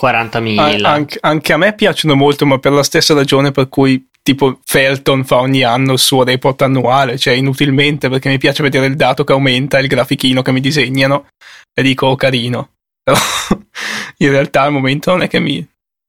40.000. 0.00 0.58
An- 0.58 0.84
anche, 0.84 1.18
anche 1.20 1.52
a 1.52 1.56
me 1.56 1.74
piacciono 1.74 2.16
molto, 2.16 2.44
ma 2.44 2.58
per 2.58 2.72
la 2.72 2.82
stessa 2.82 3.14
ragione 3.14 3.52
per 3.52 3.68
cui 3.68 4.04
tipo 4.24 4.58
Felton 4.64 5.22
fa 5.24 5.36
ogni 5.36 5.62
anno 5.62 5.92
il 5.92 5.98
suo 5.98 6.24
report 6.24 6.62
annuale, 6.62 7.18
cioè 7.18 7.34
inutilmente 7.34 8.08
perché 8.08 8.30
mi 8.30 8.38
piace 8.38 8.62
vedere 8.62 8.86
il 8.86 8.96
dato 8.96 9.22
che 9.22 9.32
aumenta, 9.32 9.78
il 9.78 9.86
grafichino 9.86 10.40
che 10.40 10.50
mi 10.50 10.60
disegnano 10.60 11.28
e 11.72 11.82
dico 11.82 12.06
oh, 12.06 12.16
carino. 12.16 12.70
Però 13.04 13.18
in 14.16 14.30
realtà 14.30 14.62
al 14.62 14.72
momento 14.72 15.10
non 15.10 15.22
è 15.22 15.28
che 15.28 15.38
mi 15.40 15.64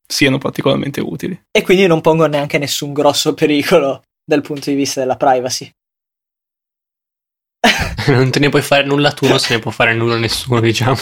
siano 0.08 0.38
particolarmente 0.38 1.02
utili. 1.02 1.40
E 1.52 1.62
quindi 1.62 1.88
non 1.88 2.00
pongo 2.00 2.26
neanche 2.26 2.58
nessun 2.58 2.94
grosso 2.94 3.34
pericolo 3.34 4.04
dal 4.24 4.42
punto 4.42 4.70
di 4.70 4.78
vista 4.78 5.02
della 5.02 5.18
privacy. 5.18 5.70
non 8.08 8.32
te 8.32 8.40
ne 8.40 8.50
puoi 8.50 8.62
fare 8.62 8.86
nulla 8.86 9.12
tu, 9.12 9.28
non 9.28 9.40
se 9.40 9.56
ne 9.56 9.60
può 9.60 9.72
fare 9.72 9.94
nulla 9.94 10.18
nessuno, 10.18 10.62
diciamo. 10.62 11.02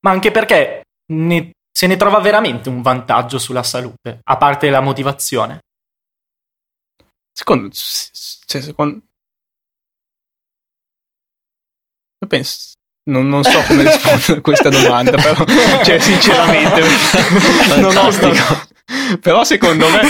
Ma 0.00 0.10
anche 0.10 0.30
perché 0.30 0.82
ne- 1.12 1.52
se 1.76 1.86
ne 1.86 1.98
trova 1.98 2.20
veramente 2.20 2.70
un 2.70 2.80
vantaggio 2.80 3.38
sulla 3.38 3.62
salute, 3.62 4.20
a 4.22 4.38
parte 4.38 4.70
la 4.70 4.80
motivazione. 4.80 5.60
Secondo, 7.30 7.68
cioè, 7.70 8.62
secondo... 8.62 9.02
Io 12.18 12.28
penso, 12.28 12.72
non, 13.10 13.28
non 13.28 13.44
so 13.44 13.60
come 13.66 13.82
rispondere 13.92 14.38
a 14.38 14.40
questa 14.40 14.70
domanda, 14.70 15.20
però, 15.20 15.44
cioè, 15.84 15.98
sinceramente, 15.98 16.80
non 17.78 17.94
ho, 17.94 18.10
Fantastico. 18.10 19.18
però 19.20 19.44
secondo 19.44 19.86
me, 19.90 20.00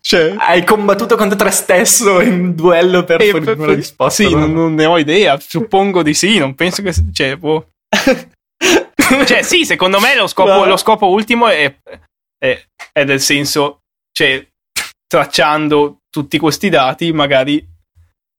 cioè, 0.00 0.34
Hai 0.38 0.64
combattuto 0.64 1.14
contro 1.16 1.36
te 1.36 1.50
stesso 1.50 2.22
in 2.22 2.54
duello 2.54 3.04
per 3.04 3.22
fornire 3.22 3.52
una 3.52 3.74
risposta. 3.74 4.22
sì, 4.22 4.32
no? 4.32 4.38
non, 4.38 4.52
non 4.54 4.74
ne 4.76 4.86
ho 4.86 4.96
idea, 4.96 5.38
suppongo 5.38 6.02
di 6.02 6.14
sì, 6.14 6.38
non 6.38 6.54
penso 6.54 6.80
che, 6.80 6.94
cioè, 7.12 7.36
boh. 7.36 7.72
cioè, 9.26 9.42
sì, 9.42 9.64
secondo 9.64 10.00
me 10.00 10.14
lo 10.14 10.26
scopo, 10.26 10.64
lo 10.64 10.76
scopo 10.76 11.08
ultimo 11.08 11.48
è, 11.48 11.74
è, 12.38 12.64
è 12.92 13.04
del 13.04 13.20
senso, 13.20 13.80
cioè, 14.12 14.46
tracciando 15.06 15.98
tutti 16.10 16.38
questi 16.38 16.68
dati, 16.68 17.12
magari 17.12 17.64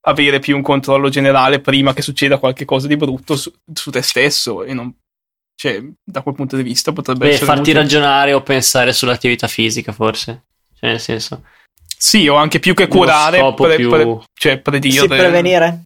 avere 0.05 0.39
più 0.39 0.55
un 0.55 0.61
controllo 0.61 1.09
generale 1.09 1.59
prima 1.59 1.93
che 1.93 2.01
succeda 2.01 2.37
qualcosa 2.37 2.87
di 2.87 2.97
brutto 2.97 3.35
su, 3.35 3.51
su 3.73 3.89
te 3.89 4.01
stesso 4.01 4.63
e 4.63 4.73
non, 4.73 4.93
cioè, 5.55 5.81
da 6.03 6.21
quel 6.21 6.35
punto 6.35 6.55
di 6.55 6.63
vista 6.63 6.91
potrebbe 6.91 7.27
Beh, 7.27 7.31
essere 7.33 7.45
farti 7.45 7.71
molto- 7.73 7.79
ragionare 7.79 8.33
o 8.33 8.41
pensare 8.41 8.91
sull'attività 8.93 9.47
fisica, 9.47 9.91
forse. 9.91 10.45
Cioè, 10.77 10.89
nel 10.89 10.99
senso, 10.99 11.43
Sì, 11.97 12.27
o 12.27 12.35
anche 12.35 12.59
più 12.59 12.73
che 12.73 12.87
curare, 12.87 13.53
pre- 13.55 13.75
più- 13.75 13.89
pre- 13.89 14.19
cioè 14.33 14.59
predire. 14.59 14.99
Sì, 14.99 15.07
prevenire. 15.07 15.83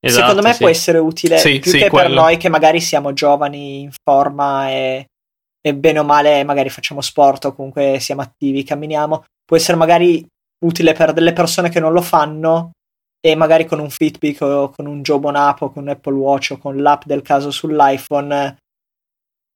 Esatto, 0.00 0.26
Secondo 0.28 0.46
me 0.46 0.52
sì. 0.52 0.58
può 0.58 0.68
essere 0.68 0.98
utile 0.98 1.38
Sì, 1.38 1.58
più 1.58 1.70
sì, 1.70 1.78
che 1.78 1.82
per 1.84 1.90
quello. 1.90 2.20
noi 2.20 2.36
che 2.36 2.48
magari 2.48 2.80
siamo 2.80 3.12
giovani, 3.12 3.82
in 3.82 3.90
forma 4.02 4.70
e, 4.70 5.06
e 5.60 5.74
bene 5.74 5.98
o 5.98 6.04
male 6.04 6.42
magari 6.44 6.70
facciamo 6.70 7.00
sport 7.00 7.44
o 7.46 7.54
comunque 7.54 7.98
siamo 8.00 8.22
attivi, 8.22 8.62
camminiamo. 8.64 9.24
Può 9.44 9.56
essere 9.56 9.76
magari 9.76 10.24
utile 10.64 10.92
per 10.92 11.12
delle 11.12 11.32
persone 11.32 11.68
che 11.68 11.80
non 11.80 11.92
lo 11.92 12.02
fanno 12.02 12.72
e 13.20 13.34
magari 13.34 13.66
con 13.66 13.80
un 13.80 13.90
Fitbit 13.90 14.40
o 14.42 14.70
con 14.70 14.86
un 14.86 15.02
Jobon 15.02 15.36
App 15.36 15.60
o 15.60 15.70
con 15.70 15.82
un 15.82 15.90
Apple 15.90 16.14
Watch 16.14 16.52
o 16.52 16.58
con 16.58 16.80
l'app 16.80 17.02
del 17.04 17.22
caso 17.22 17.50
sull'iPhone 17.50 18.56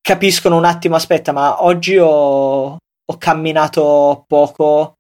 capiscono 0.05 0.59
un 0.59 0.67
attimo, 0.67 0.97
aspetta, 0.97 1.33
ma 1.33 1.65
oggi 1.65 1.97
ho, 1.97 2.77
ho 2.77 3.17
camminato 3.19 4.25
poco. 4.27 4.94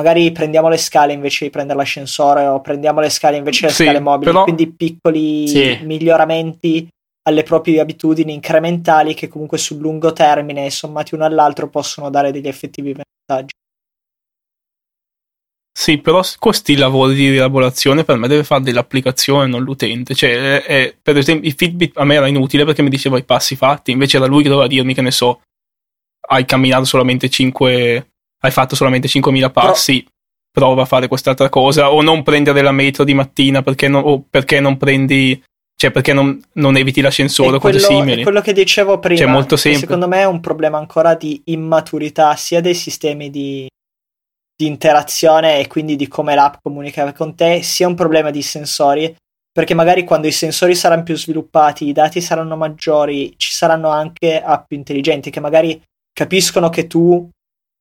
Magari 0.00 0.32
prendiamo 0.32 0.70
le 0.70 0.78
scale 0.78 1.12
invece 1.12 1.44
di 1.44 1.50
prendere 1.50 1.78
l'ascensore 1.78 2.46
o 2.46 2.62
prendiamo 2.62 3.00
le 3.00 3.10
scale 3.10 3.36
invece 3.36 3.60
delle 3.66 3.72
Sì, 3.74 3.82
scale 3.84 4.00
mobili, 4.00 4.30
però- 4.30 4.44
quindi 4.44 4.72
piccoli 4.72 5.46
Sì. 5.46 5.78
miglioramenti 5.82 6.88
alle 7.28 7.42
proprie 7.42 7.80
abitudini 7.80 8.32
incrementali 8.32 9.12
che 9.12 9.28
comunque 9.28 9.58
sul 9.58 9.76
lungo 9.76 10.14
termine, 10.14 10.70
sommati 10.70 11.14
uno 11.14 11.26
all'altro, 11.26 11.68
possono 11.68 12.08
dare 12.08 12.32
degli 12.32 12.48
effettivi 12.48 12.94
vantaggi. 12.94 13.52
Sì, 15.78 15.98
però 15.98 16.22
questi 16.38 16.76
lavori 16.76 17.14
di 17.14 17.28
rielaborazione 17.28 18.02
per 18.02 18.16
me 18.16 18.26
deve 18.26 18.42
fare 18.44 18.62
dell'applicazione, 18.62 19.46
non 19.48 19.62
l'utente. 19.62 20.14
Cioè, 20.14 20.30
è- 20.30 20.62
è- 20.64 20.96
per 21.00 21.18
esempio, 21.18 21.46
il 21.46 21.54
Fitbit 21.54 21.96
a 21.98 22.04
me 22.04 22.14
era 22.14 22.26
inutile 22.26 22.64
perché 22.64 22.80
mi 22.80 22.88
diceva 22.88 23.18
i 23.18 23.24
passi 23.24 23.54
fatti, 23.54 23.90
invece 23.90 24.16
era 24.16 24.24
lui 24.26 24.42
che 24.42 24.48
doveva 24.48 24.66
dirmi 24.66 24.94
che 24.94 25.02
ne 25.02 25.10
so, 25.10 25.42
hai 26.28 26.46
camminato 26.46 26.84
solamente 26.84 27.28
5, 27.28 28.08
hai 28.40 28.50
fatto 28.50 28.74
solamente 28.74 29.08
5.000 29.08 29.50
passi, 29.50 30.06
prova 30.50 30.82
a 30.82 30.86
fare 30.86 31.08
quest'altra 31.08 31.48
cosa, 31.48 31.92
o 31.92 32.02
non 32.02 32.22
prendere 32.22 32.62
la 32.62 32.72
metro 32.72 33.04
di 33.04 33.14
mattina 33.14 33.62
perché 33.62 33.88
non, 33.88 34.02
o 34.04 34.24
perché 34.28 34.60
non 34.60 34.76
prendi, 34.76 35.40
cioè 35.76 35.90
perché 35.90 36.12
non, 36.12 36.40
non 36.54 36.76
eviti 36.76 37.00
l'ascensore 37.00 37.56
o 37.56 37.60
cose 37.60 37.78
simili. 37.78 38.20
è 38.20 38.22
quello 38.22 38.40
che 38.40 38.52
dicevo 38.52 38.98
prima. 38.98 39.20
Cioè, 39.20 39.30
molto 39.30 39.56
semplice. 39.56 39.86
Secondo 39.86 40.08
me 40.08 40.20
è 40.20 40.26
un 40.26 40.40
problema 40.40 40.78
ancora 40.78 41.14
di 41.14 41.40
immaturità 41.46 42.34
sia 42.36 42.60
dei 42.60 42.74
sistemi 42.74 43.30
di, 43.30 43.68
di 44.56 44.66
interazione 44.66 45.58
e 45.58 45.66
quindi 45.66 45.96
di 45.96 46.08
come 46.08 46.34
l'app 46.34 46.54
comunica 46.62 47.12
con 47.12 47.34
te, 47.34 47.62
sia 47.62 47.86
un 47.86 47.94
problema 47.94 48.30
di 48.30 48.42
sensori. 48.42 49.14
Perché 49.52 49.74
magari 49.74 50.04
quando 50.04 50.28
i 50.28 50.32
sensori 50.32 50.76
saranno 50.76 51.02
più 51.02 51.16
sviluppati, 51.16 51.88
i 51.88 51.92
dati 51.92 52.20
saranno 52.20 52.56
maggiori, 52.56 53.34
ci 53.36 53.50
saranno 53.50 53.88
anche 53.88 54.40
app 54.40 54.70
intelligenti 54.70 55.30
che 55.30 55.40
magari 55.40 55.80
capiscono 56.12 56.68
che 56.68 56.86
tu 56.86 57.28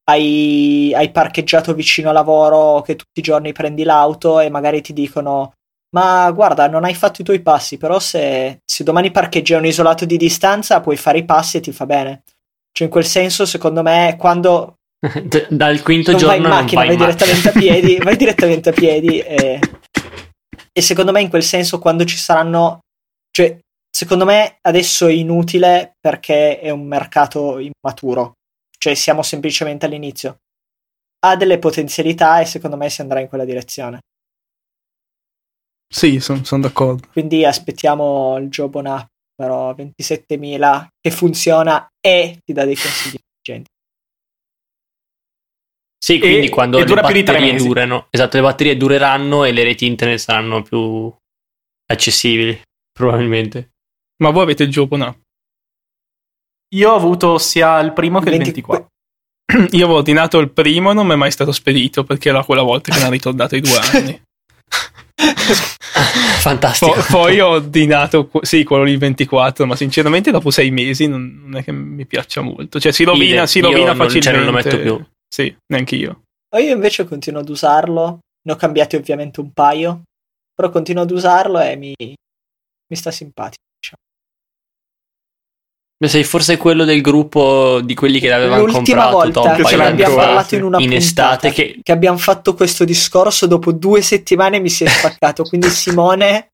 hai, 0.09 0.91
hai 0.95 1.11
parcheggiato 1.11 1.73
vicino 1.73 2.09
al 2.09 2.15
lavoro, 2.15 2.81
che 2.81 2.95
tutti 2.95 3.19
i 3.19 3.23
giorni 3.23 3.53
prendi 3.53 3.83
l'auto 3.83 4.39
e 4.39 4.49
magari 4.49 4.81
ti 4.81 4.93
dicono 4.93 5.53
ma 5.91 6.29
guarda, 6.31 6.67
non 6.67 6.83
hai 6.83 6.93
fatto 6.93 7.21
i 7.21 7.23
tuoi 7.23 7.41
passi, 7.41 7.77
però 7.77 7.99
se, 7.99 8.59
se 8.63 8.83
domani 8.83 9.09
parcheggi 9.09 9.55
a 9.55 9.57
un 9.57 9.65
isolato 9.65 10.05
di 10.05 10.17
distanza 10.17 10.81
puoi 10.81 10.97
fare 10.97 11.17
i 11.17 11.25
passi 11.25 11.57
e 11.57 11.61
ti 11.61 11.71
fa 11.71 11.85
bene. 11.87 12.23
Cioè, 12.71 12.85
in 12.85 12.93
quel 12.93 13.05
senso, 13.05 13.45
secondo 13.45 13.81
me, 13.81 14.15
quando 14.19 14.75
D- 15.23 15.47
Dal 15.49 15.81
quinto 15.81 16.11
non 16.11 16.19
vai 16.21 16.29
giorno 16.29 16.35
in 16.35 16.49
non 16.49 16.59
macchina, 16.59 16.81
vai 16.81 16.95
vai 16.95 17.09
in 17.09 17.15
direttamente 17.15 17.49
a 17.49 17.51
piedi, 17.51 17.97
vai 18.03 18.17
direttamente 18.17 18.69
a 18.69 18.73
piedi 18.73 19.19
e, 19.19 19.59
e 20.71 20.81
secondo 20.81 21.11
me 21.11 21.21
in 21.21 21.29
quel 21.29 21.43
senso 21.43 21.79
quando 21.79 22.03
ci 22.03 22.17
saranno, 22.17 22.79
cioè, 23.31 23.57
secondo 23.89 24.25
me 24.25 24.57
adesso 24.61 25.07
è 25.07 25.11
inutile 25.11 25.95
perché 25.99 26.59
è 26.59 26.69
un 26.69 26.85
mercato 26.85 27.59
immaturo, 27.59 28.33
cioè 28.79 28.95
siamo 28.95 29.21
semplicemente 29.21 29.85
all'inizio. 29.85 30.39
Ha 31.19 31.35
delle 31.35 31.59
potenzialità 31.59 32.39
e 32.39 32.45
secondo 32.45 32.77
me 32.77 32.89
si 32.89 33.01
andrà 33.01 33.19
in 33.19 33.27
quella 33.27 33.45
direzione. 33.45 33.99
Sì, 35.91 36.19
sono 36.19 36.41
d'accordo. 36.59 37.07
Quindi 37.11 37.45
aspettiamo 37.45 38.37
il 38.37 38.47
Jobon 38.49 38.85
App, 38.85 39.07
però 39.35 39.73
27.000 39.73 40.87
che 40.99 41.11
funziona 41.11 41.87
e 41.99 42.39
ti 42.43 42.53
dà 42.53 42.63
dei 42.63 42.75
consigli 42.75 43.17
intelligenti. 43.17 43.69
Sì, 46.01 46.19
quindi 46.19 46.45
E- 46.47 46.49
quando 46.49 46.77
e 46.77 46.85
le 46.85 46.93
batterie 46.93 47.55
durano, 47.55 48.07
esatto, 48.09 48.37
le 48.37 48.43
batterie 48.43 48.77
dureranno 48.77 49.43
e 49.43 49.51
le 49.51 49.63
reti 49.63 49.85
internet 49.85 50.19
saranno 50.19 50.61
più 50.61 51.13
accessibili, 51.87 52.61
probabilmente. 52.91 53.71
Ma 54.23 54.29
voi 54.29 54.43
avete 54.43 54.63
il 54.63 54.69
Jobon 54.69 55.01
app? 55.01 55.19
Io 56.75 56.91
ho 56.91 56.95
avuto 56.95 57.37
sia 57.37 57.79
il 57.79 57.93
primo 57.93 58.19
che 58.19 58.29
il 58.29 58.37
20 58.37 58.51
24. 58.61 58.87
Io 59.77 59.83
avevo 59.85 59.95
ordinato 59.97 60.37
il 60.39 60.49
primo, 60.51 60.93
non 60.93 61.07
mi 61.07 61.13
è 61.13 61.15
mai 61.15 61.31
stato 61.31 61.51
spedito 61.51 62.03
perché 62.03 62.29
era 62.29 62.43
quella 62.43 62.61
volta 62.61 62.91
che 62.93 62.99
mi 62.99 63.05
ha 63.05 63.09
ritornato 63.09 63.55
i 63.55 63.61
due 63.61 63.77
anni. 63.91 64.21
Fantastico. 66.39 66.93
Po- 66.93 67.05
poi 67.09 67.39
ho 67.39 67.47
ordinato, 67.49 68.29
sì, 68.41 68.63
quello 68.63 68.83
lì 68.83 68.95
24, 68.97 69.65
ma 69.65 69.75
sinceramente 69.75 70.31
dopo 70.31 70.51
sei 70.51 70.71
mesi 70.71 71.07
non, 71.07 71.41
non 71.45 71.57
è 71.57 71.63
che 71.63 71.71
mi 71.71 72.05
piaccia 72.05 72.41
molto. 72.41 72.79
Cioè 72.79 72.91
si 72.91 73.03
rovina, 73.03 73.33
Idem. 73.33 73.45
si 73.45 73.57
Io 73.59 73.65
rovina 73.65 73.85
non- 73.93 73.95
facilmente. 73.97 74.21
cioè, 74.29 74.35
non 74.35 74.45
lo 74.45 74.51
metto 74.51 74.79
più. 74.79 75.05
Sì, 75.27 75.55
neanche 75.73 75.95
io. 75.95 76.21
Io 76.57 76.73
invece 76.73 77.05
continuo 77.05 77.41
ad 77.41 77.49
usarlo, 77.49 78.19
ne 78.45 78.51
ho 78.53 78.55
cambiati 78.55 78.95
ovviamente 78.95 79.39
un 79.39 79.51
paio, 79.51 80.03
però 80.53 80.69
continuo 80.71 81.03
ad 81.03 81.11
usarlo 81.11 81.59
e 81.59 81.75
mi, 81.75 81.93
mi 81.97 82.95
sta 82.95 83.11
simpatico. 83.11 83.57
Beh, 86.01 86.07
sei 86.07 86.23
forse 86.23 86.55
quello 86.55 86.85
del 86.85 87.01
gruppo 87.01 87.81
di 87.81 87.93
quelli 87.93 88.21
che 88.21 88.29
l'avevano 88.29 88.63
L'ultima 88.63 89.09
comprato 89.09 89.41
volta 89.41 89.41
un 89.41 89.55
che 89.97 90.05
fa, 90.05 90.15
parlato 90.15 90.55
in 90.55 90.63
una 90.63 90.79
in 90.79 90.93
estate 90.93 91.49
puntata. 91.49 91.49
che 91.49 91.79
Che 91.83 91.91
abbiamo 91.91 92.17
fatto 92.17 92.53
questo 92.53 92.85
discorso 92.85 93.47
dopo 93.47 93.73
due 93.73 94.01
settimane 94.01 94.61
mi 94.61 94.69
si 94.69 94.85
è 94.85 94.87
spaccato, 94.87 95.43
quindi 95.43 95.67
Simone 95.67 96.51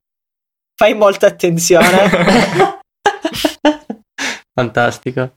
fai 0.76 0.96
molta 0.96 1.28
attenzione. 1.28 2.10
fantastico. 4.52 5.34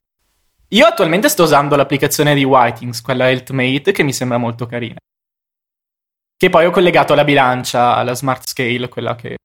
Io 0.68 0.86
attualmente 0.86 1.28
sto 1.28 1.42
usando 1.42 1.76
l'applicazione 1.76 2.34
di 2.34 2.44
Whitings, 2.44 3.02
quella 3.02 3.28
HealthMate, 3.28 3.92
che 3.92 4.02
mi 4.02 4.14
sembra 4.14 4.38
molto 4.38 4.64
carina. 4.64 4.96
Che 6.34 6.48
poi 6.48 6.64
ho 6.64 6.70
collegato 6.70 7.12
alla 7.12 7.24
bilancia, 7.24 7.94
alla 7.94 8.14
Smart 8.14 8.48
Scale, 8.48 8.88
quella 8.88 9.14
che... 9.14 9.36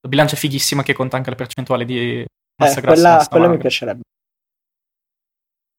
La 0.00 0.08
bilancia 0.08 0.34
fighissima 0.34 0.82
che 0.82 0.94
conta 0.94 1.16
anche 1.16 1.30
la 1.30 1.36
percentuale 1.36 1.84
di 1.84 2.24
Eh, 2.60 2.80
quella, 2.82 3.26
quella 3.30 3.48
mi 3.48 3.58
piacerebbe. 3.58 4.02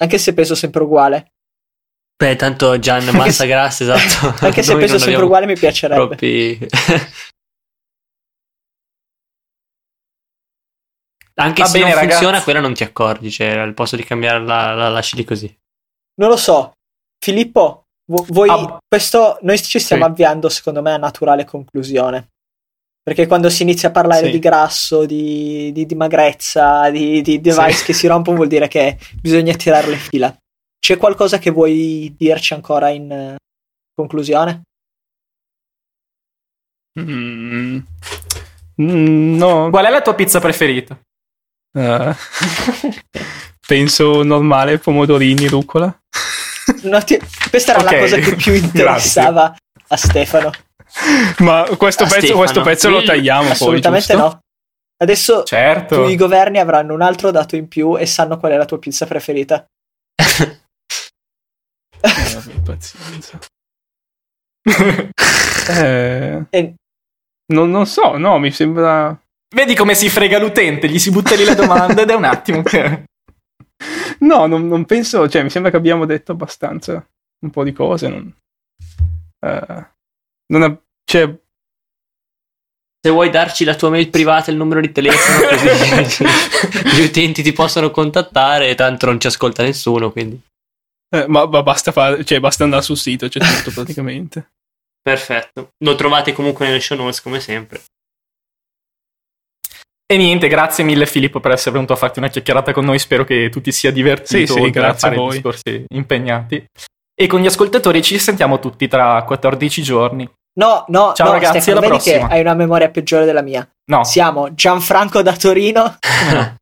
Anche 0.01 0.17
se 0.17 0.33
peso 0.33 0.55
sempre 0.55 0.81
uguale. 0.83 1.31
Beh, 2.21 2.35
tanto 2.35 2.77
Gian 2.79 3.05
massa 3.15 3.45
grassa, 3.45 3.83
esatto. 3.83 4.45
Anche 4.45 4.63
se 4.63 4.75
peso 4.75 4.93
non 4.93 5.01
sempre 5.01 5.23
uguale 5.25 5.45
mi 5.45 5.55
piacerebbe. 5.55 6.07
Troppi... 6.07 6.59
Anche 11.35 11.61
Va 11.63 11.67
se 11.67 11.79
bene, 11.79 11.91
non 11.91 11.99
funziona, 11.99 12.25
ragazzi. 12.25 12.43
quella 12.43 12.59
non 12.59 12.73
ti 12.73 12.83
accorgi. 12.83 13.31
Cioè, 13.31 13.57
al 13.57 13.73
posto 13.73 13.95
di 13.95 14.03
cambiarla, 14.03 14.73
la 14.73 14.89
lasci 14.89 15.15
lì 15.15 15.23
così. 15.23 15.59
Non 16.15 16.29
lo 16.29 16.37
so. 16.37 16.73
Filippo, 17.23 17.85
vu- 18.11 18.25
vuoi 18.27 18.49
Ah, 18.49 18.77
questo 18.87 19.39
noi 19.41 19.59
ci 19.61 19.79
stiamo 19.79 20.03
sì. 20.05 20.09
avviando 20.11 20.49
secondo 20.49 20.81
me 20.81 20.93
a 20.93 20.97
naturale 20.97 21.45
conclusione. 21.45 22.30
Perché 23.03 23.25
quando 23.25 23.49
si 23.49 23.63
inizia 23.63 23.89
a 23.89 23.91
parlare 23.91 24.25
Sì. 24.27 24.31
di 24.31 24.39
grasso, 24.39 25.05
di, 25.05 25.71
di 25.71 25.85
dimagrezza, 25.87 26.89
di, 26.91 27.21
di 27.21 27.41
device 27.41 27.71
Sì. 27.79 27.85
che 27.85 27.93
si 27.93 28.07
rompono, 28.07 28.35
vuol 28.37 28.47
dire 28.47 28.67
che 28.67 28.97
bisogna 29.19 29.55
tirare 29.55 29.87
le 29.87 29.97
fila. 29.97 30.35
C'è 30.79 30.97
qualcosa 30.97 31.37
che 31.39 31.49
vuoi 31.51 32.13
dirci 32.17 32.53
ancora 32.53 32.89
in 32.89 33.11
eh, 33.11 33.35
conclusione? 33.95 34.61
Mm. 36.99 37.79
Mm, 38.81 39.37
no, 39.37 39.69
Qual 39.69 39.85
è 39.85 39.89
la 39.89 40.01
tua 40.01 40.15
pizza 40.15 40.39
preferita? 40.39 40.99
eh, 41.73 42.15
penso 43.65 44.23
normale, 44.23 44.77
pomodorini, 44.77 45.47
rucola. 45.47 45.95
No, 46.83 47.03
ti- 47.03 47.19
Questa 47.49 47.73
era 47.73 47.81
Ok, 47.81 47.91
la 47.91 47.99
cosa 47.99 48.17
che 48.17 48.35
più 48.35 48.53
interessava 48.55 49.55
a 49.87 49.97
Stefano. 49.97 50.51
Ma 51.39 51.65
questo, 51.77 52.03
Ah, 52.03 52.07
pezzo, 52.07 52.35
questo 52.35 52.61
pezzo 52.61 52.89
lo 52.89 53.01
tagliamo 53.03 53.43
poi, 53.43 53.51
Assolutamente 53.51 54.13
giusto? 54.13 54.27
no. 54.27 54.39
Adesso 55.01 55.43
Certo. 55.43 56.03
tu, 56.03 56.09
i 56.09 56.15
governi 56.15 56.59
avranno 56.59 56.93
un 56.93 57.01
altro 57.01 57.31
dato 57.31 57.55
in 57.55 57.67
più 57.67 57.97
e 57.97 58.05
sanno 58.05 58.37
qual 58.37 58.51
è 58.51 58.57
la 58.57 58.65
tua 58.65 58.77
pizza 58.77 59.05
preferita. 59.07 59.65
Eh, 60.15 60.59
pazienza. 62.63 63.39
Eh, 65.69 66.45
E 66.49 66.75
non, 67.53 67.69
non 67.69 67.85
so, 67.85 68.17
no, 68.17 68.37
mi 68.39 68.51
sembra... 68.51 69.17
Vedi 69.53 69.75
come 69.75 69.95
si 69.95 70.07
frega 70.07 70.39
l'utente, 70.39 70.87
gli 70.87 70.99
si 70.99 71.11
butta 71.11 71.35
lì 71.35 71.43
le 71.43 71.55
domande 71.55 72.03
ed 72.03 72.09
è 72.09 72.15
un 72.15 72.23
attimo 72.25 72.61
che... 72.63 73.03
No, 74.21 74.45
non, 74.45 74.67
non 74.67 74.85
penso, 74.85 75.27
cioè 75.27 75.41
mi 75.41 75.49
sembra 75.49 75.71
che 75.71 75.77
abbiamo 75.77 76.05
detto 76.05 76.33
abbastanza 76.33 77.03
un 77.43 77.49
po' 77.49 77.63
di 77.63 77.73
cose. 77.73 78.07
Non, 78.07 78.31
eh, 79.43 79.89
non 80.51 80.63
ha- 80.63 80.81
cioè, 81.03 81.33
Se 83.03 83.09
vuoi 83.09 83.29
darci 83.31 83.63
la 83.63 83.75
tua 83.75 83.89
mail 83.89 84.09
privata 84.09 84.47
e 84.49 84.51
il 84.51 84.57
numero 84.57 84.79
di 84.81 84.91
telefono, 84.91 85.47
così 85.49 86.23
gli 86.95 87.01
utenti 87.03 87.41
ti 87.41 87.51
possono 87.53 87.89
contattare. 87.91 88.75
Tanto 88.75 89.07
non 89.07 89.19
ci 89.19 89.27
ascolta 89.27 89.63
nessuno, 89.63 90.11
quindi 90.11 90.39
eh, 91.13 91.25
ma, 91.27 91.45
ma 91.47 91.61
basta, 91.63 91.91
fare, 91.91 92.23
cioè, 92.23 92.39
basta 92.39 92.63
andare 92.63 92.83
sul 92.83 92.95
sito, 92.97 93.27
c'è 93.27 93.39
tutto 93.39 93.71
praticamente. 93.75 94.51
perfetto. 95.01 95.71
Lo 95.83 95.95
trovate 95.95 96.31
comunque 96.31 96.67
nelle 96.67 96.79
show 96.79 96.95
notes, 96.97 97.21
come 97.21 97.39
sempre. 97.39 97.81
E 100.11 100.17
niente, 100.17 100.47
grazie 100.49 100.83
mille 100.83 101.05
Filippo 101.05 101.39
per 101.39 101.51
essere 101.51 101.71
venuto 101.71 101.93
a 101.93 101.95
farti 101.95 102.19
una 102.19 102.27
chiacchierata 102.27 102.73
con 102.73 102.83
noi, 102.85 102.99
spero 102.99 103.23
che 103.23 103.49
tu 103.49 103.61
ti 103.61 103.71
sia 103.71 103.91
divertito 103.91 104.53
Sì, 104.55 104.61
sì, 104.63 104.69
grazie 104.69 104.99
fare 105.09 105.15
a 105.15 105.19
voi. 105.19 105.31
discorsi 105.35 105.85
impegnati. 105.89 106.65
E 107.13 107.27
con 107.27 107.39
gli 107.41 107.45
ascoltatori 107.45 108.01
ci 108.03 108.19
sentiamo 108.19 108.59
tutti 108.59 108.87
tra 108.89 109.23
14 109.23 109.81
giorni. 109.81 110.29
No, 110.53 110.85
no, 110.89 111.13
Ciao 111.13 111.27
no, 111.27 111.33
ragazzi, 111.33 111.61
Stefano, 111.61 111.77
alla 111.85 111.87
vedi 111.95 112.01
prossima. 112.03 112.27
che 112.27 112.33
hai 112.33 112.41
una 112.41 112.53
memoria 112.53 112.89
peggiore 112.89 113.25
della 113.25 113.41
mia. 113.41 113.67
No. 113.85 114.03
Siamo 114.03 114.53
Gianfranco 114.53 115.21
da 115.21 115.35
Torino. 115.35 115.97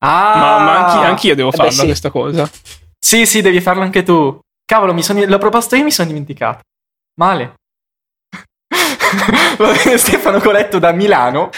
Ah, 0.00 0.34
Ma, 0.38 0.58
ma 0.64 0.86
anche, 0.86 1.06
anch'io 1.06 1.34
devo 1.34 1.48
Eh 1.48 1.50
beh, 1.50 1.56
farla 1.56 1.72
sì. 1.72 1.84
questa 1.86 2.10
cosa. 2.10 2.48
Sì, 3.00 3.26
sì, 3.26 3.40
devi 3.42 3.60
farlo 3.60 3.82
anche 3.82 4.04
tu. 4.04 4.38
Cavolo, 4.64 4.94
mi 4.94 5.02
sono... 5.02 5.24
l'ho 5.24 5.38
proposto 5.38 5.74
io 5.74 5.80
e 5.80 5.84
mi 5.84 5.90
sono 5.90 6.06
dimenticato. 6.06 6.60
Male. 7.18 7.54
Va 9.58 9.72
bene, 9.72 9.98
Stefano 9.98 10.38
Coletto 10.38 10.78
da 10.78 10.92
Milano. 10.92 11.50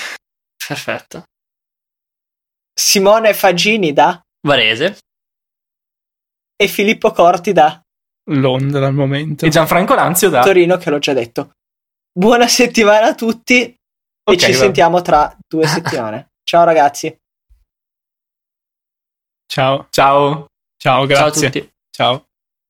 Perfetto. 0.66 1.24
Simone 2.72 3.34
Fagini 3.34 3.92
da 3.92 4.18
Varese. 4.46 4.98
e 6.56 6.66
Filippo 6.66 7.12
Corti 7.12 7.52
da 7.52 7.78
Londra 8.32 8.86
al 8.86 8.94
momento. 8.94 9.44
E 9.44 9.48
Gianfranco 9.48 9.94
Lanzio 9.94 10.28
da... 10.28 10.42
Torino, 10.42 10.76
che 10.76 10.90
l'ho 10.90 10.98
già 10.98 11.12
detto. 11.12 11.52
Buona 12.12 12.46
settimana 12.48 13.06
a 13.08 13.14
tutti 13.14 13.62
e 13.62 13.76
Ok, 14.24 14.36
ci 14.36 14.52
va- 14.52 14.58
sentiamo 14.58 15.02
tra 15.02 15.36
due 15.48 15.66
settimane. 15.68 16.30
Ciao 16.44 16.64
ragazzi. 16.64 17.16
Ciao, 19.46 19.86
Ciao. 19.90 20.30
ciao, 20.30 20.46
Ciao 20.78 21.02
a 21.02 21.06
grazie. 21.06 21.50
tutti. 21.50 21.72
Ciao. 21.90 22.26